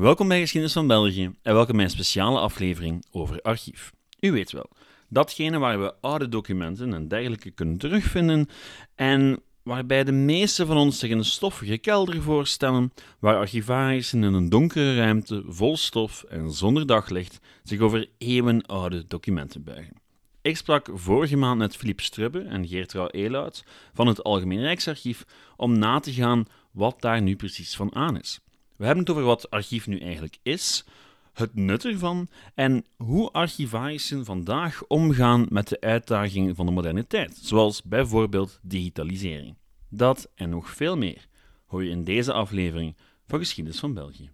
Welkom 0.00 0.28
bij 0.28 0.40
Geschiedenis 0.40 0.74
van 0.74 0.86
België 0.86 1.30
en 1.42 1.54
welkom 1.54 1.76
bij 1.76 1.84
een 1.84 1.90
speciale 1.90 2.38
aflevering 2.38 3.04
over 3.10 3.40
archief. 3.42 3.92
U 4.20 4.32
weet 4.32 4.52
wel, 4.52 4.70
datgene 5.08 5.58
waar 5.58 5.80
we 5.80 5.94
oude 6.00 6.28
documenten 6.28 6.94
en 6.94 7.08
dergelijke 7.08 7.50
kunnen 7.50 7.78
terugvinden 7.78 8.48
en 8.94 9.42
waarbij 9.62 10.04
de 10.04 10.12
meeste 10.12 10.66
van 10.66 10.76
ons 10.76 10.98
zich 10.98 11.10
een 11.10 11.24
stoffige 11.24 11.78
kelder 11.78 12.22
voorstellen, 12.22 12.92
waar 13.18 13.36
archivarissen 13.36 14.24
in 14.24 14.32
een 14.32 14.48
donkere 14.48 14.96
ruimte 14.96 15.42
vol 15.46 15.76
stof 15.76 16.22
en 16.22 16.50
zonder 16.52 16.86
daglicht 16.86 17.38
zich 17.62 17.80
over 17.80 18.08
eeuwenoude 18.18 19.04
documenten 19.06 19.64
buigen. 19.64 19.96
Ik 20.42 20.56
sprak 20.56 20.88
vorige 20.92 21.36
maand 21.36 21.58
met 21.58 21.76
Philippe 21.76 22.02
Strubbe 22.02 22.40
en 22.40 22.68
Geertrouw 22.68 23.08
Elout 23.08 23.64
van 23.92 24.06
het 24.06 24.22
Algemeen 24.22 24.60
Rijksarchief 24.60 25.24
om 25.56 25.78
na 25.78 25.98
te 25.98 26.12
gaan 26.12 26.44
wat 26.70 27.00
daar 27.00 27.22
nu 27.22 27.36
precies 27.36 27.76
van 27.76 27.94
aan 27.94 28.18
is. 28.18 28.40
We 28.80 28.86
hebben 28.86 29.04
het 29.04 29.14
over 29.14 29.26
wat 29.26 29.50
archief 29.50 29.86
nu 29.86 29.98
eigenlijk 29.98 30.38
is, 30.42 30.84
het 31.32 31.54
nut 31.54 31.84
ervan 31.84 32.28
en 32.54 32.84
hoe 32.96 33.30
archivarissen 33.30 34.24
vandaag 34.24 34.84
omgaan 34.86 35.46
met 35.48 35.68
de 35.68 35.80
uitdagingen 35.80 36.54
van 36.54 36.66
de 36.66 36.72
moderne 36.72 37.06
tijd, 37.06 37.38
zoals 37.42 37.82
bijvoorbeeld 37.82 38.58
digitalisering. 38.62 39.56
Dat 39.88 40.30
en 40.34 40.50
nog 40.50 40.70
veel 40.70 40.96
meer 40.96 41.26
hoor 41.66 41.84
je 41.84 41.90
in 41.90 42.04
deze 42.04 42.32
aflevering 42.32 42.96
van 43.26 43.38
Geschiedenis 43.38 43.80
van 43.80 43.94
België. 43.94 44.30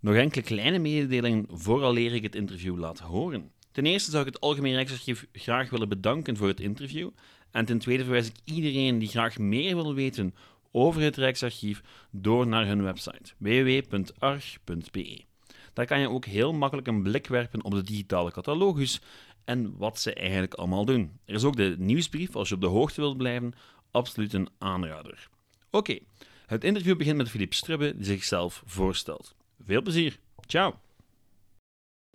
Nog 0.00 0.14
enkele 0.14 0.44
kleine 0.44 0.78
mededelingen 0.78 1.46
vooraleer 1.48 2.14
ik 2.14 2.22
het 2.22 2.34
interview 2.34 2.78
laat 2.78 2.98
horen. 2.98 3.52
Ten 3.72 3.86
eerste 3.86 4.10
zou 4.10 4.26
ik 4.26 4.32
het 4.32 4.42
Algemeen 4.42 4.74
Rijksarchief 4.74 5.26
graag 5.32 5.70
willen 5.70 5.88
bedanken 5.88 6.36
voor 6.36 6.48
het 6.48 6.60
interview. 6.60 7.10
En 7.50 7.64
ten 7.64 7.78
tweede 7.78 8.02
verwijs 8.02 8.26
ik 8.28 8.36
iedereen 8.44 8.98
die 8.98 9.08
graag 9.08 9.38
meer 9.38 9.74
wil 9.74 9.94
weten 9.94 10.34
over 10.72 11.02
het 11.02 11.16
Rijksarchief 11.16 11.82
door 12.10 12.46
naar 12.46 12.66
hun 12.66 12.82
website 12.82 13.32
www.arch.be. 13.38 15.20
Daar 15.72 15.86
kan 15.86 16.00
je 16.00 16.10
ook 16.10 16.24
heel 16.24 16.52
makkelijk 16.52 16.86
een 16.86 17.02
blik 17.02 17.26
werpen 17.26 17.64
op 17.64 17.72
de 17.72 17.82
digitale 17.82 18.30
catalogus 18.30 19.00
en 19.44 19.76
wat 19.76 20.00
ze 20.00 20.14
eigenlijk 20.14 20.54
allemaal 20.54 20.84
doen. 20.84 21.18
Er 21.24 21.34
is 21.34 21.44
ook 21.44 21.56
de 21.56 21.74
nieuwsbrief 21.78 22.36
als 22.36 22.48
je 22.48 22.54
op 22.54 22.60
de 22.60 22.66
hoogte 22.66 23.00
wilt 23.00 23.16
blijven, 23.16 23.52
absoluut 23.90 24.32
een 24.32 24.48
aanrader. 24.58 25.28
Oké, 25.70 25.98
het 26.46 26.64
interview 26.64 26.96
begint 26.96 27.16
met 27.16 27.30
Philippe 27.30 27.54
Strubbe 27.54 27.96
die 27.96 28.04
zichzelf 28.04 28.62
voorstelt. 28.66 29.34
Veel 29.64 29.82
plezier. 29.82 30.18
Ciao. 30.46 30.74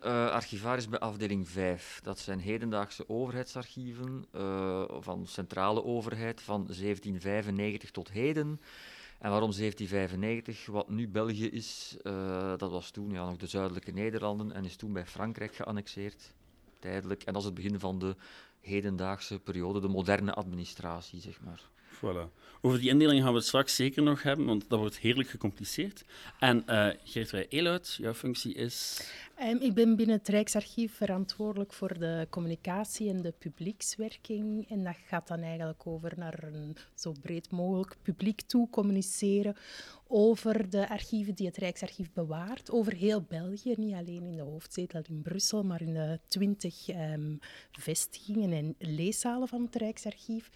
Uh, 0.04 0.30
archivaris 0.30 0.88
bij 0.88 0.98
afdeling 0.98 1.48
5. 1.48 2.00
Dat 2.02 2.18
zijn 2.18 2.38
hedendaagse 2.38 3.08
overheidsarchieven 3.08 4.24
uh, 4.34 4.84
van 4.88 5.26
centrale 5.26 5.84
overheid 5.84 6.42
van 6.42 6.64
1795 6.66 7.90
tot 7.90 8.10
heden. 8.10 8.60
En 9.18 9.30
waarom 9.30 9.52
1795? 9.52 10.66
Wat 10.66 10.88
nu 10.88 11.08
België 11.08 11.48
is, 11.50 11.96
uh, 12.02 12.52
dat 12.56 12.70
was 12.70 12.90
toen 12.90 13.10
ja, 13.10 13.24
nog 13.24 13.36
de 13.36 13.46
zuidelijke 13.46 13.90
Nederlanden 13.90 14.52
en 14.52 14.64
is 14.64 14.76
toen 14.76 14.92
bij 14.92 15.06
Frankrijk 15.06 15.54
geannexeerd, 15.54 16.32
tijdelijk. 16.78 17.22
En 17.22 17.32
dat 17.32 17.42
is 17.42 17.48
het 17.48 17.56
begin 17.56 17.80
van 17.80 17.98
de 17.98 18.16
hedendaagse 18.60 19.38
periode, 19.38 19.80
de 19.80 19.88
moderne 19.88 20.32
administratie, 20.32 21.20
zeg 21.20 21.40
maar. 21.40 21.62
Voilà. 21.94 22.42
Over 22.60 22.78
die 22.78 22.88
indeling 22.88 23.22
gaan 23.22 23.32
we 23.32 23.38
het 23.38 23.46
straks 23.46 23.74
zeker 23.74 24.02
nog 24.02 24.22
hebben, 24.22 24.46
want 24.46 24.68
dat 24.68 24.78
wordt 24.78 24.98
heerlijk 24.98 25.28
gecompliceerd. 25.28 26.04
En 26.38 26.64
uh, 26.68 26.88
Geertrui 27.04 27.46
Eluit, 27.48 27.94
jouw 28.00 28.14
functie 28.14 28.54
is... 28.54 29.06
Um, 29.42 29.60
ik 29.60 29.74
ben 29.74 29.96
binnen 29.96 30.16
het 30.16 30.28
Rijksarchief 30.28 30.94
verantwoordelijk 30.96 31.72
voor 31.72 31.98
de 31.98 32.26
communicatie 32.30 33.08
en 33.08 33.22
de 33.22 33.34
publiekswerking. 33.38 34.70
En 34.70 34.84
dat 34.84 34.96
gaat 35.06 35.28
dan 35.28 35.40
eigenlijk 35.40 35.86
over 35.86 36.12
naar 36.16 36.42
een 36.42 36.76
zo 36.94 37.12
breed 37.22 37.50
mogelijk 37.50 37.96
publiek 38.02 38.40
toe 38.40 38.70
communiceren 38.70 39.56
over 40.16 40.70
de 40.70 40.88
archieven 40.88 41.34
die 41.34 41.46
het 41.46 41.56
Rijksarchief 41.56 42.12
bewaart, 42.12 42.70
over 42.70 42.92
heel 42.92 43.22
België, 43.22 43.74
niet 43.76 43.94
alleen 43.94 44.22
in 44.22 44.36
de 44.36 44.42
hoofdzetel 44.42 45.02
in 45.08 45.22
Brussel, 45.22 45.62
maar 45.62 45.80
in 45.82 45.94
de 45.94 46.20
twintig 46.28 46.88
um, 46.88 47.38
vestigingen 47.72 48.52
en 48.52 48.74
leeszalen 48.78 49.48
van 49.48 49.62
het 49.62 49.74
Rijksarchief. 49.74 50.50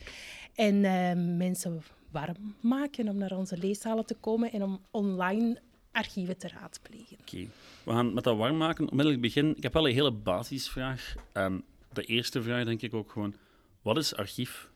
En 0.54 0.84
um, 0.84 1.36
mensen 1.36 1.82
warm 2.10 2.54
maken 2.60 3.08
om 3.08 3.16
naar 3.16 3.36
onze 3.36 3.56
leeszalen 3.56 4.06
te 4.06 4.14
komen 4.14 4.52
en 4.52 4.62
om 4.62 4.80
online 4.90 5.60
archieven 5.92 6.38
te 6.38 6.48
raadplegen. 6.48 7.16
Oké, 7.20 7.48
we 7.84 7.90
gaan 7.90 8.14
met 8.14 8.24
dat 8.24 8.36
warm 8.36 8.56
maken 8.56 8.88
onmiddellijk 8.88 9.22
beginnen. 9.22 9.56
Ik 9.56 9.62
heb 9.62 9.72
wel 9.72 9.88
een 9.88 9.94
hele 9.94 10.12
basisvraag. 10.12 11.14
Um, 11.32 11.64
de 11.92 12.02
eerste 12.02 12.42
vraag 12.42 12.64
denk 12.64 12.82
ik 12.82 12.94
ook 12.94 13.10
gewoon, 13.10 13.34
wat 13.82 13.96
is 13.96 14.14
archief? 14.14 14.70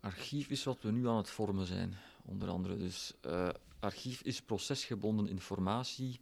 Archief 0.00 0.48
is 0.48 0.64
wat 0.64 0.78
we 0.80 0.90
nu 0.90 1.08
aan 1.08 1.16
het 1.16 1.30
vormen 1.30 1.66
zijn, 1.66 1.94
onder 2.24 2.48
andere. 2.48 2.76
Dus 2.76 3.14
uh, 3.26 3.48
archief 3.80 4.22
is 4.22 4.42
procesgebonden 4.42 5.28
informatie, 5.28 6.20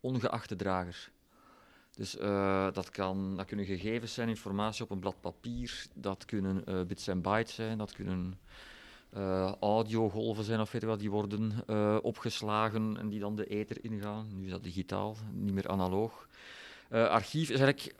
ongeacht 0.00 0.48
de 0.48 0.56
drager. 0.56 1.10
Dus 1.90 2.18
uh, 2.18 2.72
dat, 2.72 2.90
kan, 2.90 3.36
dat 3.36 3.46
kunnen 3.46 3.66
gegevens 3.66 4.14
zijn, 4.14 4.28
informatie 4.28 4.84
op 4.84 4.90
een 4.90 4.98
blad 4.98 5.20
papier, 5.20 5.86
dat 5.94 6.24
kunnen 6.24 6.64
uh, 6.68 6.82
bits 6.82 7.06
en 7.08 7.20
bytes 7.20 7.54
zijn, 7.54 7.78
dat 7.78 7.92
kunnen 7.92 8.38
uh, 9.16 9.52
audiogolven 9.60 10.44
zijn 10.44 10.60
of 10.60 10.72
weet 10.72 10.80
je 10.80 10.86
wat, 10.86 10.98
die 10.98 11.10
worden 11.10 11.52
opgeslagen 12.02 12.96
en 12.96 13.08
die 13.08 13.20
dan 13.20 13.36
de 13.36 13.46
ether 13.46 13.84
ingaan. 13.84 14.28
Nu 14.36 14.44
is 14.44 14.50
dat 14.50 14.62
digitaal, 14.62 15.16
niet 15.32 15.54
meer 15.54 15.68
analoog. 15.68 16.28
Archief 16.90 17.50
is 17.50 17.60
eigenlijk... 17.60 17.94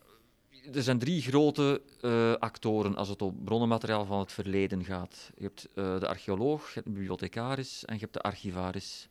Er 0.72 0.82
zijn 0.82 0.98
drie 0.98 1.22
grote 1.22 1.82
actoren 2.38 2.96
als 2.96 3.08
het 3.08 3.22
op 3.22 3.44
bronnenmateriaal 3.44 4.04
van 4.04 4.18
het 4.18 4.32
verleden 4.32 4.84
gaat. 4.84 5.30
Je 5.36 5.42
hebt 5.42 5.68
de 5.74 6.08
archeoloog, 6.08 6.66
je 6.66 6.74
hebt 6.74 6.86
de 6.86 6.92
bibliothecaris 6.92 7.84
en 7.84 7.94
je 7.94 8.00
hebt 8.00 8.12
de 8.12 8.20
archivaris. 8.20 9.08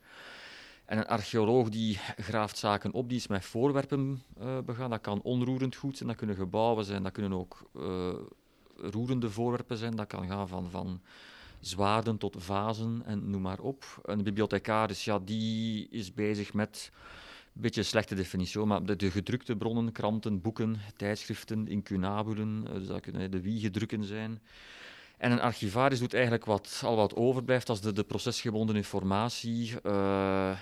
En 0.86 0.98
een 0.98 1.08
archeoloog 1.08 1.70
die 1.70 2.00
graaft 2.18 2.58
zaken 2.58 2.92
op, 2.92 3.10
die 3.10 3.18
is 3.18 3.28
met 3.28 3.46
voorwerpen 3.46 4.24
begaan. 4.66 4.90
Dat 4.90 5.02
kan 5.02 5.22
onroerend 5.22 5.76
goed 5.76 5.98
zijn, 5.98 6.10
dat 6.10 6.18
kunnen 6.18 6.36
gebouwen 6.36 6.86
zijn, 6.86 7.04
dat 7.04 7.12
kunnen 7.12 7.34
ook 7.34 7.70
roerende 8.76 9.30
voorwerpen 9.30 9.78
zijn. 9.78 9.96
Dat 9.96 10.08
kan 10.08 10.28
gaan 10.28 10.48
van... 10.48 10.70
van 10.70 11.02
zwaarden 11.60 12.18
tot 12.18 12.36
vazen 12.40 13.02
en 13.06 13.30
noem 13.30 13.42
maar 13.42 13.60
op. 13.60 13.86
Een 14.04 14.24
bibliothecaris, 14.24 15.04
ja, 15.04 15.20
die 15.20 15.88
is 15.90 16.14
bezig 16.14 16.54
met, 16.54 16.92
beetje 17.62 17.80
een 17.80 17.88
slechte 17.88 18.16
definitie, 18.16 18.60
maar 18.60 18.86
de, 18.86 18.96
de 18.96 19.12
gedrukte 19.12 19.56
bronnen, 19.56 19.92
kranten, 19.92 20.42
boeken, 20.42 20.80
tijdschriften, 20.98 21.68
incunabulen, 21.68 22.66
dus 22.66 22.88
dat 22.88 23.02
kunnen 23.02 23.32
de 23.32 23.42
wiegedrukken 23.42 24.04
zijn. 24.04 24.42
En 25.18 25.32
een 25.32 25.42
archivaris 25.42 26.00
doet 26.00 26.14
eigenlijk 26.14 26.46
wat, 26.46 26.82
al 26.86 26.96
wat 26.96 27.16
overblijft 27.16 27.70
als 27.70 27.82
de, 27.82 27.94
de 27.94 28.04
procesgebonden 28.04 28.76
informatie. 28.76 29.74
Uh, 29.86 30.60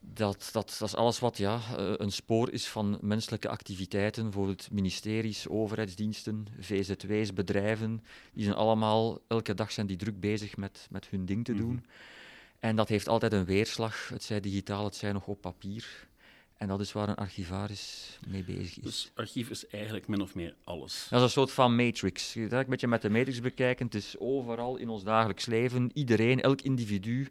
dat, 0.00 0.48
dat, 0.52 0.76
dat 0.78 0.88
is 0.88 0.94
alles 0.94 1.18
wat 1.18 1.36
ja, 1.36 1.60
eh, 1.76 1.92
een 1.96 2.12
spoor 2.12 2.52
is 2.52 2.68
van 2.68 2.98
menselijke 3.00 3.48
activiteiten, 3.48 4.22
bijvoorbeeld 4.22 4.70
ministeries, 4.70 5.48
overheidsdiensten, 5.48 6.46
VZW's, 6.60 7.32
bedrijven. 7.32 8.02
Die 8.32 8.44
zijn 8.44 8.56
allemaal, 8.56 9.18
elke 9.28 9.54
dag 9.54 9.72
zijn 9.72 9.86
die 9.86 9.96
druk 9.96 10.20
bezig 10.20 10.56
met, 10.56 10.86
met 10.90 11.08
hun 11.08 11.24
ding 11.24 11.44
te 11.44 11.54
doen. 11.54 11.74
Mhm. 11.74 11.84
En 12.60 12.76
dat 12.76 12.88
heeft 12.88 13.08
altijd 13.08 13.32
een 13.32 13.44
weerslag, 13.44 14.08
het 14.08 14.22
zij 14.22 14.40
digitaal, 14.40 14.84
het 14.84 14.96
zij 14.96 15.12
nog 15.12 15.26
op 15.26 15.40
papier. 15.40 16.08
En 16.56 16.68
dat 16.68 16.80
is 16.80 16.92
waar 16.92 17.08
een 17.08 17.14
archivaris 17.14 18.18
mee 18.28 18.44
bezig 18.44 18.76
is. 18.76 18.82
Dus 18.82 19.10
archief 19.14 19.50
is 19.50 19.66
eigenlijk 19.66 20.08
min 20.08 20.20
of 20.20 20.34
meer 20.34 20.54
alles. 20.64 21.06
Dat 21.10 21.18
is 21.18 21.24
een 21.24 21.30
soort 21.30 21.50
van 21.50 21.76
matrix. 21.76 22.34
Je 22.34 22.40
moet 22.40 22.52
een 22.52 22.66
beetje 22.68 22.86
met 22.86 23.02
de 23.02 23.10
matrix 23.10 23.40
bekijken. 23.40 23.86
Het 23.86 23.94
is 23.94 24.14
overal 24.18 24.76
in 24.76 24.88
ons 24.88 25.04
dagelijks 25.04 25.46
leven. 25.46 25.90
Iedereen, 25.94 26.40
elk 26.40 26.60
individu 26.60 27.28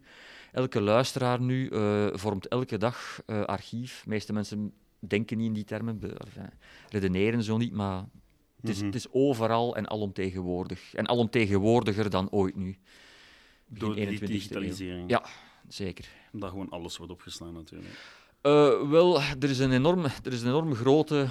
elke 0.52 0.80
luisteraar 0.80 1.40
nu 1.40 1.70
uh, 1.70 2.06
vormt 2.12 2.48
elke 2.48 2.78
dag 2.78 3.22
uh, 3.26 3.44
archief. 3.44 4.00
De 4.04 4.08
meeste 4.08 4.32
mensen 4.32 4.72
denken 4.98 5.36
niet 5.36 5.46
in 5.46 5.52
die 5.52 5.64
termen, 5.64 6.00
enfin, 6.02 6.50
redeneren 6.88 7.42
zo 7.42 7.56
niet, 7.56 7.72
maar 7.72 8.04
het 8.60 8.70
is, 8.70 8.74
mm 8.74 8.80
-hmm. 8.80 8.86
het 8.86 8.94
is, 8.94 9.06
overal 9.10 9.76
en 9.76 9.90
alomtegenwoordig. 9.90 10.94
En 10.94 11.08
alomtegenwoordiger 11.08 12.10
dan 12.10 12.30
ooit 12.30 12.56
nu. 12.56 12.78
Door 13.78 13.94
de 13.94 14.18
digitalisering. 14.26 15.10
Ja, 15.10 15.24
zeker. 15.68 16.08
Dat 16.32 16.50
gewoon 16.50 16.70
alles 16.70 16.96
wordt 16.96 17.12
opgeslaan 17.12 17.52
natuurlijk. 17.52 17.90
Uh, 18.42 18.90
wel, 18.90 19.20
er 19.20 19.50
is 19.50 19.58
een 19.58 19.72
enorm, 19.72 20.04
er 20.04 20.32
is 20.32 20.42
een 20.42 20.48
enorm 20.48 20.74
grote, 20.74 21.28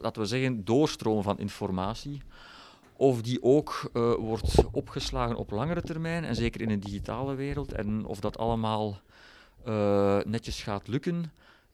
laten 0.00 0.22
we 0.22 0.26
zeggen, 0.26 0.64
doorstroom 0.64 1.22
van 1.22 1.38
informatie 1.38 2.22
of 2.96 3.22
die 3.22 3.42
ook 3.42 3.90
uh, 3.92 4.14
wordt 4.14 4.54
opgeslagen 4.72 5.36
op 5.36 5.50
langere 5.50 5.82
termijn, 5.82 6.24
en 6.24 6.34
zeker 6.34 6.60
in 6.60 6.70
een 6.70 6.80
digitale 6.80 7.34
wereld. 7.34 7.72
En 7.72 8.04
of 8.04 8.20
dat 8.20 8.38
allemaal 8.38 9.00
netjes 10.24 10.62
gaat 10.62 10.88
lukken, 10.88 11.32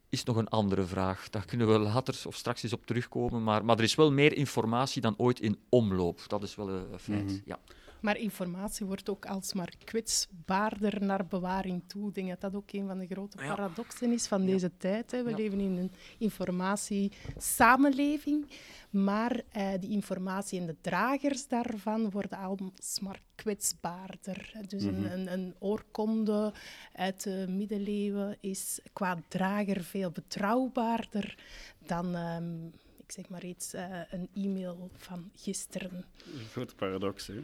is 0.09 0.25
nog 0.25 0.37
een 0.37 0.49
andere 0.49 0.83
vraag. 0.83 1.31
Daar 1.31 1.45
kunnen 1.45 1.73
we 1.73 1.79
later 1.79 2.23
of 2.27 2.35
straks 2.35 2.63
eens 2.63 2.73
op 2.73 2.87
terugkomen. 2.87 3.43
Maar, 3.43 3.65
maar 3.65 3.77
er 3.77 3.83
is 3.83 3.95
wel 3.95 4.13
meer 4.13 4.37
informatie 4.37 5.03
dan 5.03 5.15
ooit 5.17 5.41
in 5.41 5.59
omloop. 5.69 6.21
Dat 6.27 6.43
is 6.43 6.55
wel 6.55 6.69
een 6.69 6.99
feit. 6.99 7.23
Mm 7.23 7.29
-hmm. 7.29 7.43
ja. 7.45 7.59
Maar 8.05 8.19
informatie 8.19 8.87
wordt 8.87 9.09
ook 9.09 9.27
alsmaar 9.27 9.73
kwetsbaarder 9.85 11.05
naar 11.05 11.27
bewaring 11.27 11.83
toe. 11.87 12.09
Ik 12.09 12.15
denk 12.15 12.29
dat 12.29 12.41
dat 12.41 12.55
ook 12.55 12.73
een 12.73 12.87
van 12.87 12.99
de 12.99 13.07
grote 13.07 13.37
paradoxen 13.37 14.13
is 14.13 14.27
van 14.27 14.47
deze 14.47 14.77
tijd. 14.77 15.11
Hè. 15.11 15.23
We 15.23 15.35
leven 15.35 15.61
in 15.61 15.77
een 15.77 15.93
informatiesamenleving, 16.19 18.51
maar 18.91 19.41
uh, 19.57 19.73
die 19.81 19.91
informatie 19.91 20.61
en 20.61 20.67
de 20.67 20.77
dragers 20.81 21.49
daarvan 21.49 22.11
worden 22.11 22.39
alsmaar 22.39 23.21
kwetsbaarder. 23.35 24.53
Dus 24.67 24.83
een, 24.83 25.01
mhm. 25.01 25.13
een, 25.13 25.33
een, 25.33 25.55
oorkonde 25.59 26.53
uit 26.93 27.23
de 27.23 27.47
middeleeuwen 27.49 28.37
is 28.41 28.81
qua 28.93 29.23
drager 29.29 29.85
veel 29.85 30.11
betrouwbaarder 30.11 31.39
dan... 31.87 32.15
Um, 32.15 32.73
ik 33.07 33.13
zeg 33.13 33.29
maar 33.29 33.45
iets, 33.45 33.75
uh, 33.75 34.01
een 34.11 34.29
e-mail 34.35 34.91
van 34.97 35.31
gisteren. 35.35 36.05
Een 36.25 36.47
grote 36.51 36.75
paradox, 36.75 37.27
hè? 37.27 37.43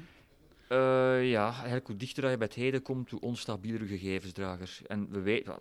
Uh, 0.72 1.30
ja, 1.30 1.52
eigenlijk 1.52 1.86
hoe 1.86 1.96
dichter 1.96 2.30
je 2.30 2.36
bij 2.36 2.46
het 2.46 2.56
heden 2.56 2.82
komt, 2.82 3.10
hoe 3.10 3.20
onstabieler 3.20 3.86
gegevensdrager. 3.86 4.78
En 4.86 5.10
we 5.10 5.20
weten, 5.20 5.58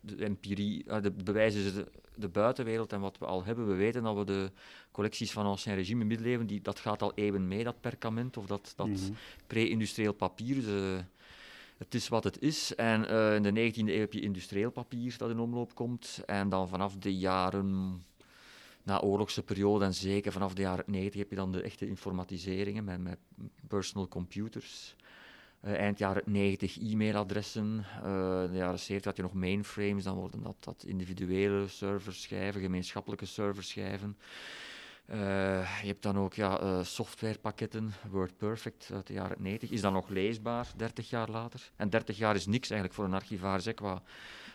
de 0.00 0.24
empirie, 0.24 0.84
uh, 0.86 1.02
de 1.02 1.10
bewijzen 1.10 1.74
de, 1.74 1.86
de 2.14 2.28
buitenwereld 2.28 2.92
en 2.92 3.00
wat 3.00 3.18
we 3.18 3.24
al 3.24 3.44
hebben. 3.44 3.68
We 3.68 3.74
weten 3.74 4.02
dat 4.02 4.16
we 4.16 4.24
de 4.24 4.50
collecties 4.90 5.32
van 5.32 5.46
ancien 5.46 5.74
regime 5.74 6.04
middeleeuwen, 6.04 6.46
die, 6.46 6.60
dat 6.60 6.78
gaat 6.78 7.02
al 7.02 7.12
eeuwen 7.14 7.48
mee, 7.48 7.64
dat 7.64 7.80
perkament 7.80 8.36
of 8.36 8.46
dat, 8.46 8.72
dat 8.76 8.86
mm 8.86 9.16
pre-industrieel 9.46 10.12
papier. 10.12 10.62
De, 10.62 11.04
het 11.78 11.94
is 11.94 12.08
wat 12.08 12.24
het 12.24 12.40
is. 12.40 12.74
En 12.74 13.04
uh, 13.10 13.34
in 13.34 13.42
de 13.42 13.72
19e 13.72 13.74
eeuw 13.74 13.98
heb 13.98 14.12
je 14.12 14.20
industrieel 14.20 14.70
papier 14.70 15.14
dat 15.18 15.30
in 15.30 15.38
omloop 15.38 15.74
komt. 15.74 16.22
En 16.26 16.48
dan 16.48 16.68
vanaf 16.68 16.96
de 16.96 17.16
jaren 17.16 18.02
na 18.82 19.00
oorlogse 19.00 19.42
periode 19.42 19.84
en 19.84 19.94
zeker 19.94 20.32
vanaf 20.32 20.54
de 20.54 20.62
jaren 20.62 20.84
90 20.86 21.20
heb 21.20 21.30
je 21.30 21.36
dan 21.36 21.52
de 21.52 21.62
echte 21.62 21.88
informatiseringen 21.88 22.84
met, 22.84 23.00
met 23.00 23.18
personal 23.68 24.08
computers. 24.08 24.96
Uh, 25.64 25.72
eind 25.74 25.98
jaren 25.98 26.22
90 26.26 26.78
e-mailadressen. 26.78 27.84
Uh, 27.96 28.02
de 28.50 28.56
jaren 28.56 28.78
70 28.78 29.04
had 29.04 29.16
je 29.16 29.22
nog 29.22 29.32
mainframes, 29.32 30.04
dan 30.04 30.16
worden 30.16 30.42
dat, 30.42 30.56
dat 30.60 30.84
individuele 30.86 31.68
serverschijven, 31.68 32.60
gemeenschappelijke 32.60 33.26
serverschijven. 33.26 34.16
Uh, 35.10 35.18
je 35.80 35.86
hebt 35.86 36.02
dan 36.02 36.18
ook 36.18 36.34
ja, 36.34 36.82
softwarepakketten, 36.82 37.92
WordPerfect 38.10 38.90
uit 38.92 39.06
de 39.06 39.12
jaren 39.12 39.42
90. 39.42 39.70
Is 39.70 39.80
dan 39.80 39.92
nog 39.92 40.08
leesbaar, 40.08 40.66
30 40.76 41.10
jaar 41.10 41.30
later? 41.30 41.70
En 41.76 41.90
30 41.90 42.18
jaar 42.18 42.34
is 42.34 42.46
niks 42.46 42.70
eigenlijk 42.70 43.00
voor 43.00 43.04
een 43.08 43.14
archivaris 43.14 43.64
hè, 43.64 43.72
qua 43.72 44.02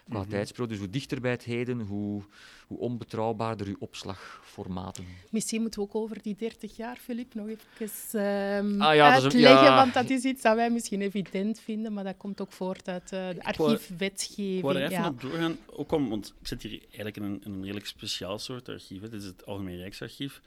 qua 0.10 0.26
mm 0.30 0.68
Dus 0.68 0.78
hoe 0.78 0.90
dichter 0.90 1.22
bij 1.22 1.32
het 1.32 1.44
heden, 1.44 1.80
hoe, 1.80 2.22
hoe 2.68 2.78
onbetrouwbaarder 2.78 3.68
uw 3.68 3.76
opslagformaten. 3.80 5.06
Misschien 5.30 5.62
moeten 5.62 5.80
we 5.80 5.86
ook 5.88 5.96
over 5.96 6.22
die 6.22 6.36
30 6.36 6.76
jaar, 6.76 6.96
Filip, 6.96 7.34
nog 7.34 7.48
even 7.48 8.20
uh, 8.20 8.86
ah, 8.88 8.96
ja, 8.96 9.14
uitleggen, 9.14 9.76
want 9.76 9.94
dat 9.94 10.10
is 10.10 10.24
iets 10.24 10.42
dat 10.42 10.56
wij 10.56 10.70
misschien 10.70 11.02
evident 11.02 11.60
vinden, 11.60 11.94
maar 11.94 12.04
dat 12.04 12.18
komt 12.18 12.42
ook 12.42 12.52
voort 12.52 12.88
uit 12.88 13.04
uh, 13.04 13.10
de 13.10 13.44
archiefwetgeving. 13.44 14.58
Ik 14.58 14.64
wou 14.64 14.78
er 14.78 14.92
even 14.92 15.06
op 15.06 15.22
doorgaan, 15.22 15.58
ook 15.66 15.92
om, 15.92 16.10
want 16.10 16.34
ik 16.42 16.48
zit 16.48 16.64
hier 16.64 16.80
eigenlijk 16.80 17.18
in 17.18 17.24
een, 17.24 17.42
in 17.44 17.52
een 17.52 17.62
redelijk 17.62 17.86
speciaal 17.86 18.40
soort 18.40 18.70
archief. 18.70 19.02
Dit 19.02 19.14
is 19.14 19.26
het 19.26 19.46
Algemeen 19.46 19.78
Rijksarchief. 19.78 20.42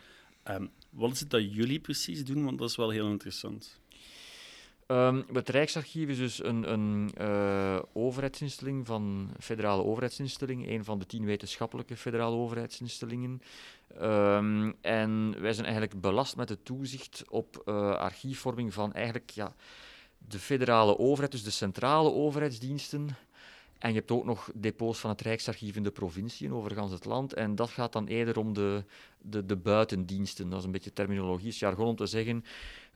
Um, 0.48 0.70
wat 0.90 1.12
is 1.12 1.20
het 1.20 1.30
dat 1.30 1.54
jullie 1.54 1.80
precies 1.80 2.24
doen? 2.24 2.44
Want 2.44 2.58
dat 2.58 2.70
is 2.70 2.76
wel 2.76 2.90
heel 2.90 3.08
interessant. 3.08 3.80
Um, 4.90 5.24
het 5.32 5.48
Rijksarchief 5.48 6.08
is 6.08 6.18
dus 6.18 6.44
een, 6.44 6.72
een 6.72 7.10
uh, 7.20 7.78
overheidsinstelling 7.92 8.86
van 8.86 9.30
federale 9.38 9.84
overheidsinstelling, 9.84 10.68
een 10.68 10.84
van 10.84 10.98
de 10.98 11.06
tien 11.06 11.24
wetenschappelijke 11.24 11.96
federale 11.96 12.36
overheidsinstellingen. 12.36 13.42
Um, 14.02 14.74
en 14.80 15.40
wij 15.40 15.52
zijn 15.52 15.66
eigenlijk 15.66 16.00
belast 16.00 16.36
met 16.36 16.48
het 16.48 16.64
toezicht 16.64 17.24
op 17.28 17.62
uh, 17.64 17.90
archiefvorming 17.90 18.74
van 18.74 18.92
eigenlijk 18.92 19.30
ja, 19.30 19.54
de 20.18 20.38
federale 20.38 20.98
overheid, 20.98 21.32
dus 21.32 21.44
de 21.44 21.50
centrale 21.50 22.12
overheidsdiensten. 22.12 23.08
En 23.80 23.88
je 23.88 23.94
hebt 23.94 24.10
ook 24.10 24.24
nog 24.24 24.50
depots 24.54 24.98
van 24.98 25.10
het 25.10 25.20
Rijksarchief 25.20 25.76
in 25.76 25.82
de 25.82 25.90
provinciën 25.90 26.52
over 26.52 26.90
het 26.90 27.04
land. 27.04 27.32
En 27.32 27.54
dat 27.54 27.70
gaat 27.70 27.92
dan 27.92 28.06
eerder 28.06 28.38
om 28.38 28.52
de, 28.52 28.84
de, 29.18 29.46
de 29.46 29.56
buitendiensten. 29.56 30.50
Dat 30.50 30.58
is 30.58 30.64
een 30.64 30.70
beetje 30.70 30.92
terminologisch 30.92 31.58
jargon 31.58 31.86
om 31.86 31.96
te 31.96 32.06
zeggen. 32.06 32.44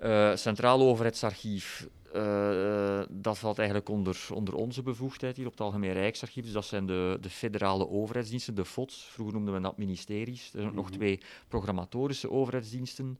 Uh, 0.02 0.36
Centraal 0.36 0.80
Overheidsarchief, 0.80 1.88
uh, 2.14 3.02
dat 3.10 3.38
valt 3.38 3.58
eigenlijk 3.58 3.88
onder, 3.88 4.26
onder 4.32 4.54
onze 4.54 4.82
bevoegdheid 4.82 5.36
hier 5.36 5.46
op 5.46 5.52
het 5.52 5.60
Algemeen 5.60 5.92
Rijksarchief. 5.92 6.44
Dus 6.44 6.52
dat 6.52 6.64
zijn 6.64 6.86
de, 6.86 7.18
de 7.20 7.30
federale 7.30 7.88
overheidsdiensten, 7.88 8.54
de 8.54 8.64
FODS. 8.64 9.04
Vroeger 9.10 9.34
noemden 9.34 9.54
we 9.54 9.60
dat 9.60 9.78
ministeries. 9.78 10.44
Er 10.44 10.58
zijn 10.58 10.68
ook 10.68 10.74
nog 10.74 10.88
mhm. 10.88 10.94
twee 10.94 11.20
programmatorische 11.48 12.30
overheidsdiensten. 12.30 13.18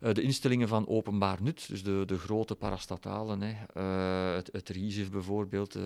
Uh, 0.00 0.12
de 0.12 0.22
instellingen 0.22 0.68
van 0.68 0.88
openbaar 0.88 1.42
nut, 1.42 1.68
dus 1.68 1.82
de, 1.82 2.02
de 2.06 2.18
grote 2.18 2.54
parastatalen, 2.54 3.40
hè. 3.40 3.82
het, 4.34 4.48
het 4.52 4.68
RISIF 4.68 5.10
bijvoorbeeld, 5.10 5.76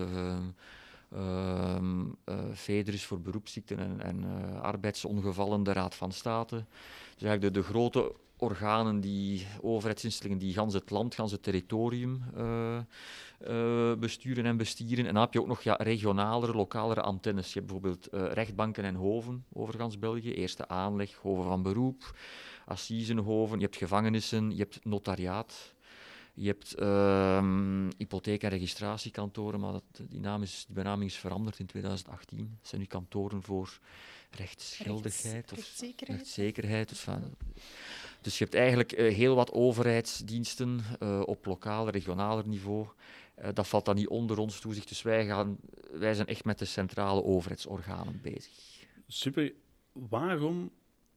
uh, 1.16 2.96
voor 2.96 3.20
beroepsziekten 3.20 3.78
en, 3.78 4.00
en 4.00 4.24
uh, 4.24 4.60
arbeidsongevallen, 4.60 5.62
de 5.62 5.72
Raad 5.72 5.94
van 5.94 6.12
State. 6.12 6.64
Dus 7.14 7.22
eigenlijk 7.22 7.54
de, 7.54 7.62
grote 7.62 8.14
organen, 8.36 9.00
die 9.00 9.46
overheidsinstellingen 9.60 10.38
die 10.38 10.54
gans 10.54 10.74
het 10.74 10.90
land, 10.90 11.14
gans 11.14 11.32
het 11.32 11.42
territorium 11.42 12.22
uh, 12.36 12.78
besturen 13.98 14.44
en 14.44 14.56
bestieren. 14.56 15.06
En 15.06 15.12
dan 15.12 15.22
heb 15.22 15.32
je 15.32 15.40
ook 15.40 15.46
nog 15.46 15.62
ja, 15.62 15.74
regionalere, 15.78 16.54
lokalere 16.54 17.00
antennes. 17.00 17.52
Je 17.52 17.60
hebt 17.60 17.72
bijvoorbeeld 17.72 18.08
rechtbanken 18.34 18.84
en 18.84 18.94
hoven 18.94 19.44
over 19.52 19.74
gans 19.74 19.98
België. 19.98 20.32
Eerste 20.32 20.68
aanleg, 20.68 21.14
hoven 21.14 21.44
van 21.44 21.62
beroep, 21.62 22.16
assisenhoven. 22.66 23.58
Je 23.58 23.64
hebt 23.64 23.76
gevangenissen, 23.76 24.50
je 24.50 24.58
hebt 24.62 24.84
notariaat. 24.84 25.71
Je 26.34 26.46
hebt 26.46 26.80
uh, 26.80 27.88
hypotheek- 27.96 28.42
en 28.42 28.50
registratiekantoren, 28.50 29.60
maar 29.60 29.72
dat, 29.72 29.84
die, 30.08 30.20
naam 30.20 30.42
is, 30.42 30.64
die 30.66 30.74
benaming 30.74 31.10
is 31.10 31.16
veranderd 31.16 31.58
in 31.58 31.66
2018. 31.66 32.56
Dat 32.60 32.68
zijn 32.68 32.80
nu 32.80 32.86
kantoren 32.86 33.42
voor 33.42 33.78
rechtsgeldigheid 34.30 35.52
of 35.52 35.58
rechtszekerheid. 35.58 36.18
rechtszekerheid 36.18 36.88
dus, 36.88 37.00
van, 37.00 37.22
dus 38.20 38.38
je 38.38 38.44
hebt 38.44 38.56
eigenlijk 38.56 38.98
uh, 38.98 39.14
heel 39.14 39.34
wat 39.34 39.52
overheidsdiensten 39.52 40.80
uh, 41.02 41.22
op 41.24 41.46
lokaal, 41.46 41.88
regionaler 41.88 42.48
niveau. 42.48 42.86
Uh, 43.38 43.48
dat 43.54 43.68
valt 43.68 43.84
dan 43.84 43.94
niet 43.94 44.08
onder 44.08 44.38
ons 44.38 44.60
toezicht. 44.60 44.88
Dus 44.88 45.02
wij, 45.02 45.26
gaan, 45.26 45.58
wij 45.92 46.14
zijn 46.14 46.26
echt 46.26 46.44
met 46.44 46.58
de 46.58 46.64
centrale 46.64 47.24
overheidsorganen 47.24 48.20
bezig. 48.22 48.86
Super. 49.06 49.52
Waarom 49.92 50.70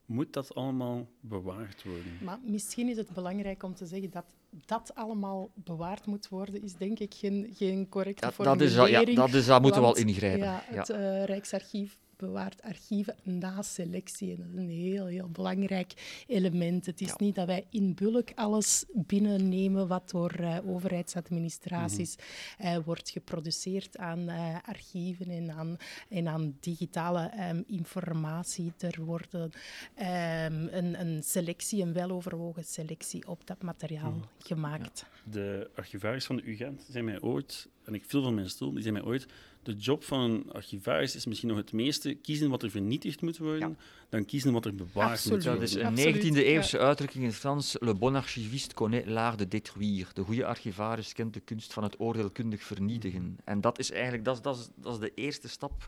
moet 0.05 0.33
dat 0.33 0.55
allemaal 0.55 1.07
bewaard 1.19 1.83
worden? 1.83 2.17
Maar 2.21 2.39
misschien 2.43 2.89
is 2.89 2.97
het 2.97 3.13
belangrijk 3.13 3.63
om 3.63 3.75
te 3.75 3.85
zeggen 3.85 4.09
dat 4.09 4.25
dat 4.65 4.91
allemaal 4.95 5.51
bewaard 5.53 6.05
moet 6.05 6.29
worden, 6.29 6.63
is 6.63 6.73
denk 6.73 6.99
ik 6.99 7.13
geen, 7.13 7.51
geen 7.53 7.89
correcte 7.89 8.31
ja, 8.37 8.43
dat 8.43 8.61
is, 8.61 8.75
ja, 8.75 9.03
dat, 9.03 9.33
is, 9.33 9.45
dat 9.45 9.61
moeten 9.61 9.81
we 9.81 9.87
wel 9.87 9.97
ingrijpen. 9.97 10.47
Ja, 10.47 10.63
het 10.65 10.89
uh, 10.89 11.23
Rijksarchief 11.23 11.97
bewaart 12.25 12.61
archieven 12.61 13.15
na 13.23 13.61
selectie. 13.61 14.31
En 14.31 14.37
dat 14.37 14.47
is 14.53 14.59
een 14.59 14.69
heel, 14.69 15.05
heel 15.05 15.29
belangrijk 15.29 16.23
element. 16.27 16.85
Het 16.85 17.01
is 17.01 17.15
niet 17.15 17.35
dat 17.35 17.47
wij 17.47 17.65
in 17.69 17.93
bulk 17.93 18.31
alles 18.35 18.85
binnennemen 18.93 19.87
wat 19.87 20.09
door 20.09 20.39
uh, 20.39 20.57
overheidsadministraties 20.65 22.15
uh, 22.61 22.77
wordt 22.85 23.09
geproduceerd 23.09 23.97
aan 23.97 24.19
uh, 24.19 24.55
archieven 24.65 25.29
en 25.29 25.51
aan, 25.51 25.77
en 26.09 26.27
aan 26.27 26.57
digitale 26.59 27.31
um, 27.49 27.63
informatie. 27.67 28.73
Er 28.77 29.03
wordt 29.03 29.33
um, 29.33 29.49
een, 29.97 30.99
een, 30.99 31.23
selectie, 31.23 31.81
een 31.81 31.93
weloverwogen 31.93 32.63
selectie 32.63 33.27
op 33.27 33.47
dat 33.47 33.61
materiaal 33.61 34.11
mm. 34.11 34.23
gemaakt. 34.39 34.99
Ja. 34.99 35.31
De 35.31 35.69
archivaris 35.75 36.25
van 36.25 36.35
de 36.35 36.43
UGent 36.43 36.85
zijn 36.89 37.05
mij 37.05 37.21
ooit, 37.21 37.69
en 37.83 37.93
ik 37.93 38.05
viel 38.05 38.23
van 38.23 38.33
mijn 38.33 38.49
stoel, 38.49 38.71
die 38.71 38.81
zijn 38.81 38.93
mij 38.93 39.03
ooit 39.03 39.27
de 39.65 39.73
job 39.73 40.03
van 40.03 40.19
een 40.19 40.51
archivaris 40.51 41.15
is 41.15 41.25
misschien 41.25 41.49
nog 41.49 41.57
het 41.57 41.73
meeste 41.73 42.13
kiezen 42.13 42.49
wat 42.49 42.63
er 42.63 42.69
vernietigd 42.69 43.21
moet 43.21 43.37
worden, 43.37 43.77
dan 44.09 44.25
kiezen 44.25 44.53
wat 44.53 44.65
er 44.65 44.75
bewaard 44.75 45.29
moet 45.29 45.43
worden. 45.43 45.59
Dat 45.59 45.69
is 45.69 45.75
een 45.75 46.33
19e-eeuwse 46.33 46.79
uitdrukking 46.79 47.23
in 47.23 47.29
het 47.29 47.39
Frans. 47.39 47.75
Le 47.79 47.93
bon 47.93 48.15
archiviste 48.15 48.73
connaît 48.73 49.05
l'art 49.05 49.37
de 49.37 49.47
détruire. 49.47 50.07
De 50.13 50.23
goede 50.23 50.45
archivaris 50.45 51.13
kent 51.13 51.33
de 51.33 51.39
kunst 51.39 51.73
van 51.73 51.83
het 51.83 51.99
oordeelkundig 51.99 52.63
vernietigen. 52.63 53.37
En 53.43 53.61
dat 53.61 53.79
is 53.79 53.91
eigenlijk 53.91 54.25
dat 54.25 54.35
is, 54.35 54.41
dat 54.41 54.57
is, 54.57 54.69
dat 54.75 54.93
is 54.93 54.99
de 54.99 55.11
eerste 55.13 55.47
stap 55.47 55.87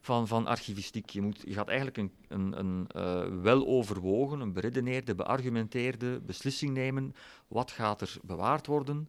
van, 0.00 0.28
van 0.28 0.46
archivistiek. 0.46 1.10
Je, 1.10 1.22
moet, 1.22 1.42
je 1.46 1.54
gaat 1.54 1.68
eigenlijk 1.68 1.96
een, 1.96 2.10
een, 2.28 2.58
een 2.58 2.86
uh, 2.96 3.42
weloverwogen, 3.42 4.40
een 4.40 4.52
beredeneerde, 4.52 5.14
beargumenteerde 5.14 6.20
beslissing 6.20 6.74
nemen. 6.74 7.14
Wat 7.48 7.70
gaat 7.70 8.00
er 8.00 8.16
bewaard 8.22 8.66
worden? 8.66 9.08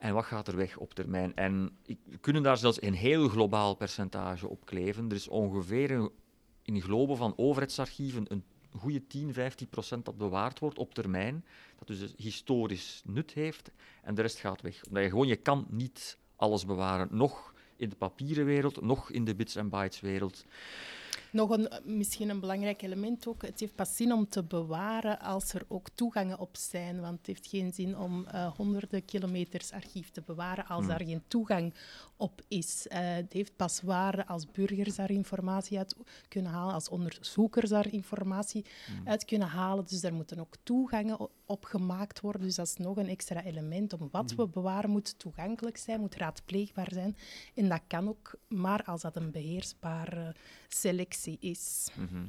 En 0.00 0.14
wat 0.14 0.24
gaat 0.24 0.48
er 0.48 0.56
weg 0.56 0.76
op 0.76 0.94
termijn. 0.94 1.36
En 1.36 1.76
we 1.84 2.18
kunnen 2.20 2.42
daar 2.42 2.56
zelfs 2.56 2.82
een 2.82 2.94
heel 2.94 3.28
globaal 3.28 3.74
percentage 3.74 4.48
op 4.48 4.64
kleven. 4.64 5.08
Er 5.08 5.14
is 5.14 5.28
ongeveer 5.28 6.10
in 6.62 6.80
globe 6.80 7.16
van 7.16 7.32
overheidsarchieven 7.36 8.24
een 8.28 8.44
goede 8.78 9.06
10, 9.06 9.32
15 9.32 9.68
procent 9.68 10.04
dat 10.04 10.16
bewaard 10.16 10.58
wordt 10.58 10.78
op 10.78 10.94
termijn, 10.94 11.44
dat 11.78 11.86
dus 11.86 12.14
historisch 12.16 13.02
nut 13.04 13.32
heeft, 13.32 13.70
en 14.02 14.14
de 14.14 14.22
rest 14.22 14.38
gaat 14.38 14.62
weg. 14.62 14.84
Omdat 14.86 15.02
je 15.02 15.08
gewoon, 15.08 15.26
je 15.26 15.36
kan 15.36 15.66
niet 15.70 16.18
alles 16.36 16.64
bewaren, 16.64 17.08
nog 17.10 17.54
in 17.76 17.88
de 17.88 17.96
papieren 17.96 18.44
wereld, 18.44 18.80
nog 18.80 19.10
in 19.10 19.24
de 19.24 19.34
bits 19.34 19.56
en 19.56 19.68
bytes 19.68 20.00
wereld. 20.00 20.44
Nog 21.32 21.50
een, 21.50 21.68
misschien 21.84 22.28
een 22.28 22.40
belangrijk 22.40 22.82
element 22.82 23.26
ook. 23.26 23.42
Het 23.42 23.60
heeft 23.60 23.74
pas 23.74 23.96
zin 23.96 24.12
om 24.12 24.28
te 24.28 24.42
bewaren 24.42 25.20
als 25.20 25.52
er 25.52 25.62
ook 25.68 25.88
toegangen 25.94 26.38
op 26.38 26.56
zijn. 26.56 27.00
Want 27.00 27.18
het 27.18 27.26
heeft 27.26 27.46
geen 27.46 27.72
zin 27.72 27.98
om 27.98 28.26
uh, 28.34 28.46
honderden 28.56 29.04
kilometers 29.04 29.72
archief 29.72 30.10
te 30.10 30.22
bewaren 30.26 30.66
als 30.66 30.86
daar 30.86 31.04
geen 31.04 31.22
toegang 31.28 31.74
op 32.16 32.42
is. 32.48 32.86
Uh, 32.88 32.98
het 32.98 33.32
heeft 33.32 33.56
pas 33.56 33.82
waarde 33.82 34.26
als 34.26 34.50
burgers 34.50 34.96
daar 34.96 35.10
informatie 35.10 35.78
uit 35.78 35.96
kunnen 36.28 36.52
halen, 36.52 36.74
als 36.74 36.88
onderzoekers 36.88 37.70
daar 37.70 37.92
informatie 37.92 38.64
uit 39.04 39.24
kunnen 39.24 39.48
halen. 39.48 39.84
Dus 39.88 40.00
daar 40.00 40.14
moeten 40.14 40.38
ook 40.38 40.54
toegangen 40.62 41.18
op 41.18 41.30
gemaakt 41.60 42.20
worden. 42.20 42.42
Dus 42.42 42.54
dat 42.54 42.66
is 42.66 42.76
nog 42.76 42.96
een 42.96 43.08
extra 43.08 43.44
element. 43.44 43.92
Om 43.92 44.08
wat 44.10 44.34
we 44.34 44.46
bewaren 44.46 44.90
moet 44.90 45.18
toegankelijk 45.18 45.76
zijn, 45.76 46.00
moet 46.00 46.14
raadpleegbaar 46.14 46.88
zijn. 46.92 47.16
En 47.54 47.68
dat 47.68 47.80
kan 47.86 48.08
ook 48.08 48.34
maar 48.48 48.82
als 48.84 49.02
dat 49.02 49.16
een 49.16 49.30
beheersbare 49.30 50.34
selectie 50.68 51.36
is. 51.40 51.88
Mhm. 51.94 52.24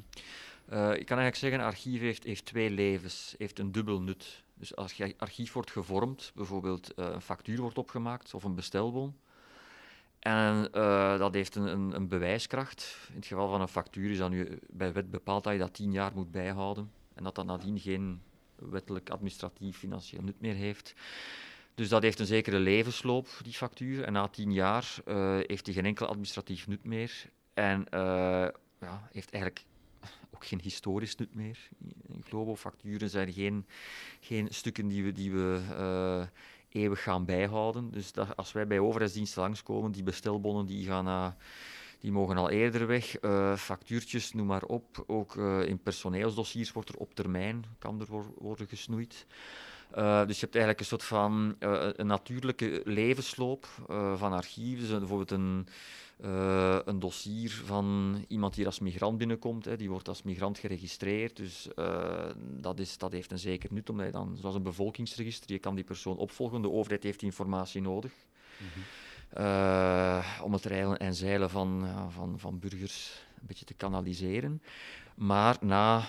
Eh, 0.66 0.98
ik 0.98 1.06
kan 1.06 1.18
eigenlijk 1.18 1.36
zeggen, 1.36 1.60
archief 1.60 2.00
heeft, 2.00 2.24
heeft 2.24 2.44
twee 2.44 2.70
levens, 2.70 3.34
heeft 3.38 3.58
een 3.58 3.72
dubbel 3.72 4.00
nut. 4.00 4.42
Dus 4.54 4.76
als 4.76 4.92
je 4.92 5.14
archief 5.18 5.52
wordt 5.52 5.70
gevormd, 5.70 6.32
bijvoorbeeld 6.34 6.92
uh, 6.96 7.04
een 7.12 7.20
factuur 7.20 7.60
wordt 7.60 7.78
opgemaakt 7.78 8.34
of 8.34 8.44
een 8.44 8.54
bestelbon, 8.54 9.16
en 10.22 10.68
uh, 10.74 11.18
dat 11.18 11.34
heeft 11.34 11.54
een, 11.54 11.66
een, 11.66 11.94
een, 11.94 12.08
bewijskracht. 12.08 12.96
In 13.08 13.14
het 13.14 13.26
geval 13.26 13.48
van 13.48 13.60
een 13.60 13.68
factuur 13.68 14.10
is 14.10 14.18
dat 14.18 14.30
nu 14.30 14.58
bij 14.70 14.92
wet 14.92 15.10
bepaald 15.10 15.44
dat 15.44 15.52
je 15.52 15.58
dat 15.58 15.74
tien 15.74 15.92
jaar 15.92 16.12
moet 16.14 16.30
bijhouden 16.30 16.90
en 17.14 17.24
dat 17.24 17.34
dat 17.34 17.46
nadien 17.46 17.78
geen 17.78 18.22
wettelijk, 18.70 19.10
administratief, 19.10 19.76
financieel 19.76 20.22
nut 20.22 20.40
meer 20.40 20.54
heeft. 20.54 20.94
Dus 21.74 21.88
dat 21.88 22.02
heeft 22.02 22.18
een 22.18 22.26
zekere 22.26 22.58
levensloop, 22.58 23.28
die 23.42 23.52
factuur. 23.52 24.04
En 24.04 24.12
na 24.12 24.28
tien 24.28 24.52
jaar 24.52 24.94
uh, 25.06 25.38
heeft 25.46 25.66
hij 25.66 25.74
geen 25.74 25.84
enkel 25.84 26.06
administratief 26.06 26.66
nut 26.66 26.84
meer. 26.84 27.30
En 27.54 27.80
uh, 27.80 28.48
ja, 28.80 29.08
heeft 29.12 29.30
eigenlijk 29.30 29.64
ook 30.30 30.46
geen 30.46 30.60
historisch 30.60 31.16
nut 31.16 31.34
meer. 31.34 31.68
Globo-facturen 32.20 33.10
zijn 33.10 33.32
geen, 33.32 33.66
geen 34.20 34.48
stukken 34.50 34.88
die 34.88 35.04
we, 35.04 35.12
die 35.12 35.32
we 35.32 35.60
uh, 35.70 36.26
eeuwig 36.82 37.02
gaan 37.02 37.24
bijhouden. 37.24 37.90
Dus 37.90 38.12
dat, 38.12 38.36
als 38.36 38.52
wij 38.52 38.66
bij 38.66 38.78
overheidsdiensten 38.78 39.42
langskomen, 39.42 39.92
die 39.92 40.02
bestelbonnen 40.02 40.66
die 40.66 40.86
gaan 40.86 41.36
die 42.02 42.12
mogen 42.12 42.36
al 42.36 42.50
eerder 42.50 42.86
weg. 42.86 43.22
Uh, 43.22 43.56
factuurtjes, 43.56 44.32
noem 44.32 44.46
maar 44.46 44.62
op. 44.62 45.04
Ook 45.06 45.34
uh, 45.34 45.66
in 45.66 45.78
personeelsdossiers 45.78 46.72
wordt 46.72 46.88
er 46.88 46.96
op 46.96 47.14
termijn 47.14 47.64
kan 47.78 48.00
er 48.00 48.06
worden 48.38 48.66
gesnoeid. 48.68 49.26
Uh, 49.96 50.26
dus 50.26 50.34
je 50.34 50.40
hebt 50.40 50.54
eigenlijk 50.54 50.80
een 50.80 50.86
soort 50.86 51.04
van 51.04 51.56
een 51.58 52.06
natuurlijke 52.06 52.82
levensloop 52.84 53.66
van 54.16 54.32
archieven. 54.32 54.88
Dus 54.88 54.98
bijvoorbeeld 54.98 55.30
een, 55.30 55.66
een 56.84 56.98
dossier 56.98 57.50
van 57.50 58.16
iemand 58.28 58.54
die 58.54 58.66
als 58.66 58.78
migrant 58.78 59.18
binnenkomt, 59.18 59.64
hè, 59.64 59.76
die 59.76 59.90
wordt 59.90 60.08
als 60.08 60.22
migrant 60.22 60.58
geregistreerd. 60.58 61.36
Dus 61.36 61.68
dat, 62.36 62.78
is, 62.78 62.98
dat 62.98 63.12
heeft 63.12 63.32
een 63.32 63.38
zeker 63.38 63.68
nut, 63.72 63.90
omdat 63.90 64.06
je 64.06 64.12
dan, 64.12 64.36
zoals 64.40 64.54
een 64.54 64.62
bevolkingsregister, 64.62 65.52
je 65.52 65.58
kan 65.58 65.74
die 65.74 65.84
persoon 65.84 66.16
opvolgen. 66.16 66.62
De 66.62 66.70
overheid 66.70 67.02
heeft 67.02 67.20
die 67.20 67.28
informatie 67.28 67.80
nodig. 67.80 68.12
-hmm. 68.56 68.82
Uh, 69.38 70.40
om 70.42 70.52
het 70.52 70.64
rijden 70.64 70.98
en 70.98 71.14
zeilen 71.14 71.50
van, 71.50 71.84
uh, 71.84 72.06
van, 72.08 72.38
van 72.38 72.58
burgers 72.58 73.24
een 73.40 73.46
beetje 73.46 73.64
te 73.64 73.74
kanaliseren. 73.74 74.62
Maar 75.14 75.56
na 75.60 76.02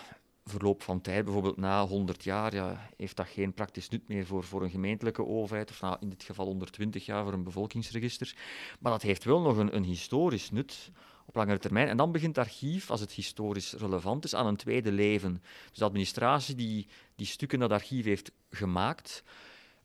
verloop 0.46 0.82
van 0.82 1.02
tijd, 1.02 1.24
bijvoorbeeld 1.24 1.58
na 1.58 1.86
100 1.86 2.24
jaar, 2.24 2.54
ja, 2.54 2.90
heeft 2.98 3.16
dat 3.16 3.28
geen 3.28 3.54
praktisch 3.54 3.90
nut 3.90 4.08
meer 4.08 4.26
voor, 4.26 4.44
voor 4.44 4.64
een 4.64 4.70
gemeentelijke 4.70 5.26
overheid, 5.26 5.70
of 5.70 5.82
nou, 5.82 5.98
in 6.00 6.10
dit 6.10 6.24
geval 6.24 6.46
120 6.46 7.06
jaar 7.06 7.24
voor 7.24 7.34
een 7.34 7.44
bevolkingsregister. 7.44 8.36
Maar 8.80 8.92
dat 8.92 9.02
heeft 9.02 9.24
wel 9.24 9.42
nog 9.42 9.58
een, 9.58 9.76
een 9.76 9.84
historisch 9.84 10.52
nut 10.52 10.92
op 11.26 11.36
langere 11.36 11.60
termijn. 11.60 11.88
En 11.88 11.98
dan 11.98 12.12
begint 12.12 12.36
het 12.36 12.46
archief, 12.46 12.92
als 12.92 13.00
het 13.00 13.12
historisch 13.12 13.74
relevant 13.74 14.24
is, 14.24 14.36
aan 14.36 14.48
een 14.48 14.56
tweede 14.56 14.92
leven. 14.92 15.42
Dus 15.70 15.78
de 15.78 15.86
administratie 15.86 16.56
die 16.56 16.88
die 17.16 17.28
stukken 17.28 17.60
dat 17.60 17.72
archief 17.72 18.06
heeft 18.06 18.32
gemaakt, 18.50 19.24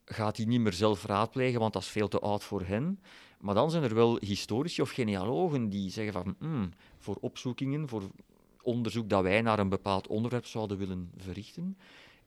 gaat 0.04 0.36
die 0.36 0.46
niet 0.46 0.60
meer 0.60 0.72
zelf 0.72 1.04
raadplegen, 1.04 1.60
want 1.60 1.72
dat 1.72 1.82
is 1.82 1.88
veel 1.88 2.08
te 2.08 2.18
oud 2.18 2.44
voor 2.44 2.62
hen. 2.62 3.00
Maar 3.40 3.54
dan 3.54 3.70
zijn 3.70 3.82
er 3.82 3.94
wel 3.94 4.16
historici 4.20 4.82
of 4.82 4.90
genealogen 4.90 5.68
die 5.68 5.90
zeggen 5.90 6.12
van 6.12 6.34
mm, 6.38 6.72
voor 6.98 7.16
opzoekingen, 7.20 7.88
voor 7.88 8.02
onderzoek 8.62 9.08
dat 9.08 9.22
wij 9.22 9.40
naar 9.40 9.58
een 9.58 9.68
bepaald 9.68 10.06
onderwerp 10.06 10.46
zouden 10.46 10.78
willen 10.78 11.10
verrichten, 11.16 11.76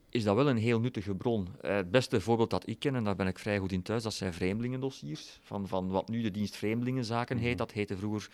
is 0.10 0.24
dat 0.24 0.36
wel 0.36 0.50
een 0.50 0.58
heel 0.58 0.80
nuttige 0.80 1.16
bron. 1.16 1.48
Uh, 1.62 1.76
het 1.76 1.92
beste 1.92 2.22
voorbeeld 2.22 2.50
dat 2.50 2.68
ik 2.68 2.80
ken, 2.80 2.96
en 2.96 3.04
daar 3.04 3.16
ben 3.16 3.28
ik 3.28 3.40
vrij 3.40 3.58
goed 3.58 3.72
in 3.72 3.82
thuis, 3.82 4.04
dat 4.04 4.14
zijn 4.14 4.34
vreemdelingendossiers. 4.34 5.40
Van, 5.42 5.68
van 5.68 5.90
wat 5.90 6.10
nu 6.10 6.22
de 6.22 6.32
dienst 6.32 6.56
Vreemdelingenzaken 6.56 7.38
heet, 7.38 7.50
mhm. 7.50 7.58
dat 7.58 7.72
heette 7.72 7.98
vroeger 7.98 8.30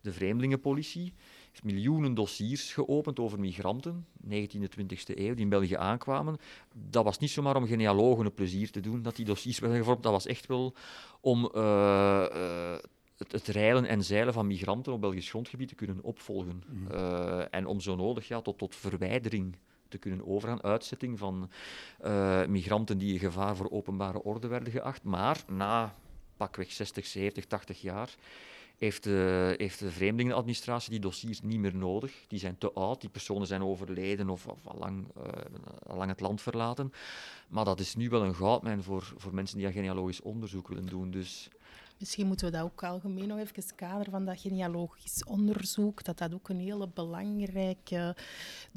de 0.00 0.12
Vreemdelingenpolitie 0.12 1.12
miljoenen 1.62 2.14
dossiers 2.14 2.72
geopend 2.72 3.18
over 3.18 3.40
migranten, 3.40 4.06
19e, 4.24 4.68
20e 4.80 5.14
eeuw, 5.14 5.34
die 5.34 5.44
in 5.44 5.48
België 5.48 5.74
aankwamen. 5.74 6.36
Dat 6.90 7.04
was 7.04 7.18
niet 7.18 7.30
zomaar 7.30 7.56
om 7.56 7.66
genealogen 7.66 8.24
een 8.24 8.34
plezier 8.34 8.70
te 8.70 8.80
doen 8.80 9.02
dat 9.02 9.16
die 9.16 9.24
dossiers 9.24 9.58
werden 9.58 9.78
gevormd. 9.78 10.02
Dat 10.02 10.12
was 10.12 10.26
echt 10.26 10.46
wel 10.46 10.74
om 11.20 11.50
uh, 11.54 12.26
uh, 12.34 12.74
het, 13.16 13.32
het 13.32 13.46
rijlen 13.46 13.84
en 13.84 14.04
zeilen 14.04 14.32
van 14.32 14.46
migranten 14.46 14.92
op 14.92 15.00
Belgisch 15.00 15.30
grondgebied 15.30 15.68
te 15.68 15.74
kunnen 15.74 16.02
opvolgen. 16.02 16.62
Mm. 16.68 16.86
Uh, 16.92 17.42
en 17.50 17.66
om 17.66 17.80
zo 17.80 17.96
nodig 17.96 18.28
ja, 18.28 18.40
tot, 18.40 18.58
tot 18.58 18.76
verwijdering 18.76 19.56
te 19.88 19.98
kunnen 19.98 20.26
overgaan, 20.26 20.62
uitzetting 20.62 21.18
van 21.18 21.50
migranten 22.48 22.98
die 22.98 23.12
een 23.12 23.18
gevaar 23.18 23.56
voor 23.56 23.70
openbare 23.70 24.22
orde 24.22 24.46
werden 24.46 24.72
geacht. 24.72 25.02
Maar 25.02 25.44
na 25.46 25.94
pakweg 26.36 26.72
60, 26.72 27.06
70, 27.06 27.44
80 27.44 27.80
jaar 27.80 28.14
heeft 28.82 29.02
de, 29.02 29.54
heeft 29.56 29.78
de 29.78 29.90
vreemdelingenadministratie 29.90 30.90
die 30.90 31.00
dossiers 31.00 31.40
niet 31.40 31.58
meer 31.58 31.76
nodig. 31.76 32.24
Die 32.28 32.38
zijn 32.38 32.58
te 32.58 32.72
oud, 32.72 33.00
die 33.00 33.10
personen 33.10 33.46
zijn 33.46 33.62
overleden 33.62 34.28
of, 34.30 34.46
of 34.46 34.66
al, 34.66 34.78
lang, 34.78 35.06
al 35.86 35.96
lang 35.96 36.10
het 36.10 36.20
land 36.20 36.42
verlaten. 36.42 36.92
Maar 37.48 37.64
dat 37.64 37.80
is 37.80 37.94
nu 37.94 38.08
wel 38.08 38.22
een 38.22 38.34
goudmijn 38.34 38.82
voor, 38.82 39.12
voor 39.16 39.34
mensen 39.34 39.58
die 39.58 39.72
genealogisch 39.72 40.20
onderzoek 40.20 40.68
willen 40.68 40.86
doen. 40.86 41.10
Dus 41.10 41.48
Misschien 42.02 42.26
moeten 42.26 42.46
we 42.46 42.52
dat 42.52 42.62
ook 42.62 42.84
algemeen 42.84 43.28
nog 43.28 43.38
even 43.38 43.74
kader 43.74 44.10
van 44.10 44.24
dat 44.24 44.40
genealogisch 44.40 45.24
onderzoek, 45.24 46.04
dat 46.04 46.18
dat 46.18 46.34
ook 46.34 46.48
een 46.48 46.60
hele 46.60 46.88
belangrijke 46.88 48.16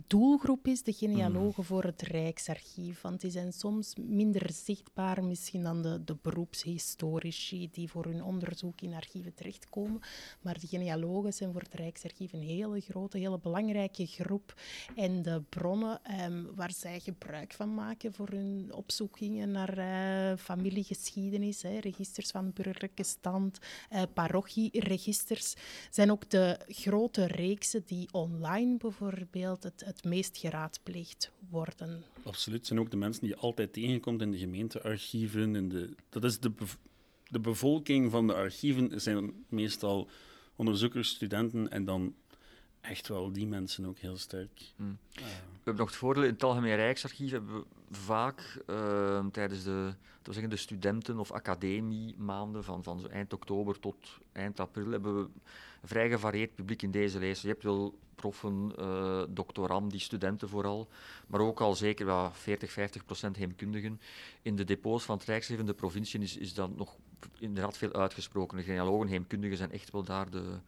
doelgroep 0.08 0.68
is, 0.68 0.84
de 0.84 0.94
genealogen 0.94 1.54
mm. 1.62 1.64
voor 1.64 1.84
het 1.84 2.02
Rijksarchief. 2.02 3.02
Want 3.02 3.22
die 3.22 3.32
zijn 3.32 3.54
soms 3.54 3.96
minder 3.96 4.50
zichtbaar 4.52 5.24
misschien 5.24 5.64
dan 5.64 5.82
de, 5.82 6.04
de 6.04 6.18
beroepshistorici 6.22 7.70
die 7.72 7.90
voor 7.90 8.06
hun 8.06 8.24
onderzoek 8.24 8.82
in 8.82 8.94
archieven 8.94 9.34
terechtkomen. 9.34 10.02
Maar 10.42 10.60
de 10.60 10.68
genealogen 10.68 11.34
zijn 11.34 11.52
voor 11.52 11.62
het 11.62 11.74
Rijksarchief 11.74 12.34
een 12.34 12.42
hele 12.42 12.80
grote, 12.80 13.18
hele 13.18 13.40
belangrijke 13.40 14.06
groep. 14.06 14.62
En 14.96 15.22
de 15.22 15.42
bronnen 15.50 16.04
ehm, 16.04 16.44
waar 16.56 16.72
zij 16.72 17.00
gebruik 17.00 17.54
van 17.54 17.74
maken 17.74 18.14
voor 18.14 18.30
hun 18.30 18.74
opzoekingen 18.74 19.52
naar 19.52 19.78
uh, 19.78 20.38
familiegeschiedenis, 20.38 21.62
hè, 21.62 21.80
registers 21.80 22.32
van 22.32 22.52
burgerlijke 22.54 23.04
stand, 23.20 23.60
eh, 23.90 24.02
parochieregisters, 24.14 25.56
zijn 25.90 26.12
ook 26.12 26.30
de 26.30 26.60
grote 26.68 27.26
reeksen 27.26 27.84
die 27.86 28.08
online 28.12 28.78
bijvoorbeeld 28.78 29.64
het, 29.64 29.84
het 29.86 30.04
meest 30.04 30.38
geraadpleegd 30.38 31.32
worden. 31.50 32.04
Absoluut. 32.24 32.68
Zijn 32.68 32.80
ook 32.80 32.92
de 32.92 32.98
mensen 32.98 33.22
die 33.22 33.30
je 33.30 33.38
altijd 33.38 33.74
tegenkomt 33.74 34.22
in 34.22 34.32
de 34.32 34.38
gemeentearchieven. 34.38 35.56
In 35.56 35.70
de, 35.70 35.96
dat 36.10 36.24
is 36.24 36.40
de, 36.40 36.52
de 37.28 37.40
bevolking 37.40 38.12
van 38.12 38.28
de 38.28 38.34
archieven 38.34 39.02
zijn 39.02 39.46
meestal 39.50 40.10
onderzoekers, 40.56 41.10
studenten 41.10 41.72
en 41.72 41.86
dan 41.86 42.16
echt 42.86 43.08
wel 43.08 43.32
die 43.32 43.48
mensen 43.48 43.86
ook 43.86 43.98
heel 43.98 44.18
sterk. 44.18 44.62
Uh. 44.78 44.86
We 45.16 45.72
hebben 45.72 45.76
nog 45.76 45.88
het 45.90 45.96
voordeel, 45.96 46.24
in 46.24 46.34
het 46.34 46.44
Algemeen 46.44 46.76
Rijksarchief 46.76 47.32
hebben 47.32 47.56
we 47.56 47.66
vaak 47.92 48.62
uh, 48.70 49.26
tijdens 49.26 49.64
de, 49.64 49.94
zeggen, 50.24 50.50
de 50.50 50.58
studenten- 50.58 51.20
of 51.20 51.32
academiemaanden 51.32 52.64
van, 52.64 52.84
van 52.84 53.00
zo 53.00 53.08
eind 53.08 53.34
oktober 53.34 53.80
tot 53.80 53.96
eind 54.32 54.60
april 54.60 54.92
hebben 54.92 55.16
we 55.16 55.30
een 55.82 55.88
vrij 55.88 56.10
gevarieerd 56.10 56.56
publiek 56.56 56.82
in 56.82 56.92
deze 56.92 57.20
lijst. 57.20 57.42
Je 57.42 57.48
hebt 57.48 57.64
wel 57.64 57.98
proffen, 58.16 58.72
uh, 58.80 59.24
doctoranden, 59.30 60.00
studenten 60.00 60.50
vooral, 60.50 60.88
maar 61.28 61.40
ook 61.40 61.62
al 61.62 61.76
zeker 61.76 62.06
wel 62.06 62.32
40, 62.32 62.72
50 62.72 63.06
procent 63.06 63.36
heemkundigen. 63.36 64.02
In 64.42 64.56
de 64.56 64.64
depots 64.64 65.04
van 65.04 65.18
het 65.18 65.26
Rijksarchief 65.26 65.60
in 65.60 65.72
de 65.72 65.74
provincie 65.74 66.20
is, 66.20 66.38
is 66.38 66.54
dat 66.54 66.76
nog 66.76 66.96
inderdaad 67.40 67.78
veel 67.78 67.94
uitgesproken. 67.94 68.58
De 68.58 68.64
genealogen, 68.64 69.08
heemkundigen 69.08 69.58
zijn 69.58 69.72
echt 69.72 69.92
wel 69.92 70.04
daar 70.04 70.30
de 70.30 70.60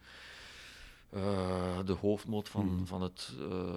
uh, 1.14 1.78
de 1.84 1.92
hoofdmoot 1.92 2.48
van, 2.48 2.66
hmm. 2.66 2.86
van 2.86 3.02
het 3.02 3.32
uh, 3.38 3.74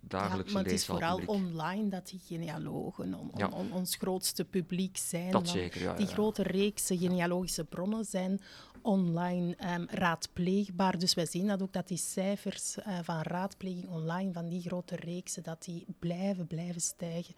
dagelijkse 0.00 0.54
ja, 0.54 0.60
maar 0.60 0.70
het 0.70 0.80
is 0.80 0.86
vooral 0.86 1.20
online 1.26 1.88
dat 1.88 2.08
die 2.08 2.20
genealogen 2.26 3.14
on, 3.14 3.30
on, 3.32 3.52
on, 3.52 3.72
ons 3.72 3.96
grootste 3.96 4.44
publiek 4.44 4.96
zijn. 4.96 5.30
Dat 5.30 5.48
zeker, 5.48 5.80
ja, 5.80 5.94
Die 5.94 6.06
grote 6.06 6.42
reeksen 6.42 6.98
genealogische 6.98 7.64
bronnen 7.64 8.04
zijn 8.04 8.40
online 8.82 9.56
um, 9.74 9.86
raadpleegbaar. 9.90 10.98
Dus 10.98 11.14
wij 11.14 11.26
zien 11.26 11.46
dat 11.46 11.62
ook 11.62 11.72
dat 11.72 11.88
die 11.88 11.98
cijfers 11.98 12.76
uh, 12.78 12.98
van 13.02 13.22
raadpleging 13.22 13.88
online, 13.88 14.32
van 14.32 14.48
die 14.48 14.62
grote 14.62 14.96
reeksen, 14.96 15.42
dat 15.42 15.64
die 15.64 15.84
blijven, 15.98 16.46
blijven 16.46 16.80
stijgen. 16.80 17.34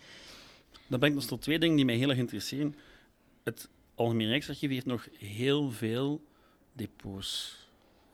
Dan 0.86 0.98
brengt 0.98 1.16
ons 1.16 1.26
tot 1.26 1.42
twee 1.42 1.58
dingen 1.58 1.76
die 1.76 1.84
mij 1.84 1.94
heel 1.94 2.08
erg 2.08 2.18
interesseren. 2.18 2.74
Het 3.44 3.68
Algemeen 3.94 4.28
Rijksarchief 4.28 4.70
heeft 4.70 4.86
nog 4.86 5.08
heel 5.18 5.70
veel 5.70 6.22
depots. 6.72 7.58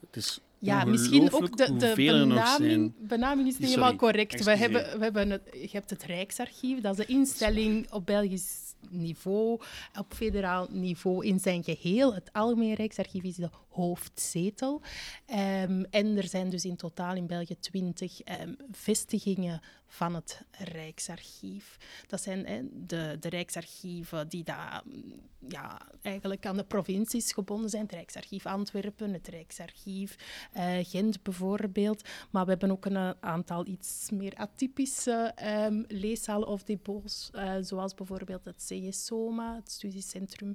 Het 0.00 0.16
is 0.16 0.40
Ja, 0.58 0.84
misschien 0.84 1.32
ook 1.32 1.56
de, 1.56 1.76
de 1.76 1.92
benaming, 1.94 2.92
benaming 2.98 3.48
is 3.48 3.58
niet 3.58 3.68
Sorry, 3.68 3.68
helemaal 3.68 3.96
correct. 3.96 4.44
We 4.44 4.56
hebben, 4.56 4.98
we 4.98 5.04
hebben 5.04 5.30
het, 5.30 5.42
je 5.52 5.68
hebt 5.72 5.90
het 5.90 6.02
Rijksarchief, 6.02 6.80
dat 6.80 6.98
is 6.98 7.06
de 7.06 7.12
instelling 7.12 7.92
op 7.92 8.06
Belgisch 8.06 8.66
niveau, 8.90 9.60
op 9.98 10.14
federaal 10.14 10.66
niveau 10.70 11.26
in 11.26 11.40
zijn 11.40 11.64
geheel. 11.64 12.14
Het 12.14 12.32
Algemeen 12.32 12.74
Rijksarchief 12.74 13.22
is 13.22 13.36
de 13.36 13.50
hoofdzetel. 13.68 14.82
Ehm, 15.26 15.84
en 15.90 16.16
er 16.16 16.28
zijn 16.28 16.50
dus 16.50 16.64
in 16.64 16.76
totaal 16.76 17.14
in 17.14 17.26
België 17.26 17.58
twintig 17.60 18.20
ehm, 18.20 18.52
vestigingen 18.70 19.60
van 19.86 20.14
het 20.14 20.42
Rijksarchief. 20.50 21.76
Dat 22.06 22.22
zijn 22.22 22.70
de, 22.86 23.16
de 23.20 23.28
Rijksarchieven 23.28 24.28
die 24.28 24.44
daar, 24.44 24.82
mm, 24.84 25.20
ja, 25.48 25.80
eigenlijk 26.02 26.46
aan 26.46 26.56
de 26.56 26.64
provincies 26.64 27.32
gebonden 27.32 27.70
zijn. 27.70 27.82
Het 27.82 27.92
Rijksarchief 27.92 28.46
Antwerpen, 28.46 29.12
het 29.12 29.28
Rijksarchief 29.28 30.16
eh, 30.52 30.76
Gent 30.82 31.22
bijvoorbeeld. 31.22 32.08
Maar 32.30 32.44
we 32.44 32.50
hebben 32.50 32.70
ook 32.70 32.84
een 32.84 32.96
eh, 32.96 33.10
aantal 33.20 33.66
iets 33.66 34.10
meer 34.10 34.34
atypische 34.34 35.34
leeszalen 35.88 36.48
of 36.48 36.62
depots, 36.62 37.30
eh, 37.32 37.54
zoals 37.60 37.94
bijvoorbeeld 37.94 38.44
het 38.44 38.64
CSOMA, 38.68 39.54
het 39.54 39.70
Studiecentrum 39.70 40.54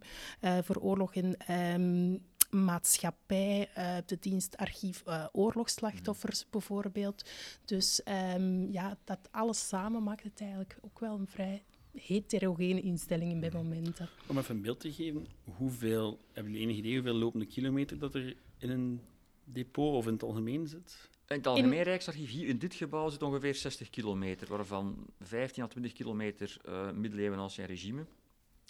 voor 0.63 0.75
Oorlog 0.75 1.15
en 1.15 1.37
ehm, 1.37 2.17
Maatschappij, 2.51 3.69
eh, 3.73 3.97
de 4.05 4.17
dienst 4.19 4.57
Archief 4.57 5.03
eh, 5.05 5.25
Oorlogsslachtoffers 5.31 6.45
bijvoorbeeld. 6.49 7.29
Dus 7.65 8.03
ehm, 8.03 8.71
ja, 8.71 8.97
dat 9.03 9.19
alles 9.31 9.67
samen 9.67 10.03
maakt 10.03 10.23
het 10.23 10.41
eigenlijk 10.41 10.77
ook 10.81 10.99
wel 10.99 11.19
een 11.19 11.27
vrij 11.27 11.63
heterogene 11.93 12.81
instelling 12.81 13.39
bij 13.39 13.51
momenten. 13.53 14.09
Om 14.27 14.37
even 14.37 14.55
een 14.55 14.61
beeld 14.61 14.79
te 14.79 14.91
geven, 14.91 15.27
hoeveel, 15.43 16.19
hebben 16.33 16.51
jullie 16.51 16.67
enig 16.67 16.77
idee 16.77 16.93
hoeveel 16.93 17.13
lopende 17.13 17.45
kilometer 17.45 17.99
dat 17.99 18.15
er 18.15 18.35
in 18.57 18.69
een 18.69 19.01
depot 19.43 19.93
of 19.93 20.05
in 20.05 20.13
het 20.13 20.23
algemeen 20.23 20.67
zit? 20.67 21.09
In 21.27 21.37
het 21.37 21.47
Algemeen 21.47 21.83
Rijksarchief 21.83 22.29
hier 22.29 22.47
in 22.47 22.57
dit 22.57 22.73
gebouw 22.73 23.09
zit 23.09 23.21
ongeveer 23.21 23.55
60 23.55 23.89
kilometer, 23.89 24.47
waarvan 24.47 25.05
15 25.19 25.63
à 25.63 25.67
20 25.67 25.93
kilometer 25.93 26.57
eh 26.65 26.91
middeleeuwen 26.91 27.39
ancien 27.39 27.65
regime 27.65 28.05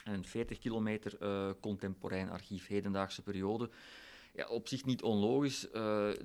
en 0.03 0.25
40 0.25 0.59
kilometer 0.59 1.17
eh, 1.19 1.49
contemporain 1.59 2.29
archief, 2.29 2.67
hedendaagse 2.67 3.21
periode. 3.21 3.69
Ja, 4.33 4.47
op 4.47 4.67
zich 4.67 4.85
niet 4.85 5.01
onlogisch. 5.01 5.69
eh, 5.69 5.71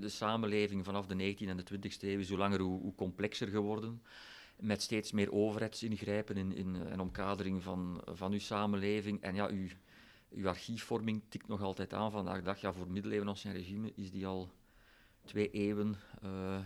de 0.01 0.09
samenleving 0.09 0.85
vanaf 0.85 1.07
de 1.07 1.35
19e 1.35 1.49
en 1.49 1.57
de 1.57 1.65
20e 1.73 2.01
eeuw 2.01 2.19
is 2.19 2.29
hoe 2.29 2.39
langer 2.39 2.61
hoe, 2.61 2.81
hoe 2.81 2.95
complexer 2.95 3.49
geworden. 3.49 4.03
Met 4.57 4.83
steeds 4.83 5.13
meer 5.13 5.33
overheidsingrijpen 5.33 6.37
in, 6.37 6.55
in, 6.55 6.77
en 6.87 7.01
omkadering 7.01 7.63
van, 7.63 8.03
van 8.05 8.33
uw 8.33 8.39
samenleving. 8.39 9.21
En 9.21 9.35
ja, 9.35 9.49
uw, 9.49 9.69
uw 10.31 10.49
archiefvorming 10.49 11.23
tikt 11.29 11.49
nog 11.49 11.63
altijd 11.63 11.93
aan 11.93 12.11
vandaag 12.11 12.37
de 12.37 12.43
dag. 12.43 12.61
Ja, 12.61 12.73
voor 12.73 12.91
middeleeuwen 12.91 13.29
ancien 13.29 13.53
regime 13.53 13.93
is 13.95 14.11
die 14.11 14.27
al 14.27 14.51
twee 15.25 15.51
eeuwen 15.51 15.97
eh, 16.23 16.59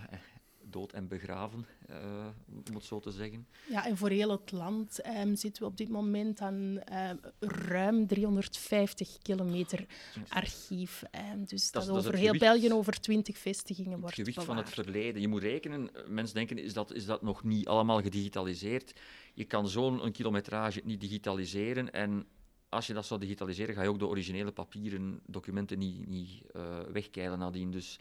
dood 0.62 0.92
en 0.92 1.08
begraven, 1.08 1.66
eh, 1.88 2.26
om 2.68 2.74
het 2.74 2.84
zo 2.84 3.00
te 3.00 3.10
zeggen. 3.10 3.46
Ja, 3.68 3.86
en 3.86 3.96
voor 3.96 4.08
heel 4.08 4.30
het 4.30 4.52
land 4.52 5.00
ehm, 5.00 5.34
zitten 5.34 5.62
we 5.62 5.68
op 5.68 5.76
dit 5.76 5.88
moment 5.88 6.40
aan 6.40 6.78
ehm, 6.84 7.16
ruim 7.38 8.06
350 8.06 9.18
kilometer 9.22 9.86
archief. 10.28 11.02
Ehm, 11.10 11.44
dus 11.44 11.70
dat, 11.70 11.88
over 11.88 12.04
het 12.10 12.20
heel 12.20 12.32
gewicht- 12.32 12.44
België 12.44 12.72
over 12.72 13.00
20 13.00 13.38
vestigingen 13.38 13.90
Het 13.92 14.00
wordt 14.00 14.14
gewicht 14.16 14.44
van 14.44 14.56
het 14.56 14.68
verleden. 14.70 15.20
Je 15.20 15.28
moet 15.28 15.42
rekenen, 15.42 15.94
eh, 15.94 16.06
mensen 16.08 16.34
denken, 16.34 16.58
is 16.58 16.72
dat, 16.72 16.92
is 16.94 17.04
dat 17.04 17.22
nog 17.22 17.44
niet 17.44 17.66
allemaal 17.68 18.02
gedigitaliseerd? 18.02 18.92
Je 19.34 19.44
kan 19.44 19.68
zo'n 19.68 20.12
kilometrage 20.12 20.80
niet 20.84 21.00
digitaliseren 21.00 21.92
en 21.92 22.26
als 22.70 22.86
je 22.86 22.92
dat 22.94 23.06
zou 23.06 23.20
digitaliseren, 23.20 23.74
ga 23.74 23.82
je 23.82 23.88
ook 23.88 23.98
de 23.98 24.06
originele 24.06 24.50
papieren 24.52 25.20
documenten 25.26 25.78
niet, 25.78 26.06
niet 26.08 26.42
eh, 26.54 26.62
wegkeilen 26.92 27.38
nadien. 27.38 27.70
Dus 27.70 27.98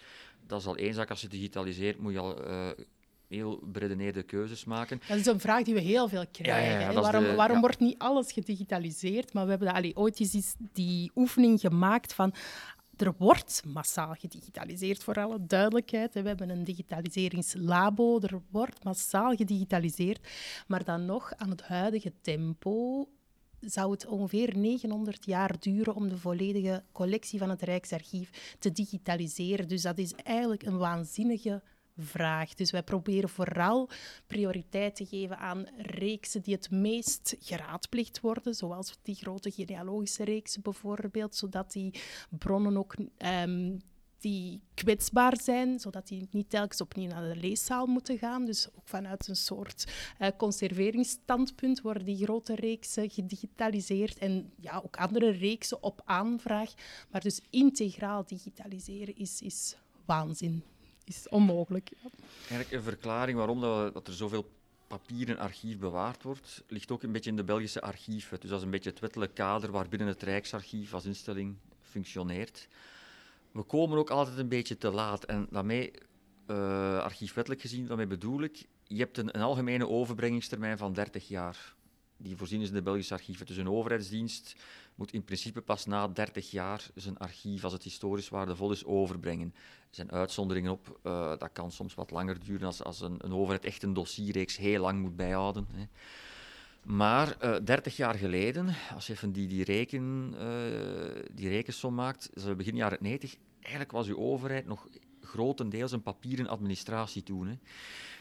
dat 0.48 0.60
is 0.60 0.66
al 0.68 0.76
één 0.76 0.94
zaak. 0.94 1.10
Als 1.10 1.22
je 1.22 1.28
digitaliseert, 1.28 2.00
moet 2.00 2.14
je 2.14 2.20
al 2.20 2.44
eh, 2.44 2.68
heel 3.28 3.60
beredeneerde 3.64 4.24
keuzes 4.24 4.66
maken. 4.66 5.02
Dat 5.08 5.18
is 5.18 5.26
een 5.26 5.40
vraag 5.40 5.64
die 5.64 5.74
we 5.74 5.80
heel 5.80 6.08
veel 6.08 6.26
krijgen. 6.32 6.80
ja, 6.94 7.02
waarom 7.02 7.24
de- 7.24 7.36
waarom 7.36 7.60
wordt 7.60 7.80
niet 7.80 7.98
alles 8.00 8.32
gedigitaliseerd? 8.32 9.34
Maar 9.34 9.44
we 9.44 9.50
hebben 9.50 9.74
allee, 9.74 9.96
ooit 9.98 10.20
eens 10.20 10.56
die 10.74 11.12
oefening 11.16 11.60
gemaakt 11.60 12.14
van... 12.14 12.34
Er 12.98 13.14
wordt 13.18 13.62
massaal 13.68 14.14
gedigitaliseerd, 14.14 15.04
voor 15.04 15.14
alle 15.16 15.46
duidelijkheid. 15.46 16.14
We 16.14 16.22
hebben 16.22 16.50
een 16.50 16.64
digitaliseringslabo, 16.64 18.20
er 18.20 18.42
wordt 18.52 18.84
massaal 18.84 19.36
gedigitaliseerd. 19.36 20.28
Maar 20.67 20.84
dan 20.84 21.06
nog, 21.06 21.34
aan 21.36 21.50
het 21.50 21.62
huidige 21.62 22.13
tempo 22.22 23.08
zou 23.60 23.91
het 23.91 24.06
ongeveer 24.06 24.58
900 24.58 25.26
jaar 25.26 25.60
duren 25.60 25.95
om 25.95 26.10
de 26.10 26.17
volledige 26.17 26.84
collectie 26.91 27.39
van 27.39 27.50
het 27.50 27.62
Rijksarchief 27.62 28.56
te 28.60 28.72
digitaliseren. 28.72 29.67
Dus 29.67 29.82
dat 29.82 29.98
is 29.98 30.13
eigenlijk 30.13 30.63
een 30.63 30.78
waanzinnige 30.78 31.62
vraag. 31.98 32.54
Dus 32.54 32.72
wij 32.72 32.84
proberen 32.84 33.30
vooral 33.30 33.89
prioriteit 34.28 34.95
te 34.95 35.06
geven 35.06 35.38
aan 35.38 35.65
reeksen 35.78 36.41
die 36.41 36.54
het 36.54 36.72
meest 36.72 37.36
geraadplicht 37.39 38.19
worden, 38.19 38.54
zoals 38.54 38.98
die 39.02 39.15
grote 39.15 39.52
genealogische 39.52 40.24
reeksen 40.24 40.62
bijvoorbeeld, 40.62 41.36
zodat 41.36 41.72
die 41.72 41.93
bronnen 42.30 42.78
ook 42.78 42.95
ehm, 43.17 43.78
die 44.19 44.62
kwetsbaar 44.73 45.41
zijn, 45.41 45.79
zodat 45.79 46.08
die 46.08 46.27
niet 46.32 46.49
telkens 46.49 46.82
opnieuw 46.82 47.08
naar 47.08 47.34
de 47.34 47.39
leeszaal 47.39 47.86
moeten 47.86 48.17
gaan. 48.17 48.45
Dus 48.45 48.67
ook 48.75 48.88
vanuit 48.88 49.27
een 49.27 49.36
soort 49.36 49.93
eh, 50.17 50.27
conserveringsstandpunt 50.38 51.82
worden 51.82 52.05
die 52.05 52.23
grote 52.23 52.55
reeksen 52.55 53.10
gedigitaliseerd 53.10 54.17
en 54.17 54.51
ja, 54.60 54.82
ook 54.86 54.97
andere 54.97 55.29
reeksen 55.29 55.84
op 55.84 56.01
aanvraag. 56.05 56.73
Maar 57.12 57.21
dus 57.21 57.41
integraal 57.49 58.25
digitaliseren 58.25 59.15
is, 59.15 59.41
is 59.41 59.75
waanzin. 60.05 60.63
Is 61.03 61.29
onmogelijk. 61.29 61.89
Ja. 61.89 62.10
Eigenlijk 62.39 62.71
een 62.71 62.82
verklaring 62.82 63.38
waarom 63.38 63.62
dat, 63.62 63.93
dat 63.93 64.08
er 64.08 64.13
zoveel 64.13 64.45
papieren 64.88 65.38
archief 65.38 65.77
bewaard 65.77 66.23
wordt, 66.23 66.63
ligt 66.67 66.91
ook 66.91 67.03
een 67.03 67.12
beetje 67.12 67.29
in 67.29 67.36
de 67.36 67.43
Belgische 67.43 67.82
archieven. 67.82 68.39
Dus 68.39 68.49
dat 68.49 68.60
is 68.60 68.65
een 68.65 68.71
beetje 68.71 68.89
het 68.89 68.99
wettelijk 68.99 69.34
kader 69.34 69.71
waarbinnen 69.71 70.08
het 70.08 70.23
Rijksarchief 70.23 70.93
als 70.93 71.05
instelling 71.05 71.55
functioneert. 71.82 72.67
We 73.52 73.62
komen 73.64 73.98
ook 73.98 74.10
altijd 74.10 74.38
een 74.38 74.48
beetje 74.48 74.78
te 74.78 74.92
laat. 74.92 75.24
En 75.24 75.48
daarmee, 75.50 75.92
eh, 76.46 77.00
archiefwettelijk 77.00 77.62
gezien, 77.62 77.88
daarmee 77.88 78.08
bedoel 78.08 78.42
ik, 78.42 78.68
je 78.88 78.98
hebt 78.98 79.18
een, 79.18 79.36
een 79.36 79.42
algemene 79.42 79.88
overbrengingstermijn 79.88 80.78
van 80.78 80.94
30 80.94 81.28
jaar. 81.28 81.76
Die 82.18 82.38
voorzien 82.38 82.62
is 82.62 82.68
in 82.68 82.74
de 82.74 82.82
Belgische 82.82 83.14
archieven. 83.14 83.46
Dus 83.46 83.58
een 83.58 83.70
overheidsdienst 83.70 84.56
moet 84.96 85.14
in 85.14 85.24
principe 85.24 85.62
pas 85.62 85.86
na 85.86 86.08
30 86.08 86.52
jaar 86.52 86.88
zijn 86.96 87.18
archief, 87.18 87.64
als 87.64 87.74
het 87.74 87.84
historisch 87.84 88.30
waardevol 88.30 88.72
is, 88.72 88.86
overbrengen. 88.86 89.54
Er 89.56 89.96
zijn 89.96 90.12
uitzonderingen 90.12 90.72
op. 90.72 91.00
eh, 91.04 91.30
dat 91.38 91.50
kan 91.54 91.72
soms 91.72 91.94
wat 91.94 92.12
langer 92.12 92.40
duren 92.40 92.66
als, 92.66 92.84
als 92.84 93.02
een, 93.02 93.16
een 93.18 93.34
overheid 93.34 93.66
echt 93.66 93.84
een 93.84 93.94
dossierreeks 93.94 94.58
heel 94.58 94.82
lang 94.82 95.02
moet 95.02 95.16
bijhouden. 95.16 95.68
Hè. 95.74 95.86
Maar 96.84 97.38
eh 97.39 97.56
30 97.63 97.98
jaar 97.98 98.15
geleden, 98.15 98.76
als 98.94 99.08
je 99.08 99.13
even 99.13 99.32
die, 99.32 99.48
die, 99.48 99.63
reken, 99.63 100.34
eh, 100.39 101.24
die 101.32 101.50
rekensom 101.50 101.94
maakt, 101.94 102.30
dus 102.34 102.56
begin 102.56 102.76
jaren 102.76 102.98
90, 103.02 103.36
eigenlijk 103.60 103.92
was 103.92 104.08
uw 104.08 104.18
overheid 104.18 104.65
nog 104.68 104.88
grotendeels 105.22 105.92
een 105.92 106.02
papieren 106.02 106.48
administratie 106.48 107.24
toen. 107.24 107.48
Hè. 107.48 107.58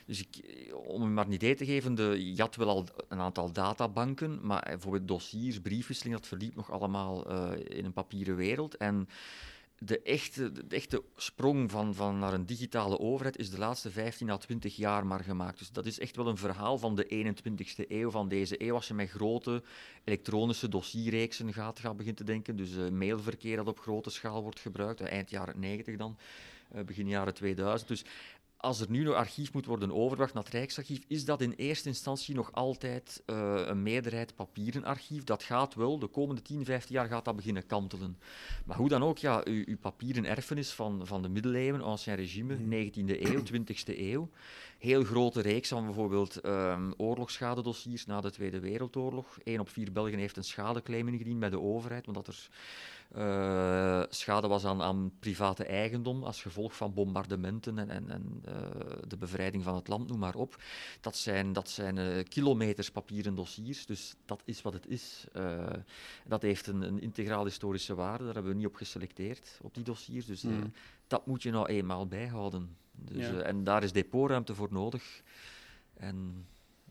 Dus 0.07 0.21
ik, 0.21 0.63
om 0.75 1.03
u 1.03 1.07
maar 1.07 1.27
een 1.27 1.33
idee 1.33 1.55
te 1.55 1.65
geven, 1.65 1.95
de, 1.95 2.35
had 2.37 2.57
wel 2.57 2.69
al 2.69 2.87
een 3.09 3.21
aantal 3.21 3.53
databanken, 3.53 4.39
maar 4.43 4.63
bijvoorbeeld 4.69 5.09
dossiers, 5.09 5.61
briefwisseling, 5.61 6.17
dat 6.17 6.27
verliep 6.27 6.55
nog 6.55 6.71
allemaal 6.71 7.27
eh, 7.31 7.79
in 7.79 7.85
een 7.85 7.93
papieren 7.93 8.37
wereld. 8.37 8.77
En 8.77 9.09
de 9.79 10.03
echte, 10.03 10.53
de 10.53 10.77
echte 10.77 11.03
sprong 11.17 11.71
van, 11.71 11.95
van 11.95 12.19
naar 12.19 12.33
een 12.33 12.47
digitale 12.47 12.99
overheid 12.99 13.39
is 13.39 13.51
de 13.51 13.59
laatste 13.59 13.91
15 13.91 14.31
à 14.31 14.37
20 14.37 14.77
jaar 14.77 15.07
maar 15.07 15.25
gemaakt. 15.25 15.59
Dus 15.59 15.71
dat 15.71 15.87
is 15.87 15.99
echt 15.99 16.17
wel 16.17 16.27
een 16.27 16.37
verhaal 16.37 16.79
van 16.79 16.95
de 16.95 17.35
21ste 17.35 17.85
eeuw, 17.89 18.11
van 18.11 18.29
deze 18.29 18.63
eeuw. 18.63 18.75
Als 18.75 18.89
je 18.89 18.95
met 18.95 19.11
grote 19.11 19.63
elektronische 20.05 20.69
dossierreeksen 20.69 21.53
gaat, 21.53 21.79
gaat 21.79 21.97
beginnen 21.97 22.17
te 22.17 22.25
denken, 22.25 22.57
dus 22.57 22.77
eh, 22.77 22.89
mailverkeer 22.89 23.57
dat 23.57 23.67
op 23.67 23.79
grote 23.79 24.11
schaal 24.11 24.43
wordt 24.43 24.61
gebruikt, 24.61 25.01
eind 25.01 25.31
jaren 25.31 25.61
90 25.61 25.97
dan, 25.97 26.19
eh, 26.71 26.83
begin 26.83 27.09
jaren 27.09 27.35
2000. 27.35 27.89
Dus 27.89 28.05
als 28.61 28.81
er 28.81 28.91
nu 28.91 29.03
nog 29.03 29.15
archief 29.15 29.53
moet 29.53 29.67
worden 29.67 29.93
overgebracht 29.93 30.35
naar 30.35 30.43
het 30.43 30.53
Rijksarchief, 30.53 31.01
is 31.07 31.25
dat 31.25 31.41
in 31.41 31.53
eerste 31.53 31.89
instantie 31.89 32.35
nog 32.35 32.53
altijd 32.53 33.23
eh, 33.27 33.63
een 33.67 33.83
meerderheid 33.83 34.35
papieren 34.35 34.85
archief. 34.85 35.25
Dat 35.25 35.43
gaat 35.43 35.75
wel, 35.75 35.99
de 35.99 36.07
komende 36.07 36.43
10, 36.43 36.65
15 36.65 36.95
jaar 36.95 37.09
gaat 37.09 37.25
dat 37.25 37.37
beginnen 37.37 37.67
kantelen. 37.67 38.19
Maar 38.65 38.77
hoe 38.77 38.89
dan 38.89 39.03
ook, 39.03 39.19
ja, 39.19 39.41
uw, 39.45 39.63
uw 39.67 39.79
papieren 39.79 40.25
erfenis 40.25 40.71
van, 40.71 41.07
van 41.07 41.23
de 41.23 41.29
middeleeuwen, 41.29 41.83
ancien 41.83 42.15
regime, 42.15 42.57
19e 42.57 43.21
eeuw, 43.21 43.43
20e 43.53 43.99
eeuw. 43.99 44.31
Heel 44.79 45.05
grote 45.05 45.41
reeks 45.41 45.69
van 45.69 45.85
bijvoorbeeld 45.85 46.37
ehm 46.37 46.91
oorlogsschadedossiers 46.97 48.07
na 48.07 48.21
de 48.21 48.31
Tweede 48.31 48.61
Wereldoorlog. 48.61 49.39
Eén 49.45 49.61
op 49.61 49.69
vier 49.69 49.93
Belgen 49.93 50.19
heeft 50.19 50.37
een 50.37 50.45
schadeclaim 50.45 51.09
ingediend 51.09 51.41
bij 51.41 51.51
de 51.51 51.61
overheid, 51.61 52.07
omdat 52.07 52.27
er 52.27 52.49
Uh, 53.17 54.03
schade 54.09 54.49
was 54.49 54.65
aan, 54.65 54.83
aan, 54.83 55.13
private 55.19 55.65
eigendom 55.65 56.25
als 56.25 56.43
gevolg 56.43 56.77
van 56.77 56.95
bombardementen 56.95 57.79
en, 57.79 57.91
en, 57.91 58.11
en 58.11 58.43
uh, 58.49 58.55
de 59.07 59.17
bevrijding 59.17 59.65
van 59.65 59.75
het 59.75 59.89
land, 59.89 60.09
noem 60.09 60.19
maar 60.19 60.35
op. 60.35 60.63
Dat 61.01 61.17
zijn, 61.17 61.53
dat 61.53 61.71
zijn 61.71 61.97
uh, 61.97 62.25
kilometers 62.25 62.91
papieren 62.91 63.35
dossiers, 63.35 63.87
dus 63.87 64.15
dat 64.25 64.43
is 64.45 64.63
wat 64.63 64.73
het 64.73 64.87
is. 64.87 65.27
dat 66.25 66.43
heeft 66.43 66.67
een, 66.67 66.83
een 66.83 67.01
integraal 67.01 67.45
historische 67.45 67.95
waarde, 67.95 68.25
daar 68.25 68.35
hebben 68.35 68.53
we 68.53 68.59
niet 68.59 68.67
op 68.67 68.75
geselecteerd, 68.75 69.59
op 69.63 69.75
die 69.75 69.85
dossiers. 69.85 70.27
Dus 70.27 70.43
mm. 70.43 70.73
dat 71.07 71.27
moet 71.27 71.43
je 71.43 71.51
nou 71.51 71.67
eenmaal 71.67 72.07
bijhouden. 72.07 72.77
Dus, 72.93 73.27
ja. 73.27 73.41
en 73.41 73.65
daar 73.65 73.83
is 73.83 73.93
depotruimte 73.93 74.55
voor 74.55 74.69
nodig. 74.71 75.23
En 75.95 76.47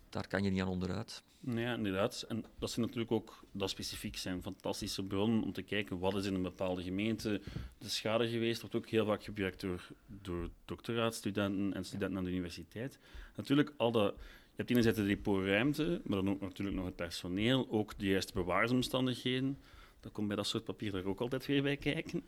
daar 0.09 0.27
kan 0.27 0.43
je 0.43 0.49
niet 0.49 0.61
aan 0.61 0.67
onderuit. 0.67 1.23
Ja, 1.55 1.73
inderdaad. 1.73 2.25
En 2.27 2.43
dat 2.59 2.71
zijn 2.71 2.85
natuurlijk 2.85 3.11
ook, 3.11 3.43
dat 3.51 3.69
specifiek 3.69 4.17
zijn 4.17 4.41
fantastische 4.41 5.03
bronnen 5.03 5.43
om 5.43 5.53
te 5.53 5.61
kijken 5.61 5.99
wat 5.99 6.15
is 6.15 6.25
in 6.25 6.33
een 6.33 6.41
bepaalde 6.41 6.83
gemeente 6.83 7.41
de 7.77 7.89
schade 7.89 8.29
geweest. 8.29 8.61
wordt 8.61 8.75
ook 8.75 8.89
heel 8.89 9.05
vaak 9.05 9.23
gebruikt 9.23 9.61
door, 9.61 9.87
door 10.21 10.49
doctoraatstudenten 10.65 11.73
en 11.73 11.85
studenten 11.85 12.17
aan 12.17 12.23
de 12.23 12.29
universiteit. 12.29 12.99
Natuurlijk, 13.35 13.73
al 13.77 13.91
dat, 13.91 14.13
je 14.17 14.55
hebt 14.55 14.69
enerzijds 14.69 14.97
de 14.97 15.05
depotruimte, 15.05 16.01
maar 16.03 16.23
dan 16.23 16.29
ook 16.29 16.41
natuurlijk 16.41 16.77
nog 16.77 16.85
het 16.85 16.95
personeel, 16.95 17.67
ook 17.69 17.97
de 17.97 18.05
juiste 18.05 18.33
bewaarsomstandigheden. 18.33 19.57
Dat 19.99 20.11
komt 20.11 20.27
bij 20.27 20.35
dat 20.35 20.47
soort 20.47 20.63
papier 20.63 20.95
er 20.95 21.07
ook 21.07 21.19
altijd 21.19 21.45
weer 21.45 21.61
bij 21.61 21.77
kijken. 21.77 22.23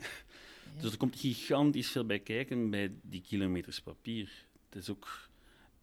Dus 0.81 0.91
er 0.91 0.97
komt 0.97 1.19
gigantisch 1.19 1.91
veel 1.91 2.05
bij 2.05 2.19
kijken 2.19 2.69
bij 2.69 2.91
die 3.01 3.21
kilometers 3.21 3.81
papier. 3.81 4.45
Het 4.69 4.81
is 4.81 4.89
ook... 4.89 5.29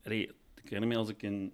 Allee, 0.04 0.22
ik 0.54 0.62
herinner 0.62 0.88
me 0.88 0.96
als 0.96 1.08
ik 1.08 1.22
in 1.22 1.52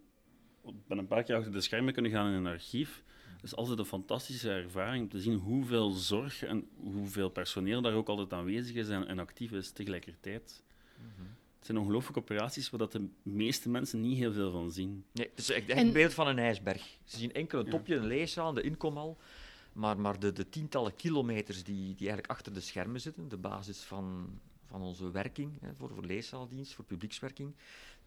ben 0.86 0.98
een 0.98 1.06
paar 1.06 1.22
keer 1.22 1.36
achter 1.36 1.52
de 1.52 1.60
schermen 1.60 1.92
kunnen 1.92 2.10
gaan 2.10 2.26
in 2.26 2.32
een 2.32 2.46
archief. 2.46 3.02
Het 3.42 3.50
is 3.50 3.56
altijd 3.56 3.78
een 3.78 3.84
fantastische 3.84 4.50
ervaring 4.50 5.02
om 5.02 5.08
te 5.08 5.20
zien 5.20 5.38
hoeveel 5.38 5.90
zorg 5.90 6.42
en 6.42 6.68
hoeveel 6.76 7.28
personeel 7.28 7.82
daar 7.82 7.92
ook 7.92 8.08
altijd 8.08 8.32
aanwezig 8.32 8.76
is 8.76 8.88
en, 8.88 9.18
actief 9.18 9.52
is 9.52 9.70
tegelijkertijd. 9.70 10.62
Mhm. 10.96 11.28
Het 11.56 11.66
zijn 11.66 11.78
ongelooflijke 11.78 12.20
operaties 12.20 12.70
waar 12.70 12.78
dat 12.78 12.92
de 12.92 13.08
meeste 13.22 13.68
mensen 13.68 14.00
niet 14.00 14.18
heel 14.18 14.32
veel 14.32 14.50
van 14.50 14.72
zien. 14.72 15.04
Nee, 15.12 15.28
het 15.28 15.38
is 15.38 15.50
echt 15.50 15.70
een 15.70 15.92
beeld 15.92 16.14
van 16.14 16.26
een 16.26 16.38
ijsberg. 16.38 16.98
Ze 17.04 17.18
zien 17.18 17.32
enkel 17.32 17.58
een 17.58 17.70
topje, 17.70 17.94
een 17.94 18.06
leeszaal, 18.06 18.52
de 18.52 18.62
inkomal. 18.62 19.18
Maar, 19.72 19.98
maar 19.98 20.18
de, 20.18 20.32
de, 20.32 20.48
tientallen 20.48 20.96
kilometers 20.96 21.64
die, 21.64 21.86
die 21.94 22.08
eigenlijk 22.08 22.30
achter 22.30 22.52
de 22.52 22.60
schermen 22.60 23.00
zitten, 23.00 23.28
de 23.28 23.36
basis 23.36 23.80
van, 23.80 24.38
van 24.66 24.82
onze 24.82 25.10
werking 25.10 25.60
hè, 25.60 25.74
voor, 25.74 25.90
voor 25.94 26.04
leeszaaldienst, 26.04 26.74
voor 26.74 26.84
publiekswerking, 26.84 27.54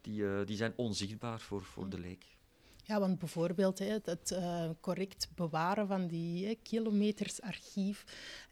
die, 0.01 0.21
uh, 0.21 0.45
die 0.45 0.57
zijn 0.57 0.73
onzichtbaar 0.75 1.39
voor, 1.39 1.63
voor 1.63 1.89
de 1.89 1.99
leek. 1.99 2.25
Ja, 2.87 2.99
want 2.99 3.19
bijvoorbeeld 3.19 3.79
het 3.79 4.31
uh, 4.31 4.69
correct 4.81 5.27
bewaren 5.35 5.87
van 5.87 6.07
die 6.07 6.59
kilometers 6.63 7.41
archief 7.41 8.03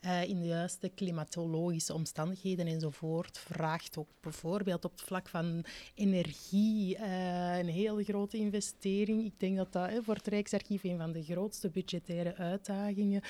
uh, 0.06 0.24
in 0.24 0.40
de 0.40 0.46
juiste 0.46 0.90
klimatologische 0.90 1.94
omstandigheden 1.94 2.68
enzovoort 2.68 3.40
vraagt 3.40 3.98
ook 3.98 4.10
bijvoorbeeld 4.20 4.86
op 4.86 4.92
het 4.92 5.02
vlak 5.02 5.30
van 5.30 5.66
energie 5.96 6.98
uh, 6.98 7.58
een 7.58 7.68
hele 7.68 8.04
grote 8.04 8.38
investering. 8.38 9.26
Ik 9.26 9.40
denk 9.40 9.58
dat 9.58 9.72
dat 9.72 9.90
voor 10.04 10.16
het 10.16 10.28
Rijksarchief 10.28 10.84
een 10.84 10.98
van 10.98 11.12
de 11.12 11.24
grootste 11.24 11.70
budgettaire 11.70 12.36
uitdagingen 12.36 13.22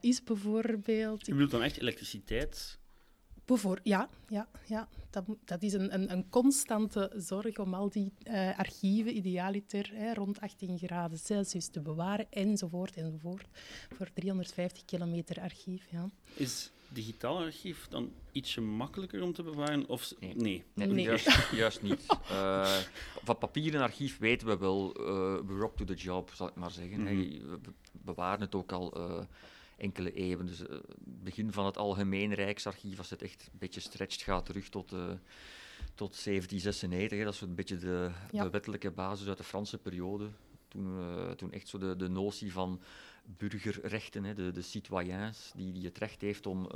is 0.00 0.22
bijvoorbeeld. 0.22 1.26
Je 1.26 1.32
bedoelt 1.32 1.50
dan 1.50 1.62
echt 1.62 1.80
elektriciteit? 1.80 2.78
Ja, 3.82 4.08
ja, 4.28 4.48
ja. 4.66 4.88
Dat, 5.10 5.24
dat 5.44 5.62
is 5.62 5.72
een, 5.72 5.94
een, 5.94 6.12
een, 6.12 6.28
constante 6.28 7.12
zorg 7.16 7.58
om 7.58 7.74
al 7.74 7.88
die 7.88 8.12
uh, 8.24 8.58
archieven 8.58 9.16
idealiter 9.16 9.90
hè, 9.94 10.14
rond 10.14 10.40
18 10.40 10.78
graden 10.78 11.18
Celsius 11.18 11.68
te 11.68 11.80
bewaren, 11.80 12.26
enzovoort, 12.30 12.96
enzovoort. 12.96 13.46
Voor 13.96 14.08
350 14.12 14.84
kilometer 14.84 15.40
archief, 15.40 15.86
ja. 15.90 16.10
Is 16.34 16.72
digitaal 16.88 17.38
archief 17.38 17.86
dan 17.88 18.12
ietsje 18.32 18.60
makkelijker 18.60 19.22
om 19.22 19.32
te 19.32 19.42
bewaren? 19.42 19.88
Of... 19.88 20.12
Nee. 20.20 20.34
nee. 20.74 20.86
nee. 20.88 21.04
Juist, 21.04 21.50
juist, 21.52 21.82
niet. 21.82 22.06
Uh, 22.30 22.76
van 23.24 23.38
papieren 23.38 23.80
archief 23.80 24.18
weten 24.18 24.46
we 24.46 24.58
wel, 24.58 25.00
uh, 25.00 25.06
we're 25.46 25.64
up 25.64 25.76
to 25.76 25.84
the 25.84 25.94
job, 25.94 26.30
zal 26.34 26.48
ik 26.48 26.54
maar 26.54 26.70
zeggen. 26.70 27.00
Mm 27.00 27.06
-hmm. 27.06 27.50
We 27.50 27.58
bewaren 27.92 28.40
het 28.40 28.54
ook 28.54 28.72
al 28.72 28.94
enkele 29.78 30.12
eeuwen. 30.12 30.46
Dus 30.46 30.58
het 30.58 30.70
uh, 30.70 30.78
begin 31.04 31.52
van 31.52 31.66
het 31.66 31.76
algemeen 31.76 32.34
Rijksarchief, 32.34 32.98
als 32.98 33.10
het 33.10 33.22
echt 33.22 33.48
een 33.52 33.58
beetje 33.58 33.80
stretcht, 33.80 34.22
gaat 34.22 34.46
terug 34.46 34.68
tot, 34.68 34.92
uh, 34.92 35.10
tot 35.94 36.24
1796. 36.24 37.18
Hè. 37.18 37.24
Dat 37.24 37.34
is 37.34 37.40
een 37.40 37.54
beetje 37.54 37.76
de, 37.76 38.10
de, 38.30 38.50
wettelijke 38.50 38.90
basis 38.90 39.28
uit 39.28 39.36
de 39.36 39.44
Franse 39.44 39.78
periode. 39.78 40.28
Toen, 40.68 40.98
uh, 40.98 41.30
toen 41.30 41.52
echt 41.52 41.68
zo 41.68 41.78
de, 41.78 41.96
de 41.96 42.08
notie 42.08 42.52
van 42.52 42.80
burgerrechten, 43.24 44.24
hè, 44.24 44.34
de, 44.34 44.50
de 44.50 44.62
citoyens, 44.62 45.52
die, 45.56 45.72
die 45.72 45.84
het 45.84 45.98
recht 45.98 46.20
heeft 46.20 46.46
om 46.46 46.68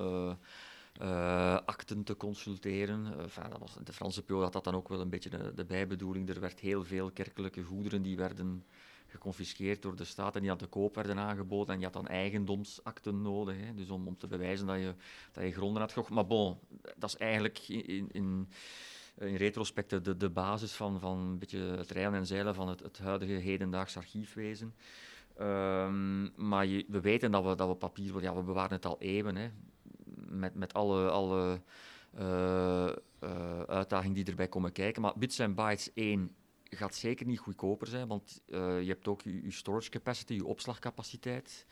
uh, 1.00 1.54
akten 1.64 2.04
te 2.04 2.16
consulteren. 2.16 3.18
Enfin, 3.18 3.50
dat 3.50 3.58
was, 3.58 3.76
de 3.84 3.92
Franse 3.92 4.22
periode 4.22 4.44
had 4.44 4.52
dat 4.52 4.64
dan 4.64 4.74
ook 4.74 4.88
wel 4.88 5.00
een 5.00 5.10
beetje 5.10 5.30
de, 5.30 5.54
de 5.54 5.64
bijbedoeling. 5.64 6.28
Er 6.28 6.40
werd 6.40 6.60
heel 6.60 6.84
veel 6.84 7.10
kerkelijke 7.10 7.62
goederen 7.62 8.02
die 8.02 8.16
werden 8.16 8.64
geconfiskeerd 9.12 9.82
door 9.82 9.96
de 9.96 10.04
staat 10.04 10.34
en 10.34 10.40
die 10.40 10.50
aan 10.50 10.56
te 10.56 10.66
koop 10.66 10.94
werden 10.94 11.18
aangeboden. 11.18 11.74
En 11.74 11.78
je 11.78 11.84
had 11.84 11.94
dan 11.94 12.06
eigendomsakten 12.06 13.22
nodig, 13.22 13.56
hè, 13.56 13.74
dus 13.74 13.90
om, 13.90 14.06
om 14.06 14.16
te 14.16 14.26
bewijzen 14.26 14.66
dat 14.66 14.76
je, 14.76 14.94
dat 15.32 15.44
je 15.44 15.52
gronden 15.52 15.80
had 15.80 15.92
gekocht. 15.92 16.10
Maar 16.10 16.26
bon, 16.26 16.58
dat 16.96 17.08
is 17.08 17.16
eigenlijk 17.16 17.58
in, 17.68 18.08
in, 18.12 18.48
in 19.18 19.36
retrospect 19.36 20.04
de, 20.04 20.16
de 20.16 20.30
basis 20.30 20.72
van, 20.72 21.00
van 21.00 21.18
een 21.18 21.38
beetje 21.38 21.58
het 21.58 21.90
rijden 21.90 22.14
en 22.14 22.26
zeilen 22.26 22.54
van 22.54 22.68
het, 22.68 22.80
het 22.80 22.98
huidige 22.98 23.32
hedendaags 23.32 23.96
archiefwezen. 23.96 24.74
Um, 25.40 26.32
maar 26.36 26.66
we 26.66 27.00
weten 27.00 27.30
dat 27.30 27.44
we, 27.44 27.54
dat 27.54 27.68
we 27.68 27.74
papier, 27.74 28.22
ja, 28.22 28.34
we 28.34 28.42
bewaren 28.42 28.72
het 28.72 28.86
al 28.86 29.00
eeuwen, 29.00 29.36
hè, 29.36 29.50
met, 30.28 30.54
met 30.54 30.74
alle, 30.74 31.10
alle 31.10 31.60
uh, 32.18 32.90
uitdagingen 33.66 34.14
die 34.14 34.24
erbij 34.24 34.48
komen 34.48 34.72
kijken. 34.72 35.02
Maar 35.02 35.12
Bits 35.16 35.40
and 35.40 35.54
Bytes 35.54 35.92
1 35.94 36.34
gaat 36.76 36.94
zeker 36.94 37.26
niet 37.26 37.38
goedkoper 37.38 37.86
zijn, 37.86 38.08
want 38.08 38.40
uh, 38.48 38.80
je 38.82 38.88
hebt 38.88 39.08
ook 39.08 39.22
je, 39.22 39.42
je 39.42 39.50
storage 39.50 39.90
capacity, 39.90 40.34
je 40.34 40.44
opslagcapaciteit 40.44 41.66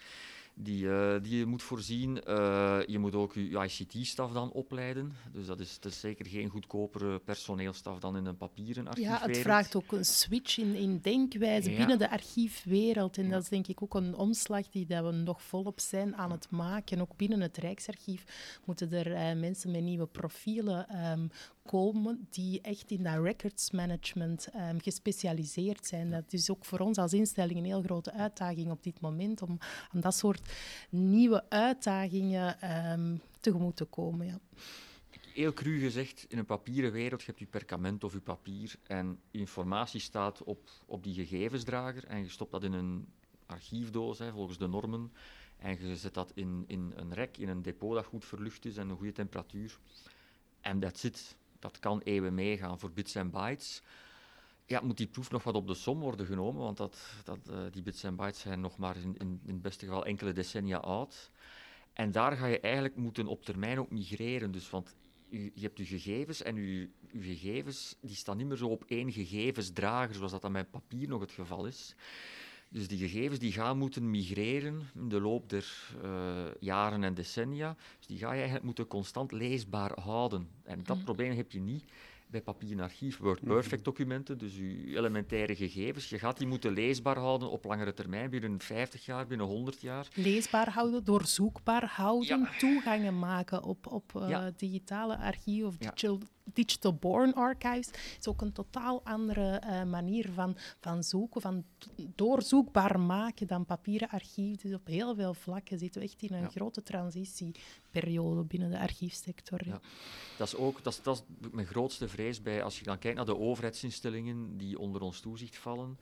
die, 0.62 0.84
uh, 0.84 1.14
die 1.22 1.38
je 1.38 1.46
moet 1.46 1.62
voorzien. 1.62 2.20
Uh, 2.28 2.78
je 2.86 2.98
moet 2.98 3.14
ook 3.14 3.34
je 3.34 3.68
ICT-staf 3.68 4.32
dan 4.32 4.52
opleiden. 4.52 5.12
Dus 5.32 5.46
dat 5.46 5.60
is, 5.60 5.80
dat 5.80 5.92
is 5.92 6.00
zeker 6.00 6.26
geen 6.26 6.48
goedkopere 6.48 7.18
personeelstaf 7.18 7.98
dan 7.98 8.16
in 8.16 8.26
een 8.26 8.36
papieren 8.36 8.88
archiefwereld. 8.88 9.20
Ja, 9.20 9.28
het 9.28 9.38
vraagt 9.38 9.76
ook 9.76 9.92
een 9.92 10.04
switch 10.04 10.58
in, 10.58 10.74
in 10.74 10.98
denkwijze 11.02 11.70
binnen 11.70 11.98
de 11.98 12.10
archiefwereld. 12.10 13.18
En 13.18 13.30
dat 13.30 13.42
is 13.42 13.48
denk 13.48 13.66
ik 13.66 13.82
ook 13.82 13.94
een 13.94 14.14
omslag 14.14 14.68
die 14.68 14.86
dat 14.86 15.04
we 15.04 15.10
nog 15.10 15.42
volop 15.42 15.80
zijn 15.80 16.16
aan 16.16 16.30
het 16.30 16.50
maken. 16.50 17.00
Ook 17.00 17.16
binnen 17.16 17.40
het 17.40 17.56
Rijksarchief 17.56 18.24
moeten 18.64 18.92
er 18.92 19.36
mensen 19.36 19.70
met 19.70 19.82
nieuwe 19.82 20.06
profielen 20.06 21.10
um, 21.10 21.30
komen 21.70 22.26
die 22.30 22.60
echt 22.60 22.90
in 22.90 23.02
dat 23.02 23.22
records 23.22 23.70
management 23.70 24.48
um, 24.54 24.80
gespecialiseerd 24.80 25.86
zijn. 25.86 26.10
Dat 26.10 26.32
is 26.32 26.50
ook 26.50 26.64
voor 26.64 26.78
ons 26.78 26.98
als 26.98 27.12
instelling 27.12 27.58
een 27.58 27.64
heel 27.64 27.82
grote 27.82 28.12
uitdaging 28.12 28.70
op 28.70 28.82
dit 28.82 29.00
moment 29.00 29.42
om 29.42 29.58
aan 29.92 30.00
dat 30.00 30.14
soort 30.14 30.52
nieuwe 30.88 31.50
uitdagingen 31.50 32.72
um, 32.92 33.20
tegemoet 33.40 33.76
te 33.76 33.84
komen. 33.84 34.26
Ja. 34.26 34.38
Heel 35.32 35.52
cru 35.52 35.78
gezegd, 35.78 36.26
in 36.28 36.38
een 36.38 36.44
papieren 36.44 36.92
wereld, 36.92 37.20
je 37.20 37.26
hebt 37.26 37.38
je 37.38 37.46
perkament 37.46 38.04
of 38.04 38.12
je 38.12 38.20
papier 38.20 38.74
en 38.86 39.20
informatie 39.30 40.00
staat 40.00 40.42
op, 40.42 40.70
op 40.86 41.04
die 41.04 41.14
gegevensdrager 41.14 42.04
en 42.04 42.18
je 42.18 42.28
stopt 42.28 42.50
dat 42.50 42.64
in 42.64 42.72
een 42.72 43.06
archiefdoos 43.46 44.18
hè, 44.18 44.32
volgens 44.32 44.58
de 44.58 44.66
normen 44.66 45.12
en 45.58 45.88
je 45.88 45.96
zet 45.96 46.14
dat 46.14 46.32
in, 46.34 46.64
in 46.66 46.92
een 46.96 47.14
rek, 47.14 47.36
in 47.36 47.48
een 47.48 47.62
depot 47.62 47.94
dat 47.94 48.04
goed 48.04 48.24
verlucht 48.24 48.64
is 48.64 48.76
en 48.76 48.88
een 48.88 48.96
goede 48.96 49.12
temperatuur. 49.12 49.78
En 50.60 50.80
dat 50.80 50.98
zit. 50.98 51.38
Dat 51.60 51.78
kan 51.78 52.00
eeuwen 52.00 52.34
meegaan 52.34 52.78
voor 52.78 52.92
bits 52.92 53.14
en 53.14 53.30
bytes 53.30 53.82
ja, 54.70 54.80
moet 54.80 54.96
die 54.96 55.06
proef 55.06 55.30
nog 55.30 55.42
wat 55.42 55.54
op 55.54 55.66
de 55.66 55.74
som 55.74 56.00
worden 56.00 56.26
genomen, 56.26 56.62
want 56.62 56.76
dat, 56.76 56.98
dat, 57.24 57.38
uh, 57.50 57.58
die 57.70 57.82
bits 57.82 58.02
en 58.02 58.16
bytes 58.16 58.40
zijn 58.40 58.60
nog 58.60 58.78
maar 58.78 58.96
in, 58.96 59.16
in, 59.18 59.40
in 59.44 59.52
het 59.52 59.62
beste 59.62 59.84
geval 59.84 60.04
enkele 60.04 60.32
decennia 60.32 60.76
oud. 60.76 61.30
En 61.92 62.12
daar 62.12 62.36
ga 62.36 62.46
je 62.46 62.60
eigenlijk 62.60 62.96
moeten 62.96 63.26
op 63.26 63.44
termijn 63.44 63.78
ook 63.78 63.90
migreren. 63.90 64.50
Dus, 64.50 64.70
want 64.70 64.96
je, 65.28 65.50
je 65.54 65.60
hebt 65.60 65.78
je 65.78 65.84
gegevens 65.84 66.42
en 66.42 66.56
je 66.56 66.90
gegevens 67.18 67.96
die 68.00 68.16
staan 68.16 68.36
niet 68.36 68.46
meer 68.46 68.56
zo 68.56 68.68
op 68.68 68.84
één 68.86 69.12
gegevensdrager, 69.12 70.14
zoals 70.14 70.32
dat 70.32 70.42
dan 70.42 70.52
met 70.52 70.70
papier 70.70 71.08
nog 71.08 71.20
het 71.20 71.32
geval 71.32 71.66
is. 71.66 71.94
Dus 72.72 72.88
die 72.88 72.98
gegevens 72.98 73.38
die 73.38 73.52
gaan 73.52 73.78
moeten 73.78 74.10
migreren 74.10 74.90
in 74.94 75.08
de 75.08 75.20
loop 75.20 75.48
der 75.48 75.92
uh, 76.04 76.44
jaren 76.60 77.04
en 77.04 77.14
decennia. 77.14 77.76
Dus 77.98 78.06
die 78.06 78.18
ga 78.18 78.28
je 78.28 78.36
eigenlijk 78.36 78.64
moeten 78.64 78.86
constant 78.86 79.32
leesbaar 79.32 80.00
houden. 80.00 80.48
En 80.62 80.82
dat 80.82 80.96
mm. 80.96 81.04
probleem 81.04 81.36
heb 81.36 81.52
je 81.52 81.60
niet 81.60 81.84
bij 82.30 82.42
papier 82.42 82.82
archief, 82.82 83.18
WordPerfect 83.18 83.84
documenten, 83.84 84.38
dus 84.38 84.56
uw 84.56 84.96
elementaire 84.96 85.56
gegevens. 85.56 86.08
Je 86.08 86.18
gaat 86.18 86.38
die 86.38 86.46
moeten 86.46 86.72
leesbaar 86.72 87.18
houden 87.18 87.50
op 87.50 87.64
langere 87.64 87.94
termijn, 87.94 88.30
binnen 88.30 88.60
50 88.60 89.04
jaar, 89.04 89.26
binnen 89.26 89.46
100 89.46 89.80
jaar. 89.80 90.08
Leesbaar 90.14 90.70
houden, 90.70 91.04
doorzoekbaar 91.04 91.84
houden, 91.84 92.48
toegangen 92.58 93.18
maken 93.18 93.64
op, 93.64 93.86
op 93.86 94.12
uh, 94.16 94.46
digitale 94.56 95.18
archieven 95.18 95.68
of 95.68 95.76
digital, 95.76 96.18
digital 96.52 96.94
born 96.94 97.34
archives. 97.34 97.90
is 98.18 98.28
ook 98.28 98.40
een 98.40 98.52
totaal 98.52 99.00
andere 99.04 99.62
uh, 99.64 99.84
manier 99.84 100.28
van, 100.34 100.56
van 100.80 101.04
zoeken, 101.04 101.40
van 101.40 101.64
doorzoekbaar 102.14 103.00
maken 103.00 103.46
dan 103.46 103.64
papieren 103.64 104.08
archief. 104.08 104.56
Dus 104.56 104.74
op 104.74 104.86
heel 104.86 105.14
veel 105.14 105.34
vlakken 105.34 105.78
zitten 105.78 106.00
we 106.00 106.06
echt 106.06 106.22
in 106.22 106.34
een 106.34 106.50
grote 106.50 106.82
transitieperiode 106.82 108.44
binnen 108.44 108.70
de 108.70 108.78
archiefsector. 108.78 109.66
Ja. 109.66 109.80
Dat 110.38 110.46
is 110.46 110.56
ook 110.56 110.82
dat 110.82 110.92
is, 110.92 111.02
dat 111.02 111.24
is 111.40 111.48
mijn 111.52 111.66
grootste 111.66 112.08
bij, 112.42 112.62
als 112.62 112.78
je 112.78 112.84
dan 112.84 112.98
kijkt 112.98 113.16
naar 113.16 113.26
de 113.26 113.38
overheidsinstellingen 113.38 114.56
die 114.56 114.78
onder 114.78 115.02
ons 115.02 115.20
toezicht 115.20 115.56
vallen. 115.56 115.98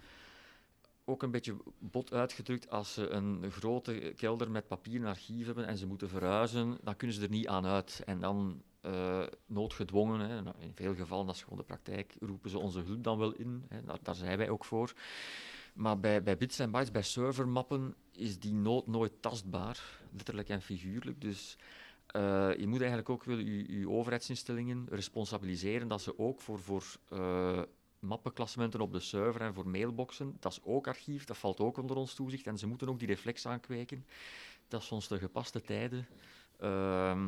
Ook 1.04 1.22
een 1.22 1.30
beetje 1.30 1.56
bot 1.78 2.12
uitgedrukt, 2.12 2.70
als 2.70 2.92
ze 2.92 3.08
een 3.08 3.50
grote 3.50 4.12
kelder 4.16 4.50
met 4.50 4.68
papieren 4.68 5.08
archief 5.08 5.46
hebben 5.46 5.66
en 5.66 5.76
ze 5.76 5.86
moeten 5.86 6.08
verhuizen, 6.08 6.78
dan 6.82 6.96
kunnen 6.96 7.16
ze 7.16 7.22
er 7.22 7.30
niet 7.30 7.48
aan 7.48 7.66
uit. 7.66 8.02
En 8.06 8.20
dan 8.20 8.62
uh, 8.82 9.26
noodgedwongen, 9.46 10.20
hè, 10.20 10.42
nou, 10.42 10.56
in 10.58 10.72
veel 10.74 10.94
gevallen, 10.94 11.26
dat 11.26 11.34
is 11.34 11.42
gewoon 11.42 11.58
de 11.58 11.64
praktijk, 11.64 12.14
roepen 12.20 12.50
ze 12.50 12.58
onze 12.58 12.80
hulp 12.80 13.04
dan 13.04 13.18
wel 13.18 13.32
in. 13.32 13.64
Hè, 13.68 13.84
daar, 13.84 13.98
daar 14.02 14.14
zijn 14.14 14.38
wij 14.38 14.48
ook 14.48 14.64
voor. 14.64 14.92
Maar 15.74 16.00
bij, 16.00 16.22
bij 16.22 16.36
bits 16.36 16.58
en 16.58 16.70
bytes, 16.70 16.90
bij 16.90 17.02
servermappen, 17.02 17.94
is 18.12 18.38
die 18.38 18.54
nood 18.54 18.86
nooit 18.86 19.12
tastbaar, 19.22 20.00
letterlijk 20.12 20.48
en 20.48 20.62
figuurlijk. 20.62 21.20
Dus 21.20 21.56
uh, 22.16 22.56
je 22.58 22.66
moet 22.66 22.78
eigenlijk 22.78 23.08
ook 23.08 23.24
wel 23.24 23.38
je, 23.38 23.78
je, 23.78 23.88
overheidsinstellingen 23.88 24.86
responsabiliseren 24.90 25.88
dat 25.88 26.02
ze 26.02 26.18
ook 26.18 26.40
voor, 26.40 26.58
voor 26.58 26.84
uh, 27.12 27.62
mappenklassementen 27.98 28.80
op 28.80 28.92
de 28.92 29.00
server 29.00 29.40
en 29.40 29.54
voor 29.54 29.68
mailboxen, 29.68 30.36
dat 30.40 30.52
is 30.52 30.60
ook 30.62 30.86
archief, 30.86 31.24
dat 31.24 31.38
valt 31.38 31.60
ook 31.60 31.78
onder 31.78 31.96
ons 31.96 32.14
toezicht 32.14 32.46
en 32.46 32.58
ze 32.58 32.66
moeten 32.66 32.88
ook 32.88 32.98
die 32.98 33.08
reflex 33.08 33.46
aankweken. 33.46 34.06
Dat 34.68 34.80
is 34.80 34.86
soms 34.86 35.08
de 35.08 35.18
gepaste 35.18 35.60
tijden. 35.60 36.06
Uh, 36.60 37.26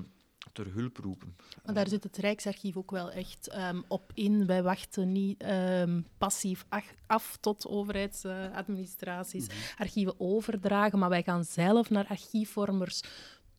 ter 0.52 0.72
hulp 0.72 0.96
roepen. 0.96 1.36
Maar 1.64 1.74
daar 1.74 1.88
zit 1.88 2.02
het 2.02 2.16
Rijksarchief 2.16 2.76
ook 2.76 2.90
wel 2.90 3.10
echt 3.10 3.56
um, 3.56 3.84
op 3.88 4.10
in. 4.14 4.46
Wij 4.46 4.62
wachten 4.62 5.12
niet 5.12 5.44
um, 5.44 6.06
passief 6.18 6.64
af 7.06 7.38
tot 7.40 7.66
overheidsadministraties 7.66 9.48
uh, 9.48 9.54
mm 9.54 9.60
-hmm. 9.60 9.74
archieven 9.78 10.14
overdragen, 10.18 10.98
maar 10.98 11.08
wij 11.08 11.22
gaan 11.22 11.44
zelf 11.44 11.90
naar 11.90 12.06
archiefvormers 12.06 13.02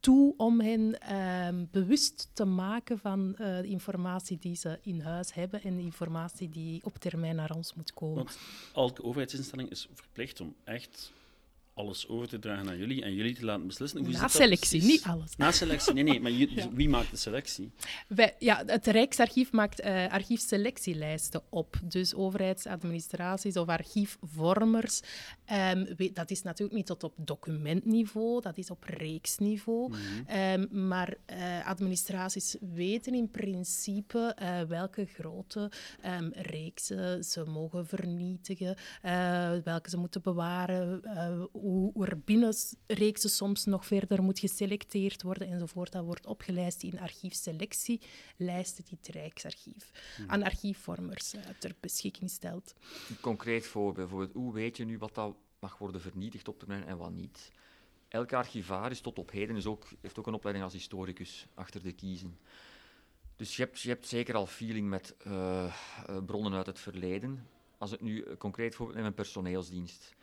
toe 0.01 0.33
om 0.37 0.61
hen 0.61 1.15
um, 1.15 1.67
bewust 1.71 2.29
te 2.33 2.45
maken 2.45 2.99
van 2.99 3.29
uh, 3.31 3.37
de 3.37 3.67
informatie 3.67 4.37
die 4.39 4.55
ze 4.55 4.79
in 4.81 5.01
huis 5.01 5.33
hebben 5.33 5.61
en 5.63 5.75
de 5.75 5.81
informatie 5.81 6.49
die 6.49 6.83
op 6.83 6.97
termijn 6.97 7.35
naar 7.35 7.55
ons 7.55 7.73
moet 7.73 7.93
komen. 7.93 8.15
Want 8.15 8.37
elke 8.73 9.03
overheidsinstelling 9.03 9.69
is 9.69 9.87
verplicht 9.93 10.41
om 10.41 10.55
echt 10.63 11.11
alles 11.81 12.07
over 12.07 12.27
te 12.27 12.39
dragen 12.39 12.69
aan 12.69 12.77
jullie 12.77 13.03
en 13.03 13.13
jullie 13.13 13.35
te 13.35 13.45
laten 13.45 13.67
beslissen. 13.67 14.05
Hoe 14.05 14.11
Na 14.11 14.27
selectie, 14.27 14.83
niet 14.83 15.03
alles. 15.03 15.37
Na 15.37 15.51
selectie, 15.51 15.93
nee, 15.93 16.03
nee, 16.03 16.19
maar 16.19 16.31
ja. 16.41 16.69
wie 16.71 16.89
maakt 16.89 17.11
de 17.11 17.17
selectie? 17.17 17.71
Wij, 18.07 18.35
ja, 18.39 18.63
het 18.65 18.87
Rijksarchief 18.87 19.51
maakt 19.51 19.81
uh, 19.81 20.07
archiefselectielijsten 20.07 21.41
op. 21.49 21.79
Dus 21.83 22.13
overheidsadministraties 22.15 23.57
of 23.57 23.67
archiefvormers. 23.67 25.01
Um, 25.73 25.95
dat 26.13 26.31
is 26.31 26.41
natuurlijk 26.41 26.77
niet 26.77 26.85
tot 26.85 27.03
op 27.03 27.13
documentniveau, 27.17 28.41
dat 28.41 28.57
is 28.57 28.69
op 28.69 28.83
reeksniveau. 28.83 29.87
Mm 29.87 29.95
-hmm. 30.27 30.61
um, 30.61 30.87
maar 30.87 31.13
uh, 31.33 31.67
administraties 31.67 32.55
weten 32.73 33.13
in 33.13 33.29
principe 33.29 34.35
uh, 34.41 34.61
welke 34.61 35.05
grote 35.05 35.71
um, 36.05 36.31
reeksen 36.33 37.23
ze 37.23 37.43
mogen 37.43 37.87
vernietigen, 37.87 38.75
welke 39.63 39.89
ze 39.89 39.97
moeten 39.97 40.21
bewaren 40.21 41.01
hoe 41.51 41.70
er 41.99 42.19
binnen 42.19 42.53
reeksen 42.87 43.29
soms 43.29 43.65
nog 43.65 43.85
verder 43.85 44.23
moet 44.23 44.39
geselecteerd 44.39 45.21
worden 45.21 45.47
enzovoort. 45.47 45.91
Dat 45.91 46.05
wordt 46.05 46.25
opgelijst 46.25 46.83
in 46.83 46.99
archiefselectielijsten 46.99 48.85
die 48.85 48.97
het 49.01 49.07
Rijksarchief 49.07 49.91
hmm. 50.15 50.29
aan 50.29 50.43
archiefvormers 50.43 51.33
uh, 51.33 51.41
ter 51.59 51.75
beschikking 51.79 52.29
stelt. 52.29 52.73
Een 53.09 53.19
concreet 53.19 53.67
voorbeeld, 53.67 53.95
bijvoorbeeld, 53.95 54.33
hoe 54.33 54.53
weet 54.53 54.77
je 54.77 54.85
nu 54.85 54.97
wat 54.97 55.15
dat 55.15 55.35
mag 55.59 55.77
worden 55.77 56.01
vernietigd 56.01 56.47
op 56.47 56.59
termijn 56.59 56.85
en 56.85 56.97
wat 56.97 57.11
niet? 57.11 57.51
Elke 58.07 58.35
archivaris 58.35 59.01
tot 59.01 59.19
op 59.19 59.31
heden 59.31 59.55
is 59.55 59.65
ook, 59.65 59.87
heeft 60.01 60.19
ook 60.19 60.27
een 60.27 60.33
opleiding 60.33 60.65
als 60.65 60.73
historicus 60.73 61.47
achter 61.53 61.83
de 61.83 61.91
kiezen. 61.91 62.37
Dus 63.35 63.55
je 63.55 63.63
hebt, 63.63 63.81
je 63.81 63.89
hebt 63.89 64.07
zeker 64.07 64.35
al 64.35 64.45
feeling 64.45 64.89
met 64.89 65.15
uh, 65.27 65.33
uh, 66.09 66.17
bronnen 66.25 66.53
uit 66.53 66.65
het 66.65 66.79
verleden. 66.79 67.47
Als 67.77 67.91
het 67.91 68.01
nu 68.01 68.35
concreet 68.37 68.75
voorbeeld 68.75 68.97
neem, 68.97 69.07
een 69.07 69.13
personeelsdienst 69.13 70.15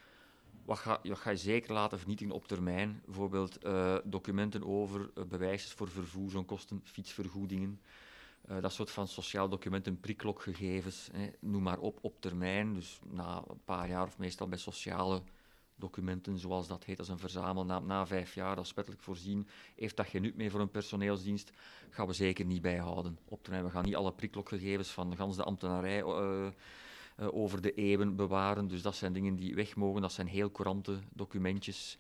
wat 0.68 0.78
ga, 0.78 1.00
je 1.02 1.36
zeker 1.36 1.72
laten 1.72 1.98
vernietigen 1.98 2.34
op 2.34 2.48
termijn? 2.48 3.02
Bijvoorbeeld 3.04 3.64
uh, 3.64 3.96
documenten 4.04 4.64
over 4.64 5.00
uh, 5.00 5.24
bewijsjes 5.24 5.72
voor 5.72 5.88
vervoersonkosten, 5.88 6.80
fietsvergoedingen, 6.84 7.80
uh, 8.50 8.60
dat 8.60 8.72
soort 8.72 8.90
van 8.90 9.08
sociaal 9.08 9.48
documenten, 9.48 10.00
priklokgegevens, 10.00 11.08
hè, 11.12 11.28
noem 11.40 11.62
maar 11.62 11.78
op, 11.78 11.98
op 12.00 12.20
termijn. 12.20 12.74
Dus 12.74 12.98
na 13.10 13.42
een 13.48 13.60
paar 13.64 13.88
jaar 13.88 14.06
of 14.06 14.18
meestal 14.18 14.48
bij 14.48 14.58
sociale 14.58 15.22
documenten, 15.76 16.38
zoals 16.38 16.68
dat 16.68 16.84
heet, 16.84 16.98
als 16.98 17.08
een 17.08 17.18
verzamelnaam, 17.18 17.86
na 17.86 18.06
vijf 18.06 18.34
jaar, 18.34 18.56
dat 18.56 18.64
is 18.64 18.74
wettelijk 18.74 19.02
voorzien, 19.02 19.48
heeft 19.74 19.96
dat 19.96 20.06
geen 20.06 20.22
nut 20.22 20.36
meer 20.36 20.50
voor 20.50 20.60
een 20.60 20.70
personeelsdienst, 20.70 21.52
gaan 21.90 22.06
we 22.06 22.12
zeker 22.12 22.44
niet 22.44 22.62
bijhouden. 22.62 23.18
Op 23.24 23.42
termijn, 23.42 23.64
we 23.64 23.70
gaan 23.70 23.84
niet 23.84 23.96
alle 23.96 24.12
priklokgegevens 24.12 24.88
van 24.88 25.10
de 25.10 25.16
ganse 25.16 25.42
ambtenarij 25.42 26.02
over 27.18 27.60
de 27.60 27.74
eeuwen 27.74 28.16
bewaren. 28.16 28.68
Dus 28.68 28.82
dat 28.82 28.96
zijn 28.96 29.12
dingen 29.12 29.36
die 29.36 29.54
weg 29.54 29.76
mogen. 29.76 30.02
Dat 30.02 30.12
zijn 30.12 30.26
heel 30.26 30.50
courante 30.50 30.98
documentjes. 31.12 31.98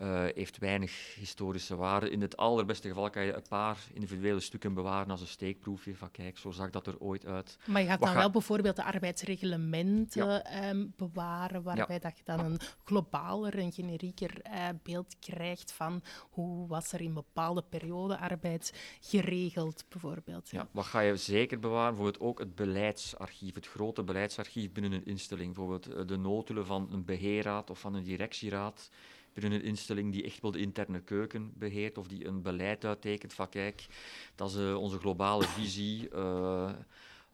Uh, 0.00 0.24
heeft 0.34 0.58
weinig 0.58 1.14
historische 1.14 1.76
waarde. 1.76 2.10
In 2.10 2.20
het 2.20 2.36
allerbeste 2.36 2.88
geval 2.88 3.10
kan 3.10 3.24
je 3.24 3.32
een 3.32 3.48
paar 3.48 3.78
individuele 3.92 4.40
stukken 4.40 4.74
bewaren 4.74 5.10
als 5.10 5.20
een 5.20 5.26
steekproefje. 5.26 5.96
Van 5.96 6.10
kijk, 6.10 6.38
zo 6.38 6.50
zag 6.50 6.70
dat 6.70 6.86
er 6.86 6.98
ooit 6.98 7.26
uit. 7.26 7.58
Maar 7.64 7.80
je 7.80 7.86
gaat 7.86 7.98
Wat 7.98 8.08
dan 8.08 8.16
ga... 8.16 8.22
wel 8.22 8.30
bijvoorbeeld 8.30 8.76
de 8.76 8.84
arbeidsreglementen 8.84 10.26
ja. 10.26 10.70
um, 10.70 10.92
bewaren, 10.96 11.62
waarbij 11.62 11.86
ja. 11.94 11.98
dat 11.98 12.18
je 12.18 12.24
dan 12.24 12.38
een 12.38 12.60
globaler, 12.84 13.58
een 13.58 13.72
generieker 13.72 14.42
uh, 14.46 14.68
beeld 14.82 15.18
krijgt 15.18 15.72
van 15.72 16.02
hoe 16.30 16.68
was 16.68 16.92
er 16.92 17.00
in 17.00 17.14
bepaalde 17.14 17.62
periode 17.62 18.18
arbeid 18.18 18.72
geregeld, 19.00 19.84
bijvoorbeeld. 19.88 20.50
Ja. 20.50 20.68
wat 20.70 20.84
ga 20.84 21.00
je 21.00 21.16
zeker 21.16 21.58
bewaren? 21.58 21.94
Bijvoorbeeld 21.94 22.22
ook 22.22 22.38
het 22.38 22.54
beleidsarchief, 22.54 23.54
het 23.54 23.66
grote 23.66 24.02
beleidsarchief 24.02 24.72
binnen 24.72 24.92
een 24.92 25.06
instelling. 25.06 25.54
Bijvoorbeeld 25.54 26.08
de 26.08 26.16
notulen 26.16 26.66
van 26.66 26.88
een 26.92 27.04
beheerraad 27.04 27.70
of 27.70 27.80
van 27.80 27.94
een 27.94 28.04
directieraad 28.04 28.90
binnen 29.34 29.58
een 29.58 29.64
instelling 29.64 30.12
die 30.12 30.24
echt 30.24 30.40
wel 30.40 30.50
de 30.50 30.58
interne 30.58 31.00
keuken 31.00 31.52
beheert 31.56 31.98
of 31.98 32.06
die 32.06 32.26
een 32.26 32.42
beleid 32.42 32.84
uittekent 32.84 33.32
van 33.32 33.48
kijk, 33.48 33.86
dat 34.34 34.50
is 34.50 34.56
uh, 34.56 34.76
onze 34.76 34.98
globale 34.98 35.44
visie. 35.44 36.08
Uh, 36.14 36.72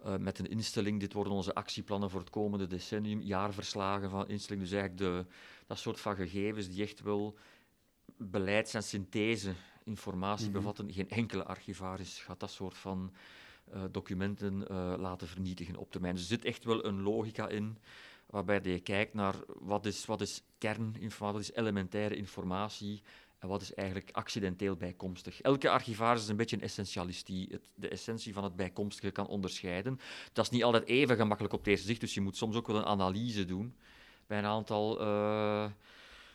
uh, 0.06 0.16
met 0.16 0.38
een 0.38 0.48
instelling, 0.48 1.00
dit 1.00 1.12
worden 1.12 1.32
onze 1.32 1.54
actieplannen 1.54 2.10
voor 2.10 2.20
het 2.20 2.30
komende 2.30 2.66
decennium, 2.66 3.20
jaarverslagen 3.20 4.10
van 4.10 4.28
instelling. 4.28 4.62
Dus 4.62 4.72
eigenlijk 4.72 5.02
de, 5.02 5.34
dat 5.66 5.78
soort 5.78 6.00
van 6.00 6.16
gegevens 6.16 6.68
die 6.68 6.82
echt 6.82 7.00
wel 7.00 7.38
beleids- 8.16 8.74
en 8.74 8.82
synthese 8.82 9.52
informatie 9.84 10.46
mm 10.46 10.52
-hmm. 10.52 10.60
bevatten. 10.60 10.92
Geen 10.92 11.08
enkele 11.08 11.44
archivaris 11.44 12.18
gaat 12.18 12.40
dat 12.40 12.50
soort 12.50 12.76
van 12.76 13.12
documenten 13.90 14.62
laten 15.00 15.28
vernietigen 15.28 15.76
op 15.76 15.90
termijn. 15.90 16.14
Dus 16.14 16.22
er 16.22 16.28
zit 16.28 16.44
echt 16.44 16.64
wel 16.64 16.84
een 16.84 17.02
logica 17.02 17.48
in 17.48 17.78
waarbij 18.30 18.60
je 18.62 18.80
kijkt 18.80 19.14
naar 19.14 19.34
wat 19.46 19.86
is, 19.86 20.06
wat 20.06 20.20
is 20.20 20.42
kerninformatie, 20.58 21.32
wat 21.32 21.40
is 21.40 21.52
elementaire 21.52 22.16
informatie 22.16 23.02
en 23.38 23.48
wat 23.48 23.62
is 23.62 23.74
eigenlijk 23.74 24.10
accidenteel 24.12 24.76
bijkomstig. 24.76 25.40
Elke 25.40 25.70
archivaris 25.70 26.22
is 26.22 26.28
een 26.28 26.36
beetje 26.36 26.56
een 26.56 26.62
essentialist 26.62 27.26
die 27.26 27.48
het, 27.50 27.68
de 27.74 27.88
essentie 27.88 28.32
van 28.32 28.44
het 28.44 28.56
bijkomstige 28.56 29.10
kan 29.10 29.26
onderscheiden. 29.26 30.00
Dat 30.32 30.44
is 30.44 30.50
niet 30.50 30.64
altijd 30.64 30.86
even 30.86 31.16
gemakkelijk 31.16 31.54
op 31.54 31.60
het 31.60 31.68
eerste 31.68 31.86
zicht, 31.86 32.00
dus 32.00 32.14
je 32.14 32.20
moet 32.20 32.36
soms 32.36 32.56
ook 32.56 32.66
wel 32.66 32.76
een 32.76 32.84
analyse 32.84 33.44
doen 33.44 33.74
bij 34.26 34.38
een 34.38 34.44
aantal 34.44 35.00
uh, 35.00 35.70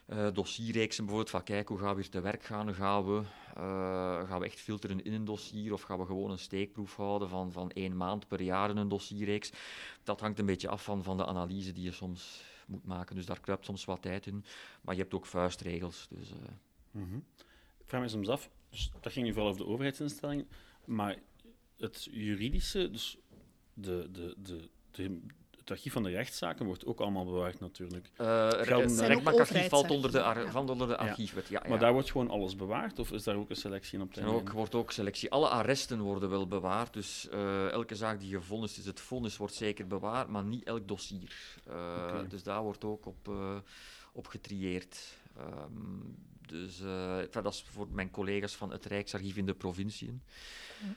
uh, 0.08 0.28
dossierreeksen 0.34 1.04
bijvoorbeeld, 1.04 1.32
van 1.32 1.44
kijk, 1.44 1.68
hoe 1.68 1.78
gaan 1.78 1.96
we 1.96 2.02
hier 2.02 2.10
te 2.10 2.22
werk 2.22 2.44
gaan, 2.44 2.74
gaan 2.74 3.06
we, 3.06 3.22
uh, 3.58 4.28
gaan 4.28 4.40
we 4.40 4.46
echt 4.46 4.60
filteren 4.60 5.04
in 5.04 5.14
een 5.14 5.26
dossier 5.26 5.74
of 5.74 5.82
gaan 5.82 6.00
we 6.00 6.06
gewoon 6.06 6.32
een 6.32 6.40
steekproef 6.40 6.96
houden 6.96 7.30
van, 7.30 7.52
van 7.52 7.72
één 7.72 7.98
maand 7.98 8.28
per 8.28 8.42
jaar 8.42 8.70
in 8.70 8.78
een 8.78 8.88
dossierreeks. 8.88 9.52
Dat 10.04 10.20
hangt 10.20 10.40
een 10.40 10.46
beetje 10.46 10.70
af 10.70 10.84
van, 10.84 11.04
van 11.04 11.18
de 11.18 11.26
analyse 11.26 11.72
die 11.72 11.84
je 11.84 11.92
soms 11.92 12.44
moet 12.68 12.86
maken, 12.86 13.16
dus 13.16 13.26
daar 13.26 13.40
kruipt 13.40 13.66
soms 13.66 13.86
wat 13.86 14.02
tijd 14.02 14.28
in, 14.28 14.46
maar 14.82 14.96
je 14.96 15.02
hebt 15.02 15.14
ook 15.14 15.26
vuistregels. 15.26 16.08
Dus, 16.10 16.34
mm 16.92 17.10
-hmm. 17.10 17.24
Ik 17.78 17.88
vraag 17.88 18.02
me 18.02 18.08
soms 18.08 18.28
af, 18.28 18.50
dus 18.70 18.92
dat 19.02 19.12
ging 19.12 19.26
nu 19.26 19.34
vooral 19.34 19.52
over 19.52 19.66
de 19.66 19.72
overheidsinstellingen, 19.72 20.48
maar 20.86 21.20
het 21.78 22.08
juridische, 22.12 22.92
dus 22.92 23.18
de, 23.74 24.10
de, 24.12 24.36
de, 24.38 24.70
de 24.92 25.22
het 25.66 25.74
archief 25.78 25.94
van 25.94 26.04
de 26.04 26.10
rechtszaken 26.10 26.66
wordt 26.66 26.86
ook 26.86 27.00
allemaal 27.00 27.26
bewaard 27.26 27.60
natuurlijk. 27.60 28.10
Uh, 28.22 28.50
Zijn 28.88 29.08
rechtbankarchief 29.08 29.70
valt 29.70 29.92
onder 29.92 30.12
de, 30.12 30.22
ar- 30.24 30.56
onder 30.70 30.88
de 30.88 30.98
archiefwet. 30.98 31.48
Ja, 31.48 31.60
Maar 31.62 31.72
ja. 31.72 31.78
daar 31.78 31.94
wordt 31.94 32.12
gewoon 32.12 32.30
alles 32.30 32.56
bewaard, 32.56 33.00
of 33.00 33.12
is 33.12 33.24
daar 33.24 33.36
ook 33.36 33.50
een 33.50 33.56
selectie 33.56 33.98
in 33.98 34.02
op 34.04 34.08
Er 34.08 34.14
termijn? 34.14 34.36
ook, 34.36 34.50
wordt 34.52 34.76
ook 34.76 34.92
selectie. 34.92 35.32
Alle 35.32 35.48
arresten 35.48 36.00
worden 36.02 36.30
wel 36.30 36.48
bewaard, 36.48 36.94
dus 36.94 37.30
eh, 37.30 37.70
elke 37.72 37.96
zaak 37.96 38.20
die 38.20 38.36
gevonden 38.36 38.70
is, 38.70 38.86
het 38.86 39.00
vonnis 39.00 39.38
wordt 39.38 39.54
zeker 39.54 39.88
bewaard, 39.88 40.28
maar 40.28 40.44
niet 40.44 40.64
elk 40.64 40.88
dossier. 40.88 41.36
Eh. 41.68 42.20
Dus 42.30 42.44
daar 42.44 42.62
wordt 42.62 42.84
ook 42.84 43.06
op, 43.06 43.28
eh, 43.28 43.56
op 44.14 44.28
getrieerd. 44.28 45.18
Ehm, 45.38 46.00
dus 46.48 46.82
eh, 46.82 47.18
dat 47.32 47.54
is 47.54 47.64
voor 47.70 47.88
mijn 47.92 48.12
collega's 48.12 48.56
van 48.56 48.72
het 48.72 48.86
Rijksarchief 48.86 49.38
in 49.38 49.46
de 49.46 49.54
provinciën. 49.54 50.22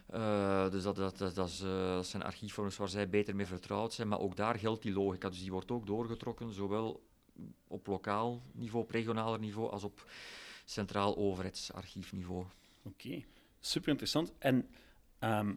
Eh, 0.07 0.71
dus 0.71 0.83
dat, 0.83 0.97
dat, 0.97 1.19
dat, 1.19 1.35
dat, 1.35 1.49
is, 1.49 1.61
eh, 1.61 1.95
dat 1.95 2.07
zijn 2.07 2.23
archiefvorms 2.23 2.77
waar 2.77 2.89
zij 2.89 3.09
beter 3.09 3.37
mee 3.37 3.47
vertrouwd 3.47 3.93
zijn, 3.93 4.09
maar 4.09 4.19
ook 4.21 4.37
daar 4.37 4.59
geldt 4.59 4.83
die 4.83 4.93
logica. 4.93 5.29
Dus 5.29 5.41
die 5.41 5.51
wordt 5.51 5.71
ook 5.71 5.87
doorgetrokken, 5.87 6.53
zowel 6.53 7.07
op 7.67 7.87
lokaal 7.87 8.43
niveau, 8.53 8.85
op 8.85 8.91
regionaal 8.91 9.37
niveau, 9.37 9.71
als 9.71 9.85
op 9.85 10.11
centraal 10.65 11.17
overheidsarchiefniveau. 11.17 12.45
Oké, 12.83 13.25
super 13.61 13.89
interessant. 13.89 14.33
En 14.39 14.69
ehm, 15.19 15.51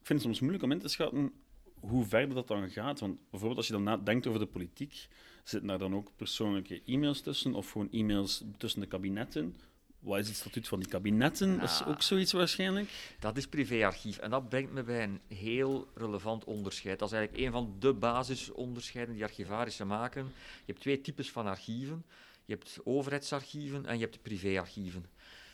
ik 0.00 0.12
vind 0.12 0.18
het 0.18 0.22
soms 0.22 0.40
moeilijk 0.40 0.64
om 0.64 0.72
in 0.72 0.78
te 0.78 0.88
schatten 0.88 1.32
hoe 1.80 2.04
ver 2.04 2.34
dat 2.34 2.48
dan 2.48 2.70
gaat. 2.70 3.00
Want 3.00 3.18
bijvoorbeeld 3.30 3.58
als 3.58 3.66
je 3.66 3.72
dan 3.72 3.82
nadenkt 3.82 4.26
over 4.26 4.40
de 4.40 4.46
politiek, 4.46 5.08
zitten 5.48 5.68
daar 5.68 5.78
dan 5.78 5.94
ook 5.94 6.10
persoonlijke 6.16 6.82
e-mails 6.86 7.20
tussen 7.20 7.54
of 7.54 7.70
gewoon 7.70 7.88
e-mails 7.92 8.42
tussen 8.56 8.80
de 8.80 8.86
kabinetten? 8.86 9.54
Wat 9.98 10.18
is 10.18 10.28
het 10.28 10.36
statuut 10.36 10.68
van 10.68 10.78
die 10.78 10.88
kabinetten? 10.88 11.58
Dat 11.58 11.70
is 11.70 11.80
Ah. 11.82 11.88
ook 11.88 12.02
zoiets 12.02 12.32
waarschijnlijk. 12.32 13.14
Dat 13.20 13.36
is 13.36 13.46
privéarchief. 13.46 14.18
En 14.18 14.30
dat 14.30 14.48
brengt 14.48 14.72
me 14.72 14.82
bij 14.82 15.02
een 15.02 15.20
heel 15.28 15.88
relevant 15.94 16.44
onderscheid. 16.44 16.98
Dat 16.98 17.08
is 17.08 17.14
eigenlijk 17.14 17.46
een 17.46 17.52
van 17.52 17.76
de 17.78 17.92
basisonderscheiden 17.92 19.14
die 19.14 19.24
archivarissen 19.24 19.86
maken. 19.86 20.24
Je 20.24 20.72
hebt 20.72 20.80
twee 20.80 21.00
types 21.00 21.30
van 21.30 21.46
archieven. 21.46 22.04
Je 22.44 22.52
hebt 22.52 22.78
overheidsarchieven 22.84 23.86
en 23.86 23.98
je 23.98 24.04
hebt 24.04 24.22
privéarchieven. 24.22 25.06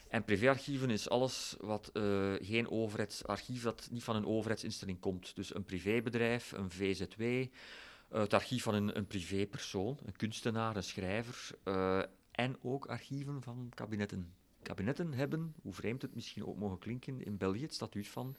En 0.09 0.24
privéarchieven 0.24 0.90
is 0.90 1.09
alles 1.09 1.57
wat 1.61 1.90
eh, 1.92 2.33
geen 2.40 2.70
overheidsarchief, 2.70 3.62
dat 3.62 3.88
niet 3.90 4.02
van 4.05 4.16
een 4.16 4.26
overheidsinstelling 4.26 5.00
komt. 5.00 5.37
Dus 5.37 5.55
een 5.55 5.64
privébedrijf, 5.64 6.52
een 6.52 6.70
VZW, 6.70 7.22
het 8.12 8.35
archief 8.35 8.62
van 8.62 8.75
een, 8.75 8.96
een 8.96 9.07
privépersoon, 9.07 9.98
een 10.05 10.16
kunstenaar, 10.16 10.77
een 10.77 10.83
schrijver. 10.83 11.51
eh, 11.64 12.03
en 12.31 12.57
ook 12.62 12.87
archieven 12.87 13.42
van 13.42 13.72
kabinetten. 13.75 14.33
Kabinetten 14.62 15.12
hebben, 15.12 15.55
hoe 15.62 15.72
vreemd 15.72 16.03
het 16.03 16.14
misschien 16.14 16.46
ook 16.46 16.57
mogen 16.57 16.79
klinken, 16.79 17.25
in 17.25 17.37
België 17.37 17.62
het 17.62 17.75
statuut 17.75 18.09
van 18.09 18.37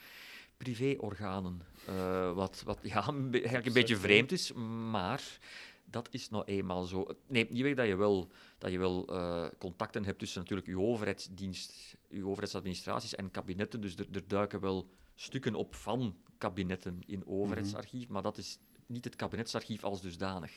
privéorganen. 0.57 1.61
Eh, 1.87 2.33
wat 2.33 2.61
wat 2.65 2.79
ja, 2.81 3.07
eigenlijk 3.31 3.65
een 3.65 3.73
beetje 3.73 3.97
vreemd 3.97 4.31
is, 4.31 4.53
maar 4.91 5.39
dat 5.85 6.07
is 6.11 6.29
nou 6.29 6.43
eenmaal 6.43 6.83
zo. 6.83 7.07
Het 7.07 7.17
neemt 7.27 7.49
niet 7.49 7.61
weg 7.61 7.75
dat 7.75 7.87
je 7.87 7.95
wel, 7.95 8.31
dat 8.57 8.71
je 8.71 8.79
wel 8.79 9.07
eh, 9.07 9.47
contacten 9.57 10.05
hebt 10.05 10.19
tussen 10.19 10.39
natuurlijk 10.39 10.67
uw 10.67 10.81
overheidsdienst, 10.81 11.97
uw 12.09 12.25
overheidsadministraties 12.27 13.15
en 13.15 13.31
kabinetten. 13.31 13.81
Dus 13.81 13.95
er, 13.95 14.07
er 14.11 14.27
duiken 14.27 14.59
wel 14.59 14.89
stukken 15.15 15.55
op 15.55 15.75
van 15.75 16.15
kabinetten 16.37 16.99
in 17.05 17.27
overheidsarchief, 17.27 18.07
maar 18.07 18.21
dat 18.21 18.37
is 18.37 18.59
niet 18.93 19.05
het 19.05 19.15
kabinetsarchief 19.15 19.83
als 19.83 20.01
dusdanig. 20.01 20.51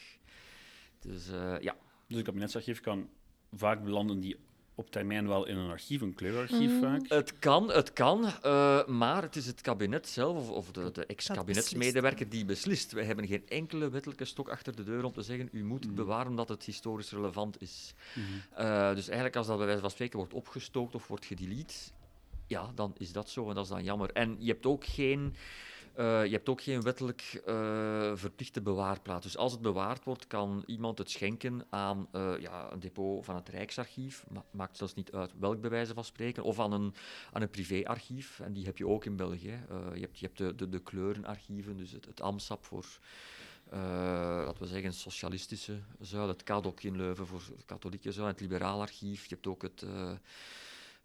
Dus 1.00 1.28
eh, 1.28 1.60
ja, 1.60 1.76
Dus 2.06 2.18
een 2.18 2.24
kabinetsarchief 2.24 2.80
kan 2.80 3.08
vaak 3.52 3.84
belanden 3.84 4.20
die 4.20 4.36
op 4.76 4.90
termijn 4.90 5.28
wel 5.28 5.46
in 5.46 5.56
een 5.56 5.70
archief, 5.70 6.00
een 6.00 6.14
kleurarchief 6.14 6.80
vaak. 6.80 7.08
Het 7.08 7.38
kan, 7.38 7.70
het 7.70 7.92
kan, 7.92 8.24
eh, 8.42 8.86
maar 8.86 9.22
het 9.22 9.36
is 9.36 9.46
het 9.46 9.60
kabinet 9.60 10.08
zelf 10.08 10.36
of, 10.36 10.50
of 10.50 10.70
de, 10.70 10.90
de 10.92 11.06
ex-kabinetsmedewerker 11.06 12.28
die 12.28 12.44
beslist. 12.44 12.92
Wij 12.92 13.04
hebben 13.04 13.26
geen 13.26 13.48
enkele 13.48 13.90
wettelijke 13.90 14.24
stok 14.24 14.48
achter 14.48 14.76
de 14.76 14.84
deur 14.84 15.04
om 15.04 15.12
te 15.12 15.22
zeggen 15.22 15.48
u 15.52 15.64
moet 15.64 15.84
het 15.84 15.94
bewaren 15.94 16.30
omdat 16.30 16.48
het 16.48 16.64
historisch 16.64 17.10
relevant 17.10 17.62
is. 17.62 17.94
Eh, 18.54 18.94
dus 18.94 19.06
eigenlijk 19.06 19.36
als 19.36 19.46
dat 19.46 19.56
bij 19.56 19.66
wijze 19.66 19.80
van 19.80 19.90
spreken 19.90 20.18
wordt 20.18 20.34
opgestookt 20.34 20.94
of 20.94 21.06
wordt 21.06 21.24
gedelete, 21.24 21.74
ja, 22.46 22.70
dan 22.74 22.94
is 22.98 23.12
dat 23.12 23.30
zo 23.30 23.48
en 23.48 23.54
dat 23.54 23.64
is 23.64 23.70
dan 23.70 23.84
jammer. 23.84 24.10
En 24.12 24.36
je 24.38 24.52
hebt 24.52 24.66
ook 24.66 24.84
geen... 24.84 25.34
eh, 25.96 26.24
je 26.24 26.30
hebt 26.30 26.48
ook 26.48 26.62
geen 26.62 26.82
wettelijk 26.82 27.42
eh, 27.46 28.12
verplichte 28.14 28.60
bewaarplaats. 28.60 29.24
Dus 29.24 29.36
als 29.36 29.52
het 29.52 29.60
bewaard 29.60 30.04
wordt, 30.04 30.26
kan 30.26 30.62
iemand 30.66 30.98
het 30.98 31.10
schenken 31.10 31.66
aan 31.70 32.08
eh, 32.12 32.32
ja, 32.38 32.72
een 32.72 32.80
depot 32.80 33.24
van 33.24 33.34
het 33.34 33.48
Rijksarchief. 33.48 34.24
Ma 34.28 34.44
maakt 34.50 34.76
zelfs 34.76 34.94
niet 34.94 35.12
uit 35.12 35.32
welk 35.38 35.60
bij 35.60 35.70
wijze 35.70 35.94
van 35.94 36.04
spreken. 36.04 36.42
Of 36.42 36.60
aan 36.60 36.72
een, 36.72 36.94
aan 37.32 37.42
een 37.42 37.50
privéarchief. 37.50 38.40
En 38.40 38.52
die 38.52 38.64
heb 38.64 38.78
je 38.78 38.86
ook 38.86 39.04
in 39.04 39.16
België. 39.16 39.60
je 39.94 40.00
hebt, 40.00 40.18
je 40.18 40.26
hebt 40.26 40.38
de, 40.38 40.54
de, 40.54 40.68
de 40.68 40.82
kleurenarchieven, 40.82 41.76
dus 41.76 41.92
het, 41.92 42.04
het 42.04 42.20
AMSAP 42.20 42.64
voor, 42.64 42.86
laten 43.70 44.62
we 44.62 44.66
zeggen, 44.66 44.92
socialistische 44.92 45.78
zuil. 46.00 46.28
Het 46.28 46.42
KADOK 46.42 46.82
in 46.82 46.96
Leuven 46.96 47.26
voor 47.26 47.42
het 47.56 47.64
katholieke 47.64 48.12
zuil. 48.12 48.26
Het 48.26 48.40
liberaal 48.40 48.80
archief. 48.80 49.22
Je 49.26 49.34
hebt 49.34 49.46
ook 49.46 49.62
het, 49.62 49.86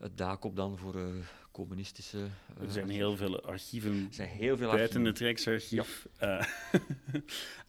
eh 0.01 0.07
het 0.07 0.17
DACOP 0.17 0.55
dan 0.55 0.77
voor 0.77 0.95
eh, 0.95 1.05
communistische... 1.51 2.17
eh, 2.57 2.63
Er 2.63 2.71
zijn 2.71 2.89
heel 2.89 3.15
veel 3.15 3.41
archieven 3.41 4.05
er 4.07 4.13
zijn 4.13 4.29
heel 4.29 4.57
veel 4.57 4.71
buiten 4.71 5.05
archieven. 5.05 5.05
het 5.05 5.19
Rijksarchief. 5.19 6.07
Ja. 6.19 6.47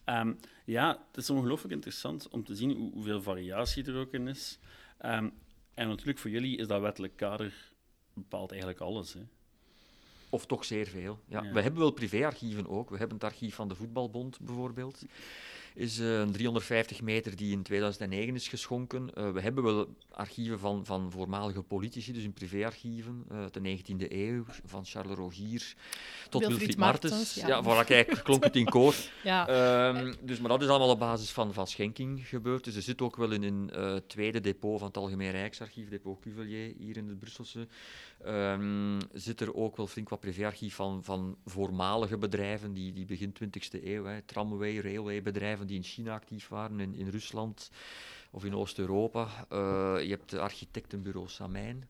Ehm, 0.03 0.33
ja, 0.65 1.05
het 1.07 1.17
is 1.17 1.29
ongelooflijk 1.29 1.73
interessant 1.73 2.29
om 2.29 2.43
te 2.43 2.55
zien 2.55 2.71
hoe, 2.71 2.91
hoeveel 2.93 3.21
variatie 3.21 3.85
er 3.85 3.95
ook 3.97 4.13
in 4.13 4.27
is. 4.27 4.59
Ehm, 4.97 5.29
en 5.73 5.87
natuurlijk, 5.87 6.17
voor 6.19 6.29
jullie 6.29 6.57
is 6.57 6.67
dat 6.67 6.81
wettelijk 6.81 7.15
kader 7.15 7.53
bepaalt 8.13 8.49
eigenlijk 8.51 8.81
alles. 8.81 9.13
Hè. 9.13 9.19
Of 10.29 10.45
toch 10.45 10.65
zeer 10.65 10.87
veel. 10.87 11.19
Ja. 11.27 11.43
Ja. 11.43 11.51
We 11.51 11.61
hebben 11.61 11.79
wel 11.81 11.91
privéarchieven 11.91 12.67
ook. 12.67 12.89
We 12.89 12.97
hebben 12.97 13.15
het 13.15 13.25
archief 13.25 13.55
van 13.55 13.67
de 13.67 13.75
Voetbalbond 13.75 14.39
bijvoorbeeld. 14.39 15.05
Is 15.75 15.99
eh, 15.99 16.19
een 16.19 16.31
350 16.31 17.01
meter 17.01 17.35
die 17.35 17.51
in 17.51 17.63
2009 17.63 18.35
is 18.35 18.47
geschonken. 18.47 19.13
Eh, 19.13 19.31
we 19.31 19.41
hebben 19.41 19.63
wel 19.63 19.87
archieven 20.11 20.59
van, 20.59 20.85
van 20.85 21.11
voormalige 21.11 21.61
politici, 21.61 22.13
dus 22.13 22.23
in 22.23 22.33
privéarchieven 22.33 23.23
eh, 23.29 23.37
uit 23.37 23.53
de 23.53 23.59
19e 23.59 24.11
eeuw, 24.11 24.43
van 24.65 24.85
Charles 24.85 25.17
Rogier 25.17 25.73
tot 26.29 26.41
Wilfried 26.41 26.57
Wilfried 26.57 26.77
Martens, 26.77 27.11
Martens. 27.11 27.35
ja. 27.35 27.47
Ja, 27.47 27.63
voilà, 27.63 27.85
kijk, 27.87 28.07
klonk 28.23 28.43
het 28.43 28.55
in 28.55 28.65
koor. 28.65 28.95
Ja, 29.23 29.47
Ehm, 29.47 30.13
dus, 30.21 30.39
maar 30.39 30.49
dat 30.49 30.61
is 30.61 30.67
allemaal 30.67 30.89
op 30.89 30.99
basis 30.99 31.31
van, 31.31 31.53
van 31.53 31.67
schenking 31.67 32.27
gebeurd. 32.27 32.63
Dus 32.63 32.75
er 32.75 32.81
zit 32.81 33.01
ook 33.01 33.15
wel 33.15 33.31
in 33.31 33.43
een 33.43 33.71
tweede 34.07 34.39
depot 34.39 34.77
van 34.79 34.87
het 34.87 34.97
Algemeen 34.97 35.31
Rijksarchief, 35.31 35.89
depot 35.89 36.19
Cuvelier, 36.19 36.73
hier 36.77 36.97
in 36.97 37.07
het 37.07 37.19
Brusselse, 37.19 37.67
ehm, 38.23 38.99
zit 39.13 39.41
er 39.41 39.55
ook 39.55 39.77
wel 39.77 39.87
flink 39.87 40.09
wat 40.09 40.19
privéarchief 40.19 40.75
van, 40.75 41.03
van 41.03 41.37
voormalige 41.45 42.17
bedrijven 42.17 42.73
die, 42.73 42.93
die 42.93 43.05
begin 43.05 43.33
20e 43.33 43.83
eeuw, 43.83 44.05
hè, 44.05 44.21
tramway, 44.21 44.79
railwaybedrijven 44.79 45.62
die 45.65 45.77
in 45.77 45.83
China 45.83 46.13
actief 46.13 46.47
waren, 46.47 46.79
in, 46.79 46.95
in 46.95 47.07
Rusland 47.07 47.71
of 48.33 48.45
in 48.45 48.55
Oost-Europa. 48.55 49.27
Eh, 49.49 49.57
je 50.03 50.09
hebt 50.09 50.29
de 50.29 50.39
architectenbureau 50.39 51.27
Samijn. 51.29 51.87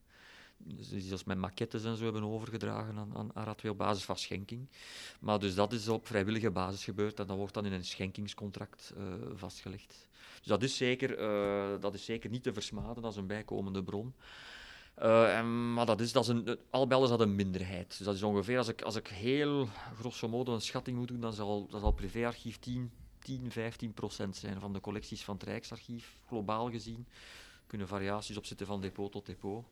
Dus 0.58 0.90
die 0.90 1.02
zelfs 1.02 1.24
met 1.24 1.38
maquettes 1.38 1.84
en 1.84 1.98
zo 1.98 2.04
hebben 2.04 2.24
overgedragen 2.24 2.98
aan, 2.98 3.32
aan 3.34 3.56
op 3.70 3.78
basis 3.78 4.04
van 4.04 4.18
schenking. 4.18 4.68
Maar 5.20 5.40
dus 5.40 5.56
dat 5.56 5.74
is 5.74 5.88
op 5.88 6.08
vrijwillige 6.08 6.52
basis 6.52 6.84
gebeurd 6.84 7.20
en 7.20 7.28
dat 7.28 7.38
wordt 7.38 7.54
dan 7.54 7.66
in 7.66 7.72
een 7.72 7.86
schenkingscontract 7.86 8.94
eh, 8.98 9.04
vastgelegd. 9.34 10.08
Dus 10.38 10.48
dat 10.48 10.64
is, 10.64 10.78
zeker, 10.78 11.18
eh, 11.18 11.80
dat 11.80 11.94
is 11.94 12.06
zeker 12.06 12.30
niet 12.30 12.44
te 12.44 12.54
versmaden 12.54 13.04
als 13.04 13.16
een 13.16 13.28
bijkomende 13.28 13.84
bron. 13.84 14.14
En, 14.96 15.74
maar 15.74 15.86
dat 15.86 16.02
is, 16.02 16.12
dat 16.12 16.24
is 16.24 16.30
een, 16.30 16.58
al 16.70 16.88
bij 16.88 16.98
al 16.98 17.04
is 17.04 17.10
dat 17.10 17.20
een 17.20 17.36
minderheid. 17.36 17.98
Dus 17.98 18.06
dat 18.06 18.16
is 18.16 18.24
ongeveer, 18.24 18.58
als 18.58 18.68
ik, 18.68 18.82
als 18.82 18.96
ik 18.96 19.08
heel 19.08 19.68
grosso 19.96 20.28
modo 20.28 20.54
een 20.54 20.62
schatting 20.62 20.98
moet 20.98 21.08
doen, 21.08 21.20
dan 21.20 21.34
zal, 21.34 21.68
dan 21.68 21.80
zal 21.80 21.92
privéarchief 21.92 22.60
10, 22.60 22.92
10, 23.24 23.52
15 23.52 23.94
procent 23.94 24.36
zijn 24.36 24.60
van 24.60 24.74
de 24.74 24.80
collecties 24.80 25.24
van 25.24 25.34
het 25.36 25.44
Rijksarchief, 25.44 26.18
globaal 26.28 26.70
gezien. 26.70 27.06
Er 27.08 27.68
kunnen 27.68 27.88
variaties 27.88 28.38
op 28.38 28.46
zitten 28.46 28.66
van 28.68 28.82
depot 28.82 29.12
tot 29.12 29.26
depot. 29.26 29.66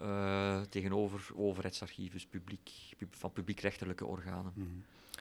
Eh, 0.00 0.60
tegenover 0.60 1.30
overheidsarchief, 1.34 2.12
dus 2.12 2.26
publiek, 2.26 2.70
pub- 2.96 3.14
van 3.14 3.32
publiekrechtelijke 3.32 4.06
organen. 4.06 4.52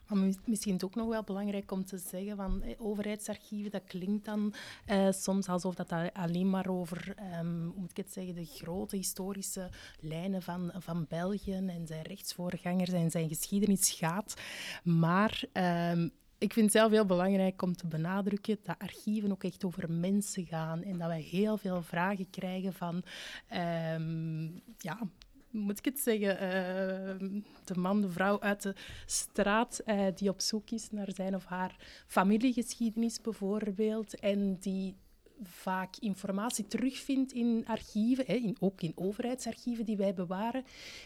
Maar 0.07 0.17
mi- 0.17 0.35
misschien 0.45 0.75
is 0.75 0.81
het 0.81 0.83
ook 0.83 0.95
nog 0.95 1.07
wel 1.07 1.23
belangrijk 1.23 1.71
om 1.71 1.85
te 1.85 1.97
zeggen 1.97 2.35
van 2.35 2.61
eh, 2.61 2.75
overheidsarchieven, 2.77 3.71
dat 3.71 3.83
klinkt 3.87 4.25
dan 4.25 4.53
eh, 4.85 5.11
soms 5.11 5.47
alsof 5.47 5.75
dat 5.75 5.91
alleen 6.13 6.49
maar 6.49 6.67
over, 6.67 7.13
ehm, 7.15 7.61
hoe 7.63 7.73
moet 7.79 7.89
ik 7.91 7.97
het 7.97 8.13
zeggen, 8.13 8.35
de 8.35 8.45
grote 8.45 8.95
historische 8.95 9.69
lijnen 9.99 10.41
van, 10.41 10.71
van 10.77 11.05
België 11.09 11.53
en 11.53 11.87
zijn 11.87 12.01
rechtsvoorgangers 12.03 12.91
en 12.91 13.11
zijn 13.11 13.27
geschiedenis 13.27 13.91
gaat. 13.91 14.41
Maar 14.83 15.43
ehm, 15.53 16.09
ik 16.37 16.53
vind 16.53 16.65
het 16.65 16.75
zelf 16.75 16.91
heel 16.91 17.05
belangrijk 17.05 17.61
om 17.61 17.75
te 17.75 17.87
benadrukken 17.87 18.57
dat 18.63 18.79
archieven 18.79 19.31
ook 19.31 19.43
echt 19.43 19.65
over 19.65 19.91
mensen 19.91 20.45
gaan 20.45 20.83
en 20.83 20.97
dat 20.97 21.07
wij 21.07 21.21
heel 21.21 21.57
veel 21.57 21.81
vragen 21.81 22.29
krijgen 22.29 22.73
van, 22.73 23.03
ehm, 23.47 24.43
ja, 24.77 24.99
moet 25.49 25.77
ik 25.77 25.85
het 25.85 25.99
zeggen, 25.99 26.39
ehm, 26.39 27.39
de 27.65 27.79
man, 27.79 28.01
de 28.01 28.09
vrouw 28.09 28.41
uit 28.41 28.61
de 28.61 28.75
straat 29.05 29.79
eh, 29.79 30.05
die 30.15 30.29
op 30.29 30.41
zoek 30.41 30.69
is 30.69 30.91
naar 30.91 31.11
zijn 31.13 31.35
of 31.35 31.45
haar 31.45 31.75
familiegeschiedenis 32.07 33.21
bijvoorbeeld 33.21 34.19
en 34.19 34.57
die 34.59 34.95
vaak 35.43 35.95
informatie 35.99 36.67
terugvindt 36.67 37.31
in 37.31 37.63
archieven, 37.67 38.25
hè, 38.27 38.33
in, 38.33 38.55
ook 38.59 38.81
in 38.81 38.91
overheidsarchieven 38.95 39.85
die 39.85 39.97
wij 39.97 40.13
bewaren, 40.13 40.63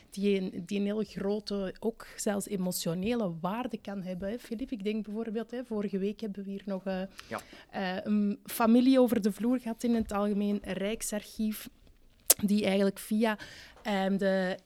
die 0.10 0.41
een, 0.41 0.63
die 0.65 0.80
een 0.80 0.86
heel 0.86 1.04
grote, 1.04 1.76
ook 1.80 2.08
zelfs 2.15 2.48
emotionele 2.48 3.34
waarde 3.41 3.78
kan 3.78 4.02
hebben. 4.02 4.39
Filip, 4.39 4.72
ik 4.72 4.84
denk 4.84 5.06
bijvoorbeeld, 5.06 5.52
hè, 5.52 5.65
vorige 5.65 5.98
week 5.98 6.22
hebben 6.22 6.44
we 6.44 6.50
hier 6.50 6.63
nog 6.65 6.86
uh, 6.86 7.02
ja. 7.30 7.41
uh, 7.76 7.98
een 8.04 8.39
familie 8.46 9.00
over 9.00 9.22
de 9.22 9.32
vloer 9.32 9.60
gehad 9.60 9.84
in 9.84 9.96
het 9.96 10.12
Algemeen 10.12 10.60
Rijksarchief, 10.63 11.70
die 12.44 12.65
eigenlijk 12.65 13.00
via 13.00 13.38
um, 13.88 14.17
de 14.17 14.58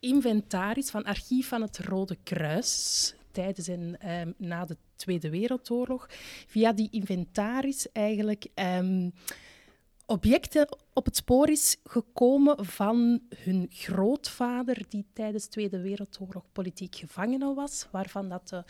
inventaris 0.00 0.90
van 0.90 1.04
archief 1.04 1.48
van 1.48 1.62
het 1.62 1.78
Rode 1.78 2.16
Kruis 2.22 3.14
tijdens 3.36 3.68
en 3.68 4.10
um, 4.10 4.34
na 4.38 4.64
de 4.64 4.76
Tweede 4.94 5.30
Wereldoorlog, 5.30 6.06
via 6.46 6.72
die 6.72 6.88
inventaris 6.90 7.92
eigenlijk 7.92 8.46
um, 8.54 9.12
objecten 10.06 10.78
op 10.92 11.04
het 11.04 11.16
spoor 11.16 11.50
is 11.50 11.76
gekomen 11.84 12.66
van 12.66 13.20
hun 13.36 13.66
grootvader, 13.70 14.84
die 14.88 15.06
tijdens 15.12 15.44
de 15.44 15.50
Tweede 15.50 15.80
Wereldoorlog 15.80 16.44
politiek 16.52 16.96
gevangene 16.96 17.54
was, 17.54 17.86
waarvan 17.90 18.28
dat 18.28 18.48
de 18.48 18.64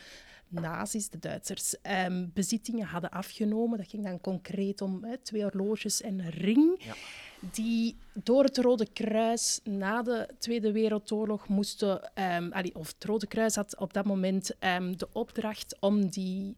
nazi's, 0.48 1.08
de 1.08 1.18
Duitsers, 1.18 1.76
um, 2.06 2.30
bezittingen 2.34 2.86
hadden 2.86 3.10
afgenomen. 3.10 3.78
Dat 3.78 3.88
ging 3.88 4.04
dan 4.04 4.20
concreet 4.20 4.80
om 4.80 5.04
twee 5.22 5.42
horloges 5.42 6.00
en 6.00 6.18
een 6.18 6.30
ring. 6.30 6.76
Ja 6.78 6.94
die 7.40 7.96
door 8.12 8.44
het 8.44 8.58
Rode 8.58 8.86
Kruis 8.92 9.60
na 9.64 10.02
de 10.02 10.28
Tweede 10.38 10.72
Wereldoorlog 10.72 11.48
moesten, 11.48 12.10
um, 12.14 12.52
of 12.72 12.86
het 12.86 13.04
Rode 13.04 13.26
Kruis 13.26 13.54
had 13.54 13.78
op 13.78 13.92
dat 13.92 14.04
moment 14.04 14.50
um, 14.60 14.96
de 14.96 15.08
opdracht 15.12 15.76
om 15.80 16.08
die 16.08 16.54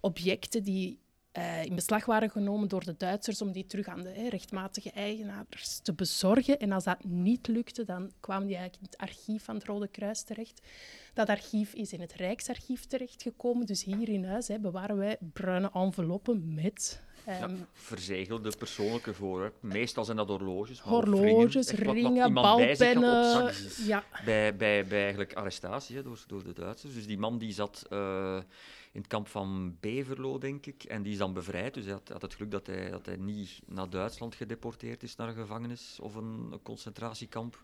objecten 0.00 0.62
die 0.62 0.98
uh, 1.38 1.64
in 1.64 1.74
beslag 1.74 2.04
waren 2.04 2.30
genomen 2.30 2.68
door 2.68 2.84
de 2.84 2.94
Duitsers, 2.96 3.42
om 3.42 3.52
die 3.52 3.66
terug 3.66 3.86
aan 3.86 4.02
de 4.02 4.08
hè, 4.08 4.28
rechtmatige 4.28 4.90
eigenaars 4.90 5.78
te 5.82 5.94
bezorgen. 5.94 6.58
En 6.58 6.72
als 6.72 6.84
dat 6.84 7.04
niet 7.04 7.46
lukte, 7.46 7.84
dan 7.84 8.12
kwamen 8.20 8.46
die 8.46 8.56
eigenlijk 8.56 8.84
in 8.84 8.98
het 8.98 9.10
archief 9.10 9.44
van 9.44 9.54
het 9.54 9.64
Rode 9.64 9.88
Kruis 9.88 10.22
terecht. 10.22 10.62
Dat 11.14 11.28
archief 11.28 11.74
is 11.74 11.92
in 11.92 12.00
het 12.00 12.12
Rijksarchief 12.12 12.84
terechtgekomen. 12.84 13.66
Dus 13.66 13.84
hier 13.84 14.08
in 14.08 14.24
huis 14.24 14.48
hè, 14.48 14.58
bewaren 14.58 14.96
wij 14.96 15.16
bruine 15.32 15.70
enveloppen 15.72 16.54
met 16.54 17.02
ja, 17.26 17.40
ehm, 17.40 17.56
verzegelde 17.72 18.52
persoonlijke 18.58 19.14
voorwerpen. 19.14 19.68
Meestal 19.68 20.04
zijn 20.04 20.16
dat 20.16 20.28
horloges. 20.28 20.80
horloges, 20.80 21.70
ringen, 21.70 21.94
ringen 21.94 22.34
balpennen. 22.34 23.52
Ja. 23.86 24.04
Bij, 24.24 24.56
bij, 24.56 24.86
bij 24.86 25.00
eigenlijk 25.00 25.34
arrestatie 25.34 25.96
hè, 25.96 26.02
door, 26.02 26.24
door 26.26 26.44
de 26.44 26.52
Duitsers. 26.52 26.94
Dus 26.94 27.06
die 27.06 27.18
man 27.18 27.38
die 27.38 27.52
zat 27.52 27.86
uh, 27.90 28.38
in 28.92 29.00
het 29.00 29.06
kamp 29.06 29.28
van 29.28 29.76
Beverlo, 29.80 30.38
denk 30.38 30.66
ik. 30.66 30.84
En 30.84 31.02
die 31.02 31.12
is 31.12 31.18
dan 31.18 31.32
bevrijd. 31.32 31.74
Dus 31.74 31.84
hij 31.84 31.98
had, 32.08 32.22
het 32.22 32.34
geluk 32.34 32.50
dat 32.50 32.66
hij, 32.66 32.90
dat 32.90 33.06
hij 33.06 33.16
niet 33.16 33.60
naar 33.66 33.90
Duitsland 33.90 34.34
gedeporteerd 34.34 35.02
is, 35.02 35.16
naar 35.16 35.28
een 35.28 35.34
gevangenis 35.34 35.98
of 36.00 36.14
een, 36.14 36.60
concentratiekamp. 36.62 37.62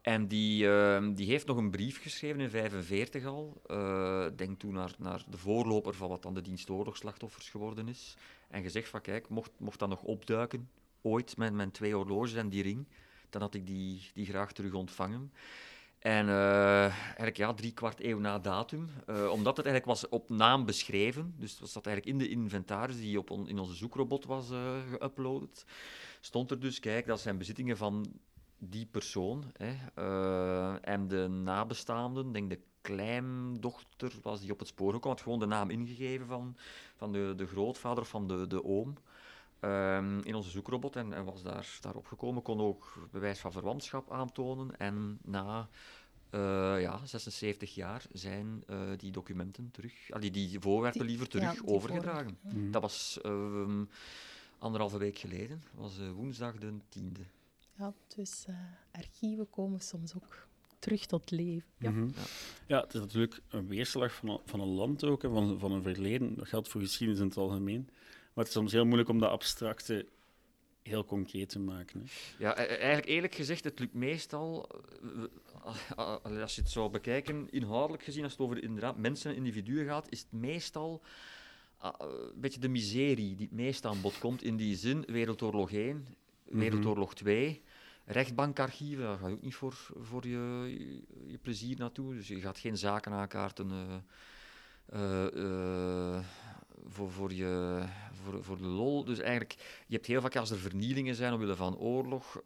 En 0.00 0.28
die, 0.28 0.64
uh, 0.64 1.08
die 1.14 1.26
heeft 1.26 1.46
nog 1.46 1.56
een 1.56 1.70
brief 1.70 2.02
geschreven 2.02 2.40
in 2.40 2.50
1945 2.50 3.24
al. 3.24 3.62
Uh, 3.66 4.36
denk 4.36 4.58
toen 4.58 4.72
naar, 4.72 4.94
naar 4.98 5.24
de 5.30 5.38
voorloper 5.38 5.94
van 5.94 6.08
wat 6.08 6.22
dan 6.22 6.34
de 6.34 6.42
dienstoorlogsslachtoffers 6.42 7.48
geworden 7.48 7.88
is. 7.88 8.16
En 8.48 8.62
gezegd 8.62 8.88
van 8.88 9.00
kijk, 9.00 9.28
mocht, 9.28 9.50
mocht 9.56 9.78
dat 9.78 9.88
nog 9.88 10.02
opduiken, 10.02 10.70
ooit 11.02 11.36
met 11.36 11.52
mijn 11.52 11.70
twee 11.70 11.94
horloges 11.94 12.34
en 12.34 12.48
die 12.48 12.62
ring, 12.62 12.86
dan 13.30 13.40
had 13.40 13.54
ik 13.54 13.66
die, 13.66 14.10
die 14.14 14.26
graag 14.26 14.52
terug 14.52 14.72
ontvangen. 14.72 15.32
En 16.04 16.26
uh, 16.28 16.82
eigenlijk 16.82 17.36
ja, 17.36 17.54
drie 17.54 17.72
kwart 17.72 18.02
eeuw 18.02 18.18
na 18.18 18.38
datum, 18.38 18.88
uh, 19.10 19.30
omdat 19.30 19.56
het 19.56 19.66
eigenlijk 19.66 20.00
was 20.00 20.08
op 20.08 20.28
naam 20.28 20.64
beschreven, 20.64 21.34
dus 21.38 21.58
dat 21.58 21.86
eigenlijk 21.86 22.06
in 22.06 22.18
de 22.18 22.28
inventaris 22.28 22.96
die 22.96 23.18
op 23.18 23.30
on, 23.30 23.48
in 23.48 23.58
onze 23.58 23.74
zoekrobot 23.74 24.24
was 24.24 24.50
uh, 24.50 24.58
geüpload, 24.90 25.64
stond 26.20 26.50
er 26.50 26.60
dus, 26.60 26.80
kijk, 26.80 27.06
dat 27.06 27.20
zijn 27.20 27.38
bezittingen 27.38 27.76
van 27.76 28.12
die 28.58 28.86
persoon. 28.86 29.44
Hè, 29.52 29.74
en 30.80 31.08
de 31.08 31.28
nabestaanden, 31.28 32.32
denk 32.32 32.50
de 32.50 32.60
kleindochter 32.80 34.12
was 34.22 34.40
die 34.40 34.52
op 34.52 34.58
het 34.58 34.68
spoor 34.68 34.92
gekomen, 34.92 35.16
had 35.16 35.24
gewoon 35.24 35.38
de 35.38 35.46
naam 35.46 35.70
ingegeven 35.70 36.26
van, 36.26 36.56
van 36.96 37.12
de, 37.12 37.32
de 37.36 37.46
grootvader 37.46 38.02
of 38.02 38.08
van 38.08 38.28
de, 38.28 38.46
de 38.46 38.64
oom. 38.64 38.96
Um, 39.64 40.20
in 40.22 40.34
onze 40.34 40.50
zoekrobot 40.50 40.96
en, 40.96 41.12
en 41.12 41.24
was 41.24 41.42
daar, 41.42 41.78
daarop 41.80 42.06
gekomen, 42.06 42.42
kon 42.42 42.60
ook 42.60 43.08
bewijs 43.10 43.38
van 43.38 43.52
verwantschap 43.52 44.12
aantonen. 44.12 44.78
En 44.78 45.18
na 45.22 45.68
uh, 46.30 46.80
ja, 46.80 47.06
76 47.06 47.74
jaar 47.74 48.04
zijn 48.12 48.64
uh, 48.70 48.78
die 48.96 49.12
documenten 49.12 49.70
terug, 49.70 50.10
allee, 50.10 50.30
die 50.30 50.60
voorwerpen 50.60 51.06
liever 51.06 51.28
terug 51.28 51.54
ja, 51.54 51.62
overgedragen. 51.64 52.38
Mm. 52.40 52.70
Dat 52.70 52.82
was 52.82 53.18
um, 53.26 53.88
anderhalve 54.58 54.98
week 54.98 55.18
geleden, 55.18 55.62
was 55.74 55.98
uh, 55.98 56.10
woensdag 56.10 56.54
de 56.58 56.72
10e. 56.98 57.20
Ja, 57.78 57.92
dus 58.16 58.46
archieven 58.92 59.50
komen 59.50 59.80
soms 59.80 60.14
ook 60.14 60.46
terug 60.78 61.06
tot 61.06 61.30
leven. 61.30 61.68
Ja, 61.78 61.90
mm 61.90 61.96
-hmm. 61.96 62.12
ja. 62.66 62.80
het 62.80 62.94
is 62.94 63.00
natuurlijk 63.00 63.40
een 63.48 63.66
weerslag 63.66 64.14
van 64.14 64.28
een, 64.28 64.40
van 64.44 64.60
een 64.60 64.74
land 64.74 65.04
ook, 65.04 65.20
van, 65.20 65.58
van 65.58 65.72
een 65.72 65.82
verleden. 65.82 66.36
Dat 66.36 66.48
geldt 66.48 66.68
voor 66.68 66.80
geschiedenis 66.80 67.20
in 67.20 67.26
het 67.26 67.36
algemeen. 67.36 67.88
Maar 68.34 68.44
het 68.44 68.46
is 68.46 68.52
soms 68.52 68.72
heel 68.72 68.84
moeilijk 68.84 69.08
om 69.08 69.18
dat 69.18 69.30
abstracte 69.30 70.06
heel 70.82 71.04
concreet 71.04 71.48
te 71.48 71.58
maken. 71.58 72.00
Hè. 72.00 72.06
Ja, 72.38 72.58
e-, 72.58 72.62
e-, 72.62 72.66
eigenlijk 72.66 73.06
eerlijk 73.06 73.34
gezegd, 73.34 73.64
het 73.64 73.78
lukt 73.78 73.94
meestal, 73.94 74.68
eh, 75.96 76.40
als 76.40 76.54
je 76.54 76.60
het 76.60 76.70
zou 76.70 76.90
bekijken, 76.90 77.50
inhoudelijk 77.50 78.02
gezien, 78.02 78.22
als 78.22 78.32
het 78.32 78.40
over 78.40 78.62
inderdaad 78.62 78.96
mensen 78.96 79.30
en 79.30 79.36
individuen 79.36 79.86
gaat, 79.86 80.06
is 80.10 80.20
het 80.20 80.32
meestal 80.32 81.02
ah, 81.76 81.94
een 81.98 82.40
beetje 82.40 82.60
de 82.60 82.68
miserie 82.68 83.36
die 83.36 83.46
het 83.46 83.56
meest 83.56 83.84
aan 83.86 84.00
bod 84.00 84.18
komt 84.18 84.42
in 84.42 84.56
die 84.56 84.76
zin. 84.76 85.04
Wereldoorlog 85.06 85.72
1, 85.72 86.06
mhm. 86.44 86.58
Wereldoorlog 86.58 87.14
2 87.14 87.62
rechtbankarchieven, 88.04 89.04
daar 89.04 89.18
ga 89.18 89.26
je 89.26 89.34
ook 89.34 89.42
niet 89.42 89.54
voor, 89.54 89.74
voor 90.00 90.26
je, 90.26 90.74
je, 91.26 91.38
plezier 91.38 91.78
naartoe. 91.78 92.14
Dus 92.14 92.28
je 92.28 92.40
gaat 92.40 92.58
geen 92.58 92.76
zaken 92.76 93.12
aankaarten 93.12 93.70
uh, 94.92 95.26
uh, 95.34 96.18
voor, 96.88 97.10
voor, 97.10 97.32
je, 97.32 97.82
voor, 98.12 98.44
voor 98.44 98.58
de 98.58 98.66
lol. 98.66 99.04
Dus 99.04 99.18
eigenlijk, 99.18 99.54
je 99.86 99.94
hebt 99.94 100.06
heel 100.06 100.20
vaak 100.20 100.36
als 100.36 100.50
er 100.50 100.58
vernielingen 100.58 101.14
zijn 101.14 101.32
omwille 101.32 101.56
van 101.56 101.76
oorlog, 101.76 102.42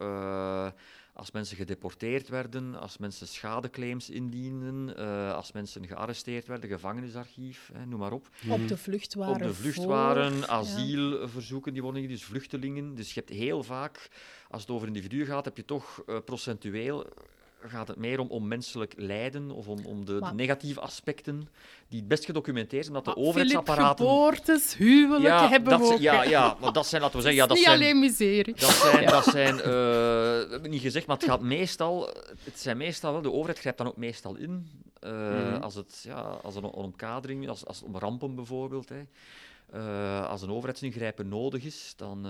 als 1.13 1.31
mensen 1.31 1.57
gedeporteerd 1.57 2.29
werden, 2.29 2.75
als 2.75 2.97
mensen 2.97 3.27
schadeclaims 3.27 4.09
indienden, 4.09 4.95
als 5.35 5.51
mensen 5.51 5.87
gearresteerd 5.87 6.47
werden, 6.47 6.69
gevangenisarchief, 6.69 7.69
hè, 7.73 7.85
noem 7.85 7.99
maar 7.99 8.11
op. 8.11 8.29
Op 8.49 8.67
de 8.67 8.77
vlucht 8.77 9.13
waren. 9.13 9.33
Op 9.33 9.41
de 9.41 9.53
vlucht 9.53 9.83
waren, 9.83 10.49
asielverzoeken, 10.49 11.73
die 11.73 11.81
worden 11.81 12.07
dus 12.07 12.23
vluchtelingen. 12.23 12.95
Dus 12.95 13.13
je 13.13 13.19
hebt 13.19 13.31
heel 13.31 13.63
vaak 13.63 14.09
als 14.49 14.61
het 14.61 14.71
over 14.71 14.87
individuen 14.87 15.25
gaat, 15.25 15.45
heb 15.45 15.57
je 15.57 15.65
toch 15.65 16.03
uh, 16.07 16.17
procentueel 16.25 17.05
gaat 17.67 17.87
het 17.87 17.97
meer 17.97 18.19
om, 18.19 18.27
om 18.27 18.47
menselijk 18.47 18.93
lijden 18.97 19.51
of 19.51 19.67
om, 19.67 19.85
om 19.85 20.05
de, 20.05 20.19
de, 20.19 20.33
negatieve 20.33 20.79
aspecten 20.79 21.49
die 21.87 21.99
het 21.99 22.07
best 22.07 22.25
gedocumenteerd 22.25 22.85
zijn, 22.85 22.97
omdat 22.97 23.15
de 23.15 23.21
overheidsapparaten... 23.21 24.05
geboortes, 24.05 24.75
huwelijken 24.75 25.29
ja, 25.29 25.49
hebben 25.49 25.69
dat, 25.69 25.87
we 25.87 25.93
ook. 25.93 25.99
Ja, 25.99 26.23
ja, 26.23 26.57
maar 26.59 26.73
dat 26.73 26.87
zijn, 26.87 27.01
laten 27.01 27.17
we 27.17 27.23
zeggen... 27.23 27.41
Ja, 27.41 27.47
dat 27.47 27.57
niet 27.57 27.65
zijn, 27.65 27.77
alleen 27.77 27.99
miserie. 27.99 28.55
Dat 28.55 28.69
zijn, 28.69 29.05
dat 29.05 29.23
zijn 29.23 29.55
uh, 29.55 30.51
heb 30.51 30.65
ik 30.65 30.71
niet 30.71 30.81
gezegd, 30.81 31.05
maar 31.07 31.17
het 31.17 31.25
gaat 31.25 31.41
meestal... 31.41 32.13
Het 32.43 32.59
zijn 32.59 32.77
meestal 32.77 33.11
wel... 33.11 33.21
De 33.21 33.31
overheid 33.31 33.59
grijpt 33.59 33.77
dan 33.77 33.87
ook 33.87 33.97
meestal 33.97 34.35
in. 34.35 34.69
Uh, 35.03 35.11
mm. 35.11 35.61
Als 35.61 35.75
het 35.75 36.01
ja, 36.03 36.21
als 36.21 36.55
een, 36.55 36.63
een 36.63 36.69
omkadering, 36.69 37.49
als, 37.49 37.65
als 37.65 37.81
om 37.81 37.97
rampen 37.97 38.35
bijvoorbeeld. 38.35 38.89
Hè. 38.89 39.01
Uh, 39.75 40.29
als 40.29 40.41
een 40.41 40.51
overheidsingrijpen 40.51 41.27
nodig 41.27 41.63
is, 41.63 41.93
dan 41.95 42.27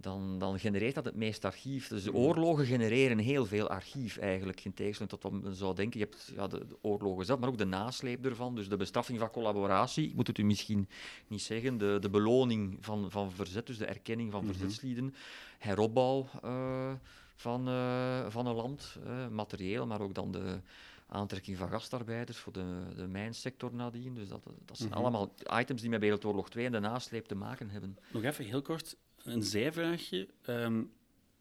dan, 0.00 0.38
dan 0.38 0.58
genereert 0.58 0.94
dat 0.94 1.04
het 1.04 1.14
meest 1.14 1.44
archief. 1.44 1.88
Dus 1.88 2.02
de 2.02 2.10
hmm. 2.10 2.18
oorlogen 2.18 2.66
genereren 2.66 3.18
heel 3.18 3.46
veel 3.46 3.68
archief 3.68 4.16
eigenlijk, 4.16 4.64
in 4.64 4.74
tegenstelling 4.74 5.12
tot 5.12 5.22
wat 5.22 5.42
men 5.42 5.54
zou 5.54 5.74
denken. 5.74 6.00
Je 6.00 6.04
hebt 6.04 6.32
ja, 6.34 6.46
de, 6.46 6.66
oorlogen 6.80 7.24
zelf, 7.24 7.38
maar 7.38 7.48
ook 7.48 7.58
de 7.58 7.64
nasleep 7.64 8.24
ervan. 8.24 8.54
Dus 8.54 8.68
de 8.68 8.76
bestraffing 8.76 9.18
van 9.18 9.30
collaboratie, 9.30 10.08
ik 10.08 10.14
moet 10.14 10.26
het 10.26 10.38
u 10.38 10.44
misschien 10.44 10.88
niet 11.26 11.42
zeggen, 11.42 11.78
de, 11.78 11.98
de 12.00 12.10
beloning 12.10 12.78
van, 12.80 13.10
van 13.10 13.32
verzet, 13.32 13.66
dus 13.66 13.78
de 13.78 13.86
erkenning 13.86 14.30
van 14.32 14.40
mm 14.40 14.46
verzetslieden, 14.48 15.14
heropbouw 15.58 16.28
uh, 16.44 16.92
van, 17.34 17.68
uh, 17.68 18.26
van 18.28 18.46
een 18.46 18.54
land, 18.54 18.96
uh, 19.06 19.28
materieel, 19.28 19.86
maar 19.86 20.00
ook 20.00 20.14
dan 20.14 20.32
de 20.32 20.60
aantrekking 21.06 21.56
van 21.56 21.68
gastarbeiders 21.68 22.38
voor 22.38 22.52
de, 22.52 22.82
de 22.96 23.06
mijnsector 23.06 23.74
nadien. 23.74 24.14
Dus 24.14 24.28
dat, 24.28 24.42
dat 24.64 24.76
zijn 24.76 24.88
mhm. 24.88 24.98
allemaal 24.98 25.34
items 25.60 25.80
die 25.80 25.90
met 25.90 26.00
Wereldoorlog 26.00 26.50
2 26.50 26.64
en 26.64 26.72
de 26.72 26.78
nasleep 26.78 27.26
te 27.26 27.34
maken 27.34 27.70
hebben. 27.70 27.98
Nog 28.12 28.22
even 28.22 28.44
heel 28.44 28.62
kort, 28.62 28.96
een 29.24 29.42
zijvraagje. 29.42 30.28
Um, 30.46 30.90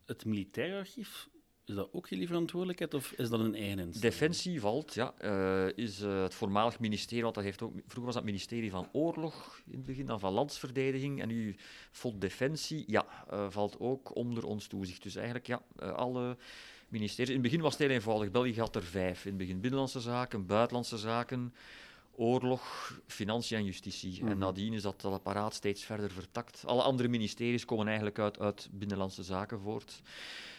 het 0.06 0.26
militair 0.26 0.78
archief, 0.78 1.30
is 1.66 1.76
dat 1.76 1.90
ook 1.92 2.08
jullie 2.08 2.28
verantwoordelijkheid 2.28 2.94
of 2.94 3.12
is 3.12 3.30
dat 3.30 3.40
een 3.40 3.56
eigen? 3.56 3.92
Defensie 4.00 4.60
valt, 4.60 4.94
ja, 4.94 5.14
uh, 5.22 5.68
is 5.76 6.02
uh, 6.02 6.22
het 6.22 6.34
voormalig 6.34 6.80
ministerie, 6.80 7.24
want 7.24 7.36
dat 7.36 7.44
heeft 7.44 7.62
ook, 7.62 7.74
vroeger 7.74 8.06
was 8.06 8.14
dat 8.14 8.24
ministerie 8.24 8.70
van 8.70 8.90
Oorlog 8.92 9.62
in 9.66 9.78
het 9.78 9.86
begin, 9.86 10.06
dan 10.06 10.20
van 10.20 10.34
Landsverdediging 10.34 11.22
en 11.22 11.28
nu 11.28 11.56
valt 11.92 12.22
Defensie, 12.22 12.84
ja, 12.88 13.06
uh, 13.34 13.50
valt 13.50 13.80
ook 13.80 14.16
onder 14.16 14.46
ons 14.46 14.68
toezicht. 14.68 15.04
Dus 15.04 15.16
eigenlijk, 15.16 15.48
ja, 15.48 15.62
alle 15.80 16.38
ministeries. 16.88 17.30
In 17.30 17.34
het 17.34 17.44
begin 17.44 17.62
was 17.62 17.72
het 17.72 17.82
heel 17.82 17.96
eenvoudig. 17.96 18.32
België 18.32 18.60
had 18.60 18.76
er 18.76 18.84
vijf. 18.84 19.24
In 19.24 19.30
het 19.30 19.38
begin 19.38 19.60
Binnenlandse 19.60 20.00
Zaken, 20.00 20.46
Buitenlandse 20.46 20.98
Zaken, 20.98 21.54
oorlog, 22.18 22.94
financiën 23.08 23.58
en 23.58 23.66
justitie. 23.66 24.20
En 24.20 24.26
Mhm. 24.26 24.38
nadien 24.38 24.74
is 24.74 24.82
dat, 24.82 25.02
dat 25.02 25.14
apparaat 25.14 25.54
steeds 25.54 25.84
verder 25.84 26.12
vertakt. 26.12 26.64
Alle 26.66 26.82
andere 26.82 27.10
ministeries 27.10 27.66
komen 27.66 27.86
eigenlijk 27.88 28.20
uit, 28.20 28.40
uit 28.40 28.70
binnenlandse 28.72 29.24
zaken 29.24 29.60
voort. 29.60 30.02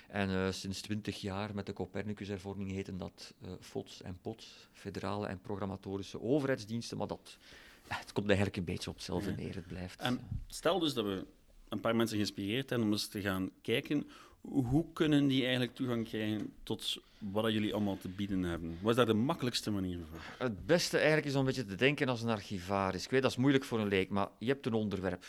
En 0.08 0.30
eh, 0.30 0.52
sinds 0.52 0.80
twintig 0.80 1.20
jaar 1.20 1.54
met 1.54 1.66
de 1.66 1.72
Copernicus-hervorming 1.72 2.70
heten 2.70 2.96
dat 2.98 3.34
eh 3.42 3.50
FODS 3.60 4.02
en 4.02 4.18
POTS, 4.22 4.68
federale 4.72 5.26
en 5.26 5.40
programmatorische 5.40 6.20
overheidsdiensten, 6.20 6.98
maar 6.98 7.06
dat, 7.06 7.36
het 7.88 8.12
komt 8.12 8.26
eigenlijk 8.26 8.56
een 8.56 8.64
beetje 8.64 8.90
op 8.90 8.96
hetzelfde 8.96 9.32
neer. 9.32 9.54
Het 9.54 9.66
blijft. 9.66 10.00
En 10.00 10.20
stel 10.46 10.78
dus 10.78 10.94
dat 10.94 11.04
we 11.04 11.26
een 11.68 11.80
paar 11.80 11.96
mensen 11.96 12.16
geïnspireerd 12.16 12.68
hebben 12.70 12.86
om 12.86 12.92
eens 12.92 13.08
te 13.08 13.20
gaan 13.20 13.50
kijken, 13.62 14.08
hoe 14.40 14.84
kunnen 14.92 15.26
die 15.26 15.42
eigenlijk 15.42 15.74
toegang 15.74 16.08
krijgen 16.08 16.52
tot 16.62 16.96
wat 17.18 17.52
jullie 17.52 17.74
allemaal 17.74 17.96
te 17.96 18.08
bieden 18.08 18.42
hebben? 18.42 18.78
Wat 18.80 18.90
is 18.90 18.96
daar 18.96 19.06
de 19.06 19.14
makkelijkste 19.14 19.70
manier 19.70 19.98
voor? 20.10 20.46
Het 20.46 20.66
beste 20.66 20.96
eigenlijk 20.96 21.26
is 21.26 21.34
om 21.34 21.40
een 21.40 21.46
beetje 21.46 21.64
te 21.64 21.74
denken 21.74 22.08
als 22.08 22.22
een 22.22 22.28
archivaris. 22.28 23.04
Ik 23.04 23.10
weet, 23.10 23.22
dat 23.22 23.30
is 23.30 23.36
moeilijk 23.36 23.64
voor 23.64 23.80
een 23.80 23.88
leek, 23.88 24.10
maar 24.10 24.28
je 24.38 24.46
hebt 24.46 24.66
een 24.66 24.72
onderwerp. 24.72 25.24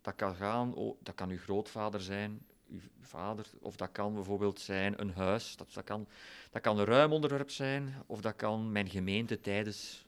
Dat 0.00 0.14
kan 0.16 0.34
gaan, 0.34 0.74
oh, 0.74 0.96
dat 1.02 1.14
kan 1.14 1.30
uw 1.30 1.38
grootvader 1.38 2.00
zijn, 2.00 2.40
uw 2.70 2.80
vader, 3.00 3.46
of 3.60 3.76
dat 3.76 3.88
kan 3.92 4.14
bijvoorbeeld 4.14 4.60
zijn 4.60 5.00
een 5.00 5.12
huis. 5.12 5.56
Dat, 5.56 5.68
dat, 5.72 5.84
kan, 5.84 6.06
dat 6.50 6.62
kan 6.62 6.78
een 6.78 6.84
ruim 6.84 7.12
onderwerp 7.12 7.50
zijn, 7.50 7.94
of 8.06 8.20
dat 8.20 8.36
kan 8.36 8.72
mijn 8.72 8.88
gemeente 8.88 9.40
tijdens 9.40 9.98
de 10.02 10.03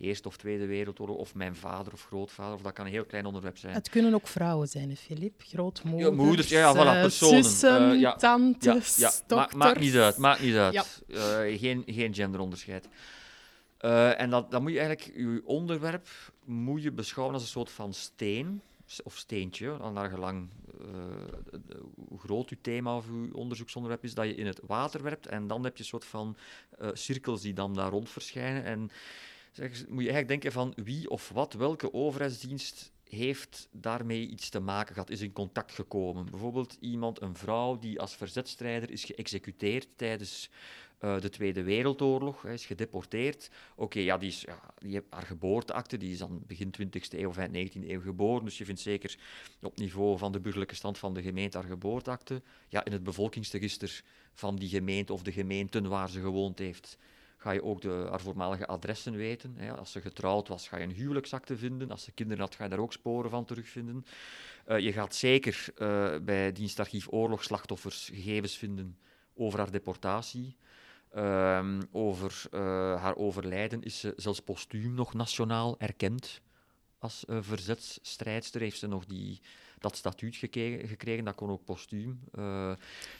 Eerste 0.00 0.28
of 0.28 0.36
Tweede 0.36 0.66
Wereldoorlog, 0.66 1.16
of 1.16 1.34
mijn 1.34 1.56
vader 1.56 1.92
of 1.92 2.04
grootvader, 2.04 2.54
of 2.54 2.62
dat 2.62 2.72
kan 2.72 2.86
een 2.86 2.92
heel 2.92 3.04
klein 3.04 3.26
onderwerp 3.26 3.58
zijn. 3.58 3.74
Het 3.74 3.88
kunnen 3.88 4.14
ook 4.14 4.26
vrouwen 4.26 4.68
zijn, 4.68 4.96
Filip. 4.96 5.42
Grootmoeders, 5.46 6.08
Ja, 6.08 6.14
moeders, 6.24 6.48
ja, 6.48 6.58
ja, 6.58 6.74
voilà, 6.74 6.94
eh, 6.96 7.00
personen. 7.00 7.44
zussen, 7.44 7.90
Eh, 7.90 8.00
ja, 8.00 8.14
tantes, 8.16 8.96
ja, 8.96 9.08
ma- 9.10 9.22
dochters. 9.26 9.54
maakt 9.54 9.80
niet 9.80 9.94
uit, 9.96 10.16
maakt 10.16 10.42
niet 10.42 10.54
uit. 10.56 10.72
Ja. 10.72 10.84
Eh, 11.46 11.58
geen, 11.58 11.82
geen 11.86 12.14
genderonderscheid. 12.14 12.88
En 14.16 14.30
dat, 14.30 14.50
dan 14.50 14.62
moet 14.62 14.72
je 14.72 14.78
eigenlijk 14.80 15.16
je 15.16 15.42
onderwerp 15.44 16.08
moet 16.44 16.82
je 16.82 16.92
beschouwen 16.92 17.34
als 17.34 17.42
een 17.44 17.48
soort 17.50 17.70
van 17.70 17.92
steen 17.94 18.60
of 19.04 19.16
steentje, 19.16 19.76
dan 19.78 19.92
naar 19.92 20.10
gelang 20.10 20.48
hoe 22.08 22.18
groot 22.18 22.48
je 22.48 22.58
thema 22.60 22.96
of 22.96 23.04
je 23.06 23.34
onderzoeksonderwerp 23.34 24.04
is, 24.04 24.14
dat 24.14 24.26
je 24.26 24.34
in 24.34 24.46
het 24.46 24.60
water 24.66 25.02
werpt 25.02 25.26
en 25.26 25.46
dan 25.46 25.64
heb 25.64 25.76
je 25.76 25.82
een 25.82 25.88
soort 25.88 26.04
van 26.04 26.36
cirkels 26.92 27.40
die 27.42 27.52
dan 27.52 27.74
daar 27.74 27.90
rond 27.90 28.08
verschijnen. 28.10 28.64
En 28.64 28.90
moet 29.56 30.04
je 30.04 30.10
eigenlijk 30.10 30.28
denken 30.28 30.52
van 30.52 30.72
wie 30.76 31.10
of 31.10 31.28
wat, 31.28 31.52
welke 31.52 31.92
overheidsdienst 31.92 32.92
heeft 33.08 33.68
daarmee 33.72 34.28
iets 34.28 34.48
te 34.48 34.60
maken 34.60 34.94
gehad, 34.94 35.10
is 35.10 35.20
in 35.20 35.32
contact 35.32 35.72
gekomen. 35.72 36.30
Bijvoorbeeld 36.30 36.76
iemand, 36.80 37.20
een 37.20 37.36
vrouw 37.36 37.78
die 37.78 38.00
als 38.00 38.16
verzetstrijder 38.16 38.90
is 38.90 39.04
geëxecuteerd 39.04 39.88
tijdens 39.96 40.50
eh, 40.98 41.20
de 41.20 41.28
Tweede 41.28 41.62
Wereldoorlog, 41.62 42.46
is 42.46 42.66
gedeporteerd. 42.66 43.50
Oké, 43.76 43.98
ja, 43.98 44.18
die, 44.18 44.28
is, 44.28 44.40
ja, 44.40 44.60
die 44.78 44.92
heeft 44.92 45.06
haar 45.10 45.26
geboorteakte, 45.26 45.96
die 45.96 46.12
is 46.12 46.18
dan 46.18 46.42
begin 46.46 46.74
20e 46.82 47.18
eeuw 47.18 47.28
of 47.28 47.36
eind 47.36 47.72
19e 47.72 47.88
eeuw 47.88 48.00
geboren, 48.00 48.44
dus 48.44 48.58
je 48.58 48.64
vindt 48.64 48.80
zeker 48.80 49.18
op 49.62 49.78
niveau 49.78 50.18
van 50.18 50.32
de 50.32 50.40
burgerlijke 50.40 50.74
stand 50.74 50.98
van 50.98 51.14
de 51.14 51.22
gemeente 51.22 51.58
haar 51.58 51.66
geboorteakte. 51.66 52.42
Ja, 52.68 52.84
in 52.84 52.92
het 52.92 53.02
bevolkingsregister 53.02 54.02
van 54.32 54.56
die 54.56 54.68
gemeente 54.68 55.12
of 55.12 55.22
de 55.22 55.32
gemeenten 55.32 55.88
waar 55.88 56.10
ze 56.10 56.20
gewoond 56.20 56.58
heeft, 56.58 56.98
ga 57.40 57.50
je 57.50 57.62
ook 57.62 57.80
de, 57.80 58.06
haar 58.10 58.20
voormalige 58.20 58.66
adressen 58.66 59.16
weten. 59.16 59.54
Hè. 59.56 59.76
Als 59.76 59.92
ze 59.92 60.00
getrouwd 60.00 60.48
was, 60.48 60.68
ga 60.68 60.76
je 60.76 60.84
een 60.84 60.90
huwelijksakte 60.90 61.56
vinden. 61.56 61.90
Als 61.90 62.02
ze 62.02 62.12
kinderen 62.12 62.44
had, 62.44 62.54
ga 62.54 62.64
je 62.64 62.70
daar 62.70 62.78
ook 62.78 62.92
sporen 62.92 63.30
van 63.30 63.44
terugvinden. 63.44 64.04
Eh, 64.64 64.78
je 64.78 64.92
gaat 64.92 65.14
zeker 65.14 65.64
eh, 65.76 66.16
bij 66.22 66.52
Dienstarchief 66.52 67.06
Oorlogsslachtoffers 67.10 68.10
gegevens 68.14 68.56
vinden 68.56 68.98
over 69.34 69.58
haar 69.58 69.70
deportatie. 69.70 70.56
Ehm, 71.10 71.82
over 71.92 72.42
eh, 72.50 72.60
haar 73.02 73.16
overlijden 73.16 73.82
is 73.82 74.00
ze 74.00 74.12
zelfs 74.16 74.40
postuum 74.40 74.94
nog 74.94 75.14
nationaal 75.14 75.78
erkend 75.78 76.40
als 76.98 77.24
verzetsstrijdster. 77.26 78.60
Heeft 78.60 78.78
ze 78.78 78.86
nog 78.86 79.04
die, 79.04 79.40
dat 79.80 79.96
statuut 79.96 80.36
gekregen, 80.36 80.88
gekregen, 80.88 81.24
dat 81.24 81.34
kon 81.34 81.50
ook 81.50 81.64
postuum. 81.64 82.20
Eh, 82.32 82.72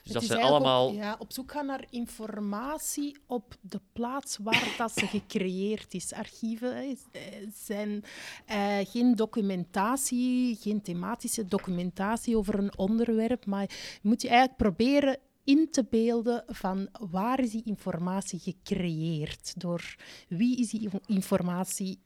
dus 0.03 0.13
dat 0.13 0.23
eigenlijk 0.23 0.51
allemaal... 0.51 0.89
Op, 0.89 0.95
ja, 0.95 1.17
op 1.19 1.33
zoek 1.33 1.53
gaan 1.53 1.67
naar 1.67 1.87
informatie 1.91 3.17
op 3.27 3.57
de 3.61 3.81
plaats 3.93 4.39
waar 4.43 4.75
dat 4.79 4.93
ze 4.93 5.07
gecreëerd 5.07 5.95
is. 5.95 6.13
Archieven 6.13 6.77
hè, 6.77 6.95
eh, 7.11 7.23
zijn 7.55 8.05
eh, 8.47 8.79
geen 8.83 9.17
documentatie, 9.17 10.57
geen 10.61 10.83
thematische 10.83 11.45
documentatie 11.45 12.37
over 12.37 12.59
een 12.59 12.79
onderwerp, 12.79 13.47
maar 13.47 13.71
je 14.03 14.09
moet 14.09 14.23
je 14.23 14.29
eigenlijk 14.29 14.59
proberen 14.59 15.19
in 15.45 15.69
te 15.71 15.85
beelden 15.91 16.45
van 16.47 16.89
waar 17.11 17.41
is 17.41 17.51
die 17.51 17.63
informatie 17.65 18.39
gecreëerd, 18.39 19.61
door 19.61 19.97
wie 20.29 20.59
is 20.59 20.71
die 20.71 20.91
informatie 21.07 21.99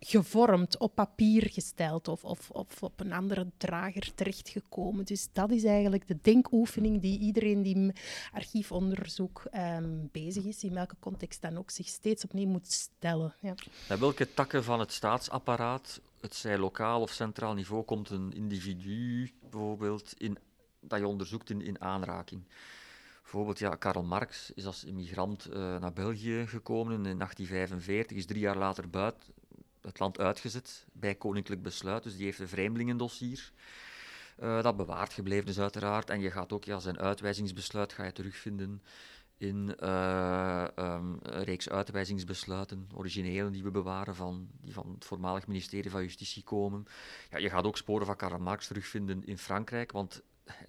gevormd, 0.00 0.78
op 0.78 0.94
papier 0.94 1.50
gesteld 1.50 2.08
of, 2.08 2.24
of, 2.24 2.82
op 2.82 3.00
een 3.00 3.12
andere 3.12 3.46
drager 3.56 4.14
terechtgekomen. 4.14 5.04
Dus 5.04 5.28
dat 5.32 5.50
is 5.50 5.64
eigenlijk 5.64 6.06
de 6.08 6.18
denkoefening 6.22 7.00
die 7.00 7.18
iedereen 7.18 7.62
die 7.62 7.92
archiefonderzoek 8.32 9.42
ehm, 9.50 10.06
bezig 10.12 10.44
is, 10.44 10.64
in 10.64 10.74
welke 10.74 10.96
context 11.00 11.42
dan 11.42 11.58
ook, 11.58 11.70
zich 11.70 11.86
steeds 11.86 12.24
opnieuw 12.24 12.48
moet 12.48 12.72
stellen. 12.72 13.34
Ja. 13.40 13.54
Bij 13.88 13.98
welke 13.98 14.34
takken 14.34 14.64
van 14.64 14.80
het 14.80 14.92
staatsapparaat, 14.92 16.00
het 16.20 16.34
zij 16.34 16.58
lokaal 16.58 17.00
of 17.00 17.10
centraal 17.10 17.54
niveau, 17.54 17.84
komt 17.84 18.10
een 18.10 18.32
individu 18.32 19.32
bijvoorbeeld 19.40 20.14
in, 20.18 20.38
dat 20.80 20.98
je 20.98 21.06
onderzoekt 21.06 21.50
in, 21.50 21.60
in 21.60 21.80
aanraking? 21.80 22.42
Bijvoorbeeld, 23.22 23.58
ja, 23.58 23.74
Karl 23.74 24.02
Marx 24.02 24.52
is 24.54 24.66
als 24.66 24.84
immigrant 24.84 25.44
eh, 25.46 25.78
naar 25.78 25.92
België 25.92 26.44
gekomen 26.46 26.94
in 26.94 27.02
1845, 27.02 28.16
is 28.16 28.26
drie 28.26 28.40
jaar 28.40 28.56
later 28.56 28.90
buiten 28.90 29.34
het 29.86 29.98
land 29.98 30.18
uitgezet 30.18 30.86
bij 30.92 31.14
koninklijk 31.14 31.62
besluit, 31.62 32.02
dus 32.02 32.16
die 32.16 32.24
heeft 32.24 32.38
een 32.38 32.48
vreemdelingendossier. 32.48 33.52
eh, 34.36 34.62
dat 34.62 34.76
bewaard 34.76 35.12
gebleven 35.12 35.48
is 35.48 35.60
uiteraard. 35.60 36.10
En 36.10 36.20
je 36.20 36.30
gaat 36.30 36.52
ook 36.52 36.64
ja, 36.64 36.78
zijn 36.78 36.98
uitwijzingsbesluit 36.98 37.92
ga 37.92 38.04
je 38.04 38.12
terugvinden 38.12 38.82
in 39.38 39.76
eh, 39.78 40.78
ehm, 40.78 41.14
een 41.22 41.44
reeks 41.44 41.68
uitwijzingsbesluiten, 41.68 42.88
originele 42.94 43.50
die 43.50 43.62
we 43.62 43.70
bewaren, 43.70 44.14
van, 44.14 44.48
die 44.60 44.72
van 44.72 44.92
het 44.94 45.04
voormalig 45.04 45.46
ministerie 45.46 45.90
van 45.90 46.02
Justitie 46.02 46.42
komen. 46.42 46.86
Ja, 47.30 47.38
je 47.38 47.50
gaat 47.50 47.64
ook 47.64 47.76
sporen 47.76 48.06
van 48.06 48.16
Karl 48.16 48.38
Marx 48.38 48.66
terugvinden 48.66 49.24
in 49.24 49.38
Frankrijk, 49.38 49.92
want 49.92 50.22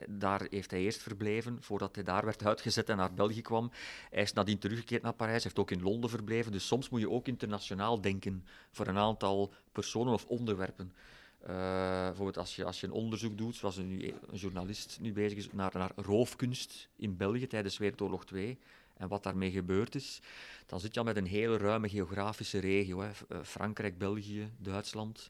daar 0.09 0.47
heeft 0.49 0.71
hij 0.71 0.79
eerst 0.79 1.01
verbleven, 1.01 1.57
voordat 1.61 1.95
hij 1.95 2.03
daar 2.03 2.25
werd 2.25 2.45
uitgezet 2.45 2.89
en 2.89 2.97
naar 2.97 3.13
België 3.13 3.41
kwam. 3.41 3.71
Hij 4.09 4.21
is 4.21 4.33
nadien 4.33 4.57
teruggekeerd 4.57 5.01
naar 5.01 5.13
Parijs, 5.13 5.43
heeft 5.43 5.59
ook 5.59 5.71
in 5.71 5.81
Londen 5.81 6.09
verbleven. 6.09 6.51
Dus 6.51 6.67
soms 6.67 6.89
moet 6.89 6.99
je 6.99 7.09
ook 7.09 7.27
internationaal 7.27 8.01
denken 8.01 8.45
voor 8.71 8.87
een 8.87 8.97
aantal 8.97 9.53
personen 9.71 10.13
of 10.13 10.25
onderwerpen. 10.25 10.93
Eh, 11.39 12.05
bijvoorbeeld 12.05 12.37
als 12.37 12.55
je, 12.55 12.65
als 12.65 12.79
je 12.79 12.87
een 12.87 12.93
onderzoek 12.93 13.37
doet, 13.37 13.55
zoals 13.55 13.77
een, 13.77 14.13
een 14.29 14.37
journalist 14.37 14.97
nu 15.01 15.13
bezig 15.13 15.37
is, 15.37 15.51
naar, 15.51 15.71
naar 15.73 15.91
roofkunst 15.95 16.89
in 16.95 17.17
België 17.17 17.47
tijdens 17.47 17.77
Wereldoorlog 17.77 18.25
2 18.25 18.57
en 18.97 19.07
wat 19.07 19.23
daarmee 19.23 19.51
gebeurd 19.51 19.95
is, 19.95 20.21
dan 20.65 20.79
zit 20.79 20.93
je 20.93 20.99
al 20.99 21.05
met 21.05 21.17
een 21.17 21.25
hele 21.25 21.57
ruime 21.57 21.89
geografische 21.89 22.59
regio. 22.59 23.01
Hè. 23.01 23.09
Eh, 23.29 23.43
Frankrijk, 23.43 23.97
België, 23.97 24.49
Duitsland. 24.57 25.29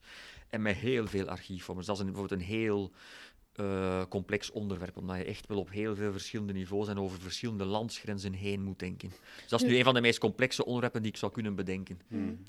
En 0.50 0.62
met 0.62 0.76
heel 0.76 1.08
veel 1.08 1.28
archiefvormers. 1.28 1.88
Dat 1.88 1.98
is 1.98 2.04
bijvoorbeeld 2.04 2.42
een 2.42 2.48
heel 2.48 2.92
eh, 3.58 4.02
complex 4.10 4.52
onderwerp, 4.52 4.98
omdat 4.98 5.18
je 5.18 5.24
echt 5.24 5.48
wel 5.48 5.58
op 5.58 5.70
heel 5.70 5.96
veel 5.96 6.12
verschillende 6.12 6.54
niveaus 6.54 6.88
en 6.88 7.00
over 7.00 7.20
verschillende 7.22 7.66
landsgrenzen 7.66 8.34
heen 8.34 8.64
moet 8.64 8.80
denken. 8.80 9.10
Dus 9.10 9.50
dat 9.50 9.62
is 9.62 9.68
nu 9.68 9.78
een 9.78 9.84
van 9.84 9.94
de 9.94 10.02
meest 10.02 10.20
complexe 10.20 10.66
onderwerpen 10.66 11.02
die 11.02 11.12
ik 11.12 11.18
zou 11.18 11.32
kunnen 11.32 11.56
bedenken. 11.56 12.00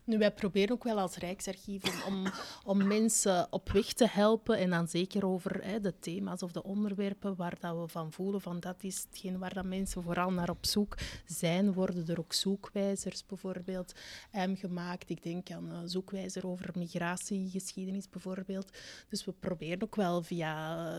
Nu, 0.04 0.18
wij 0.18 0.32
proberen 0.32 0.70
ook 0.70 0.84
wel 0.84 0.98
als 0.98 1.16
Rijksarchief 1.16 2.06
om, 2.06 2.14
om, 2.14 2.32
om 2.64 2.86
mensen 2.86 3.46
op 3.50 3.70
weg 3.70 3.92
te 3.92 4.08
helpen 4.08 4.58
en 4.58 4.70
dan 4.70 4.88
zeker 4.88 5.26
over 5.26 5.64
hè, 5.64 5.80
de 5.80 5.94
thema's 6.00 6.42
of 6.42 6.52
de 6.52 6.62
onderwerpen 6.62 7.36
waar 7.36 7.56
dat 7.60 7.80
we 7.80 7.88
van 7.88 8.12
voelen 8.12 8.40
van 8.40 8.60
dat 8.60 8.82
is 8.82 9.06
hetgeen 9.10 9.38
waar 9.38 9.54
dat 9.54 9.64
mensen 9.64 10.02
vooral 10.02 10.30
naar 10.30 10.50
op 10.50 10.66
zoek 10.66 10.96
zijn, 11.26 11.72
worden 11.72 12.08
er 12.08 12.18
ook 12.18 12.32
zoekwijzers 12.32 13.26
bijvoorbeeld 13.26 13.94
em, 14.30 14.56
gemaakt. 14.56 15.10
Ik 15.10 15.22
denk 15.22 15.50
aan 15.50 15.70
een 15.70 15.88
zoekwijzer 15.88 16.46
over 16.46 16.70
migratiegeschiedenis 16.74 18.08
bijvoorbeeld. 18.08 18.78
Dus 19.08 19.24
we 19.24 19.32
proberen 19.32 19.82
ook 19.82 19.96
wel 19.96 20.22
via, 20.22 20.97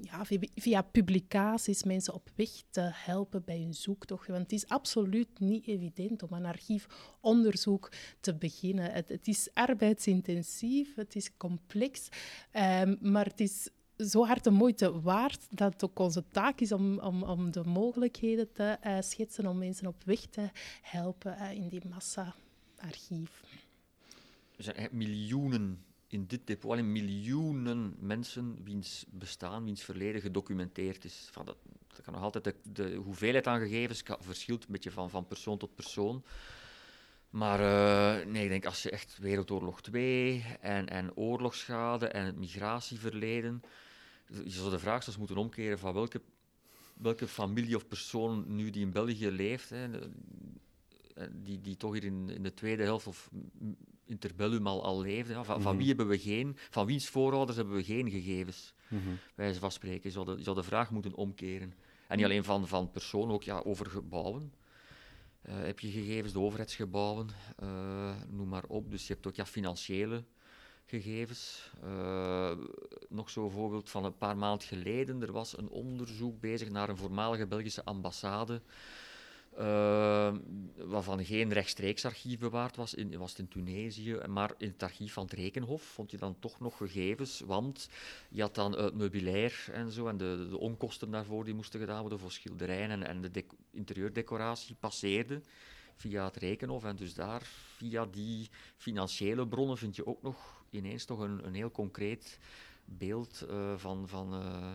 ja, 0.00 0.24
via, 0.54 0.82
publicaties 0.82 1.84
mensen 1.84 2.14
op 2.14 2.30
weg 2.34 2.50
te 2.70 2.90
helpen 2.92 3.44
bij 3.44 3.58
hun 3.58 3.74
zoektocht. 3.74 4.26
Want 4.26 4.42
het 4.42 4.52
is 4.52 4.68
absoluut 4.68 5.38
niet 5.38 5.66
evident 5.66 6.22
om 6.22 6.32
een 6.32 6.46
archiefonderzoek 6.46 7.92
te 8.20 8.34
beginnen. 8.34 8.92
Het, 8.92 9.28
is 9.28 9.48
arbeidsintensief, 9.54 10.94
het 10.94 11.16
is 11.16 11.36
complex, 11.36 12.08
ehm, 12.50 12.96
maar 13.00 13.24
het 13.24 13.40
is 13.40 13.68
zo 13.96 14.26
hard 14.26 14.44
de 14.44 14.50
moeite 14.50 15.00
waard 15.00 15.46
dat 15.50 15.72
het 15.72 15.84
ook 15.84 15.98
onze 15.98 16.24
taak 16.28 16.60
is 16.60 16.72
om, 16.72 16.98
om, 16.98 17.22
om 17.22 17.50
de 17.50 17.64
mogelijkheden 17.64 18.52
te 18.52 18.76
eh, 18.80 18.96
schetsen, 19.00 19.46
om 19.46 19.58
mensen 19.58 19.86
op 19.86 20.04
weg 20.04 20.20
te 20.20 20.50
helpen 20.82 21.36
eh, 21.36 21.52
in 21.52 21.68
die 21.68 21.88
massa-archief. 21.88 23.42
Er 24.56 24.64
zijn 24.64 24.88
miljoenen 24.92 25.84
in 26.10 26.26
dit 26.26 26.46
depot, 26.46 26.70
alleen 26.70 26.92
miljoenen 26.92 27.96
mensen 27.98 28.58
wiens 28.64 29.04
bestaan, 29.08 29.64
wiens 29.64 29.82
verleden 29.82 30.20
gedocumenteerd 30.20 31.04
is. 31.04 31.28
Van 31.32 31.46
dat, 31.46 31.56
dat 31.86 32.02
kan 32.02 32.12
nog 32.12 32.22
altijd 32.22 32.44
de, 32.44 32.54
de 32.62 32.94
hoeveelheid 32.94 33.46
aan 33.46 33.60
gegevens 33.60 34.02
verschilt 34.18 34.62
een 34.62 34.72
beetje 34.72 34.90
van, 34.90 35.10
van 35.10 35.26
persoon 35.26 35.58
tot 35.58 35.74
persoon. 35.74 36.24
Maar 37.30 37.60
uh, 37.60 38.26
nee, 38.26 38.42
ik 38.42 38.48
denk 38.48 38.66
als 38.66 38.82
je 38.82 38.90
echt 38.90 39.18
Wereldoorlog 39.18 39.82
2 39.82 40.44
en, 40.60 40.88
en 40.88 41.16
oorlogsschade 41.16 42.08
en 42.08 42.24
het 42.24 42.36
migratieverleden, 42.36 43.62
je 44.26 44.50
zou 44.50 44.70
de 44.70 44.78
vraag 44.78 45.02
zelfs 45.02 45.18
moeten 45.18 45.36
omkeren 45.36 45.78
van 45.78 45.94
welke, 45.94 46.20
welke 46.94 47.26
familie 47.26 47.76
of 47.76 47.88
persoon 47.88 48.44
nu 48.46 48.70
die 48.70 48.82
in 48.82 48.92
België 48.92 49.30
leeft, 49.30 49.70
hè, 49.70 49.88
die, 51.30 51.60
die 51.60 51.76
toch 51.76 51.92
hier 51.92 52.04
in, 52.04 52.30
in 52.30 52.42
de 52.42 52.54
tweede 52.54 52.82
helft 52.82 53.06
of 53.06 53.30
interbellum 54.10 54.66
al, 54.66 54.84
al 54.84 55.00
leefde, 55.00 55.34
van, 55.34 55.44
van, 55.44 55.60
mhm. 55.60 55.76
wie 55.76 55.88
hebben 55.88 56.08
we 56.08 56.18
geen, 56.18 56.56
van 56.70 56.86
wiens 56.86 57.08
voorouders 57.08 57.56
hebben 57.56 57.74
we 57.74 57.84
geen 57.84 58.10
gegevens, 58.10 58.74
mm 58.88 59.00
-hmm. 59.02 59.18
wij 59.34 59.54
van 59.54 59.72
spreken. 59.72 60.00
Je 60.02 60.10
zou, 60.10 60.26
de, 60.26 60.36
je 60.36 60.42
zou 60.42 60.56
de 60.56 60.62
vraag 60.62 60.90
moeten 60.90 61.14
omkeren. 61.14 61.74
En 62.08 62.16
niet 62.16 62.24
alleen 62.24 62.44
van, 62.44 62.68
van 62.68 62.90
personen, 62.90 63.34
ook 63.34 63.42
ja, 63.42 63.60
over 63.64 63.86
gebouwen. 63.86 64.52
Uh, 65.48 65.54
heb 65.54 65.80
je 65.80 65.90
gegevens, 65.90 66.32
de 66.32 66.40
overheidsgebouwen, 66.40 67.28
uh, 67.62 68.12
noem 68.28 68.48
maar 68.48 68.64
op. 68.68 68.90
Dus 68.90 69.06
je 69.06 69.12
hebt 69.12 69.26
ook 69.26 69.34
ja, 69.34 69.46
financiële 69.46 70.24
gegevens. 70.86 71.70
Uh, 71.84 72.52
nog 73.08 73.30
zo'n 73.30 73.50
voorbeeld 73.50 73.90
van 73.90 74.04
een 74.04 74.16
paar 74.16 74.36
maanden 74.36 74.66
geleden. 74.66 75.22
Er 75.22 75.32
was 75.32 75.58
een 75.58 75.68
onderzoek 75.68 76.40
bezig 76.40 76.70
naar 76.70 76.88
een 76.88 76.96
voormalige 76.96 77.46
Belgische 77.46 77.84
ambassade 77.84 78.62
uh, 79.58 80.34
waarvan 80.76 81.24
geen 81.24 81.52
rechtstreeks 81.52 82.04
archief 82.04 82.38
bewaard 82.38 82.76
was. 82.76 82.94
In, 82.94 83.18
was 83.18 83.30
het 83.30 83.38
in 83.38 83.48
Tunesië, 83.48 84.20
maar 84.28 84.54
in 84.58 84.68
het 84.68 84.82
archief 84.82 85.12
van 85.12 85.24
het 85.24 85.32
Rekenhof 85.32 85.82
vond 85.82 86.10
je 86.10 86.16
dan 86.16 86.38
toch 86.38 86.60
nog 86.60 86.76
gegevens, 86.76 87.40
want 87.40 87.88
je 88.28 88.40
had 88.40 88.54
dan 88.54 88.78
het 88.78 88.94
meubilair 88.94 89.68
en 89.72 89.90
zo, 89.90 90.06
en 90.06 90.16
de, 90.16 90.46
de 90.50 90.58
onkosten 90.58 91.10
daarvoor 91.10 91.44
die 91.44 91.54
moesten 91.54 91.80
gedaan 91.80 92.00
worden 92.00 92.18
voor 92.18 92.32
schilderijen 92.32 92.90
en, 92.90 93.06
en 93.06 93.20
de 93.20 93.44
interieurdecoratie 93.70 94.74
passeerde 94.74 95.40
via 95.94 96.24
het 96.24 96.36
Rekenhof. 96.36 96.84
En 96.84 96.96
dus 96.96 97.14
daar, 97.14 97.42
via 97.76 98.06
die 98.06 98.48
financiële 98.76 99.46
bronnen, 99.46 99.78
vind 99.78 99.96
je 99.96 100.06
ook 100.06 100.22
nog 100.22 100.64
ineens 100.70 101.04
toch 101.04 101.18
een, 101.18 101.46
een 101.46 101.54
heel 101.54 101.70
concreet 101.70 102.38
beeld 102.84 103.46
uh, 103.50 103.76
van... 103.76 104.08
van 104.08 104.34
uh, 104.34 104.74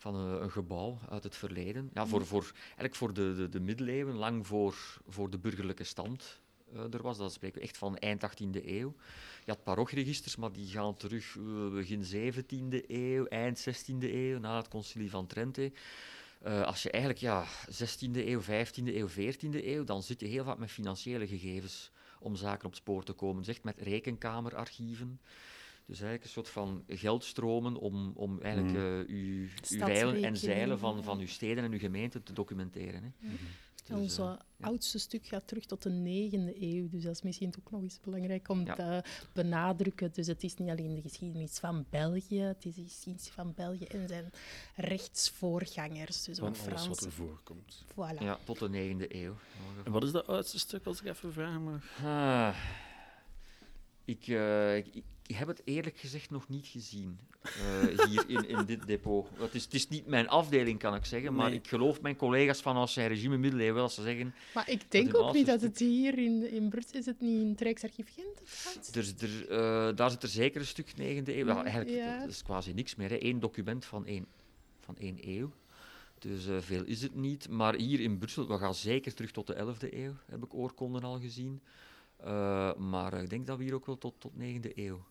van 0.00 0.14
een, 0.14 0.42
een, 0.42 0.50
gebouw 0.50 0.98
uit 1.08 1.24
het 1.24 1.36
verleden. 1.36 1.90
Ja, 1.94 2.06
voor, 2.06 2.26
voor, 2.26 2.52
eigenlijk 2.64 2.94
voor 2.94 3.12
de, 3.12 3.34
de, 3.36 3.48
de 3.48 3.60
middeleeuwen, 3.60 4.14
lang 4.14 4.46
voor, 4.46 4.74
voor 5.08 5.30
de 5.30 5.38
burgerlijke 5.38 5.84
stand 5.84 6.40
uh, 6.74 6.94
er 6.94 7.02
was. 7.02 7.18
Dat 7.18 7.32
spreken 7.32 7.58
we 7.58 7.66
echt 7.66 7.78
van 7.78 7.96
eind 7.96 8.30
18e 8.30 8.64
eeuw. 8.64 8.94
Je 9.44 9.50
had 9.50 9.62
parochregisters, 9.62 10.36
maar 10.36 10.52
die 10.52 10.66
gaan 10.66 10.96
terug 10.96 11.34
uh, 11.34 11.70
begin 11.70 12.04
17e 12.04 12.86
eeuw, 12.88 13.26
eind 13.26 13.68
16e 13.68 14.00
eeuw, 14.00 14.38
na 14.38 14.56
het 14.56 14.68
concilie 14.68 15.10
van 15.10 15.26
Trente. 15.26 15.72
Uh, 16.46 16.62
als 16.62 16.82
je 16.82 16.90
eigenlijk 16.90 17.22
ja, 17.22 17.46
16e 17.70 18.10
eeuw, 18.12 18.42
15e 18.42 18.84
eeuw, 18.84 19.08
14e 19.08 19.64
eeuw, 19.64 19.84
dan 19.84 20.02
zit 20.02 20.20
je 20.20 20.26
heel 20.26 20.44
vaak 20.44 20.58
met 20.58 20.70
financiële 20.70 21.26
gegevens 21.26 21.90
om 22.20 22.36
zaken 22.36 22.66
op 22.66 22.74
spoor 22.74 23.02
te 23.04 23.12
komen. 23.12 23.44
Echt 23.44 23.64
met 23.64 23.78
rekenkamerarchieven. 23.78 25.20
Dus 25.90 26.00
eigenlijk 26.00 26.24
een 26.24 26.42
soort 26.42 26.48
van 26.48 26.84
geldstromen 26.88 27.76
om, 27.76 28.12
om 28.14 28.40
eigenlijk 28.40 28.76
mm. 28.76 28.82
uh, 28.82 29.08
uw, 29.08 29.48
uw 29.70 30.22
en 30.22 30.36
zeilen 30.36 30.78
van, 30.78 31.04
van 31.04 31.18
uw 31.18 31.26
steden 31.26 31.64
en 31.64 31.72
uw 31.72 31.78
gemeenten 31.78 32.22
te 32.22 32.32
documenteren. 32.32 33.02
Hè. 33.02 33.08
Mm 33.18 33.28
-hmm. 33.28 33.38
Dus, 33.84 33.98
Ons 33.98 34.18
uh, 34.18 34.32
oudste 34.60 34.98
stuk 34.98 35.26
gaat 35.26 35.46
terug 35.46 35.64
tot 35.64 35.82
de 35.82 35.90
9e 35.90 36.60
eeuw, 36.60 36.88
dus 36.88 37.02
dat 37.02 37.12
is 37.14 37.22
misschien 37.22 37.54
ook 37.58 37.70
nog 37.70 37.82
eens 37.82 38.00
belangrijk 38.00 38.48
om 38.48 38.66
ja. 38.66 38.74
te 38.74 39.04
benadrukken. 39.32 40.10
Dus 40.12 40.26
het 40.26 40.42
is 40.42 40.56
niet 40.56 40.68
alleen 40.68 40.94
de 40.94 41.00
geschiedenis 41.00 41.58
van 41.58 41.84
België, 41.90 42.40
het 42.40 42.64
is 42.64 42.74
de 42.74 42.82
geschiedenis 42.82 43.28
van 43.28 43.52
België 43.54 43.84
en 43.84 44.08
zijn 44.08 44.30
rechtsvoorgangers. 44.76 46.24
Dus 46.24 46.38
van 46.38 46.54
alles 46.68 46.88
wat 46.88 47.00
er 47.00 47.12
voorkomt. 47.12 47.84
Voilà. 47.92 48.18
Ja, 48.18 48.38
tot 48.44 48.58
de 48.58 48.68
9e 48.68 49.14
eeuw. 49.14 49.36
En 49.84 49.92
wat 49.92 50.02
is 50.02 50.12
dat 50.12 50.26
oudste 50.26 50.58
stuk, 50.58 50.86
als 50.86 51.00
ik 51.00 51.06
even 51.06 51.32
vragen 51.32 51.62
mag? 51.62 52.04
Ah, 52.04 52.56
ik, 54.10 54.26
uh, 54.26 54.76
ik 54.76 55.02
ik 55.30 55.36
heb 55.36 55.48
het 55.48 55.62
eerlijk 55.64 55.96
gezegd 55.96 56.30
nog 56.30 56.48
niet 56.48 56.66
gezien 56.66 57.18
uh, 57.42 58.06
hier 58.06 58.24
in, 58.28 58.48
in 58.48 58.64
dit 58.64 58.86
depot. 58.86 59.28
Het 59.38 59.54
is, 59.54 59.64
het 59.64 59.74
is 59.74 59.88
niet 59.88 60.06
mijn 60.06 60.28
afdeling, 60.28 60.78
kan 60.78 60.94
ik 60.94 61.04
zeggen, 61.04 61.34
maar 61.34 61.52
ik 61.52 61.68
geloof 61.68 62.00
mijn 62.00 62.16
collega's 62.16 62.60
van 62.60 62.76
als 62.76 62.96
regime 62.96 63.36
middeleeuwen 63.36 63.74
wel 63.74 63.82
als 63.82 63.94
ze 63.94 64.02
zeggen... 64.02 64.34
Maar 64.54 64.70
ik 64.70 64.90
denk 64.90 65.16
ook 65.16 65.32
niet 65.32 65.46
dat 65.46 65.60
het 65.60 65.78
hier 65.78 66.18
in, 66.18 66.50
in 66.50 66.68
Brut 66.68 66.94
is, 66.94 67.06
het 67.06 67.20
niet 67.20 67.40
in 67.40 67.48
het 67.48 67.60
Rijksarchief 67.60 68.14
Gent? 68.14 68.96
Er, 68.96 69.14
er, 69.18 69.50
uh, 69.90 69.96
daar 69.96 70.10
zit 70.10 70.22
er 70.22 70.28
zeker 70.28 70.60
een 70.60 70.66
stuk 70.66 70.90
9e 70.90 70.94
eeuw. 70.96 71.46
Ja, 71.46 71.62
eigenlijk 71.62 71.96
ja. 71.96 72.20
Dat 72.20 72.28
is 72.28 72.42
quasi 72.42 72.72
niks 72.72 72.94
meer, 72.94 73.10
hè. 73.10 73.24
Eén 73.24 73.40
document 73.40 73.84
van 73.84 74.06
één, 74.06 74.26
van 74.80 74.96
één 74.98 75.18
eeuw. 75.20 75.52
Dus 76.18 76.46
uh, 76.46 76.56
veel 76.60 76.84
is 76.84 77.02
het 77.02 77.14
niet. 77.14 77.48
Maar 77.48 77.74
hier 77.74 78.00
in 78.00 78.18
Brussel, 78.18 78.48
we 78.48 78.58
gaan 78.58 78.74
zeker 78.74 79.14
terug 79.14 79.30
tot 79.30 79.46
de 79.46 79.54
11e 79.54 79.94
eeuw, 79.94 80.14
heb 80.26 80.44
ik 80.44 80.54
oorkonden 80.54 81.02
al 81.02 81.20
gezien. 81.20 81.60
Uh, 82.24 82.74
maar 82.74 83.22
ik 83.22 83.30
denk 83.30 83.46
dat 83.46 83.58
we 83.58 83.64
hier 83.64 83.74
ook 83.74 83.86
wel 83.86 83.98
tot, 83.98 84.14
tot 84.18 84.32
9e 84.38 84.74
eeuw 84.74 85.04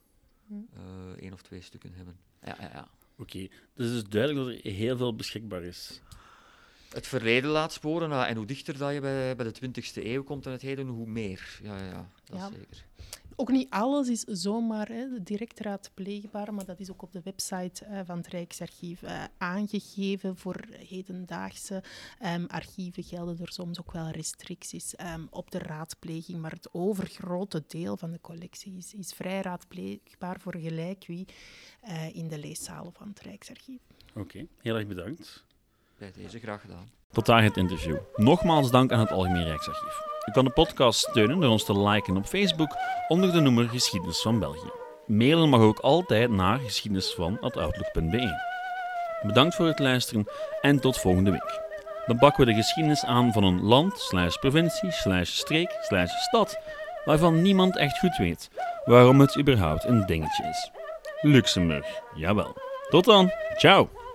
uh, 0.52 0.60
één 1.20 1.34
of 1.34 1.42
twee 1.42 1.62
stukken 1.62 1.94
hebben. 1.94 2.18
Ja, 2.44 2.56
ja, 2.60 2.70
ja. 2.74 2.88
Oké, 3.18 3.22
okay. 3.22 3.52
dus 3.74 3.88
het 3.88 3.96
is 3.96 4.04
duidelijk 4.04 4.46
dat 4.46 4.66
er 4.66 4.72
heel 4.72 4.98
veel 4.98 5.16
beschikbaar 5.16 5.64
is. 5.64 6.02
Het 6.90 7.08
verleden 7.08 7.50
laat 7.50 7.74
sporen, 7.74 8.10
nou, 8.10 8.28
en 8.28 8.36
hoe 8.36 8.46
dichter 8.46 8.78
dat 8.78 8.94
je 8.94 9.00
bij, 9.00 9.36
bij 9.36 9.52
de 9.52 9.82
20e 9.82 10.04
eeuw 10.04 10.24
komt 10.24 10.46
en 10.46 10.52
het 10.52 10.62
heden, 10.62 10.88
hoe 10.88 11.08
meer. 11.08 11.60
Ja, 11.64 11.78
ja, 11.78 11.86
ja 11.86 12.10
dat 12.24 12.40
ja. 12.40 12.50
zeker 12.50 12.86
ook 13.40 13.52
niet 13.52 13.70
alles 13.70 14.10
is 14.10 14.24
zomaar 14.24 14.88
hè, 14.88 15.24
direct 15.24 15.60
raadpleegbaar, 15.60 16.54
maar 16.54 16.66
dat 16.66 16.80
is 16.80 16.92
ook 16.92 17.02
op 17.02 17.12
de 17.12 17.22
website 17.24 17.86
uh, 17.86 18.00
van 18.06 18.18
het 18.18 18.28
Rijksarchief 18.28 19.02
uh, 19.02 19.24
aangegeven. 19.38 20.38
Voor 20.38 20.66
hedendaagse 20.88 21.84
um, 22.26 22.46
archieven 22.48 23.04
gelden 23.04 23.38
er 23.42 23.52
soms 23.52 23.80
ook 23.80 23.92
wel 23.92 24.10
restricties 24.10 24.94
um, 25.00 25.28
op 25.30 25.52
de 25.52 25.60
raadpleging, 25.60 26.40
maar 26.40 26.52
het 26.52 26.70
overgrote 26.72 27.64
deel 27.68 27.98
van 27.98 28.12
de 28.12 28.22
collectie 28.22 28.78
is, 28.78 28.94
is 28.94 29.14
vrij 29.14 29.42
raadpleegbaar 29.42 30.40
voor 30.40 30.56
gelijk 30.56 31.06
wie 31.08 31.28
uh, 31.88 32.16
in 32.16 32.28
de 32.28 32.38
leeszalen 32.38 32.94
van 32.94 33.08
het 33.08 33.20
Rijksarchief. 33.20 33.82
Oké, 34.10 34.20
okay, 34.20 34.48
heel 34.58 34.76
erg 34.76 34.88
bedankt. 34.88 35.46
Bij 35.98 36.12
deze 36.12 36.40
graag 36.40 36.62
gedaan. 36.62 36.90
Tot 37.12 37.26
daar 37.26 37.44
het 37.44 37.58
interview. 37.58 37.98
Nogmaals 38.16 38.72
dank 38.72 38.92
aan 38.92 39.00
het 39.00 39.12
Algemeen 39.12 39.44
Rijksarchief. 39.44 40.19
U 40.26 40.32
kan 40.32 40.46
de 40.46 40.52
podcast 40.52 41.00
steunen 41.00 41.40
door 41.40 41.50
ons 41.50 41.64
te 41.66 41.80
liken 41.80 42.18
op 42.18 42.26
Facebook 42.26 42.76
onder 43.08 43.32
de 43.32 43.40
noemer 43.40 43.70
Geschiedenis 43.70 44.22
van 44.22 44.40
België. 44.40 44.72
Mailen 45.06 45.50
mag 45.50 45.60
ook 45.60 45.80
altijd 45.80 46.30
naar 46.30 46.60
geschiedenisvan.outlook.be. 46.60 48.48
Bedankt 49.22 49.56
voor 49.56 49.66
het 49.66 49.80
luisteren 49.80 50.28
en 50.62 50.80
tot 50.80 50.98
volgende 50.98 51.32
week. 51.32 51.60
Dan 52.06 52.18
pakken 52.18 52.46
we 52.46 52.52
de 52.52 52.58
geschiedenis 52.58 53.06
aan 53.06 53.32
van 53.32 53.44
een 53.44 53.64
land, 53.64 54.00
slash 54.00 54.36
provincie, 54.36 54.92
slash 54.92 55.30
streek, 55.30 55.78
slash 55.82 56.12
stad, 56.12 56.60
waarvan 57.06 57.42
niemand 57.42 57.78
echt 57.78 58.00
goed 58.00 58.18
weet 58.18 58.50
waarom 58.86 59.20
het 59.20 59.38
überhaupt 59.38 59.84
een 59.84 60.06
dingetje 60.06 60.48
is. 60.48 60.72
Luxemburg, 61.22 61.86
jawel. 62.16 62.56
Tot 62.90 63.06
dan, 63.06 63.32
ciao! 63.58 64.09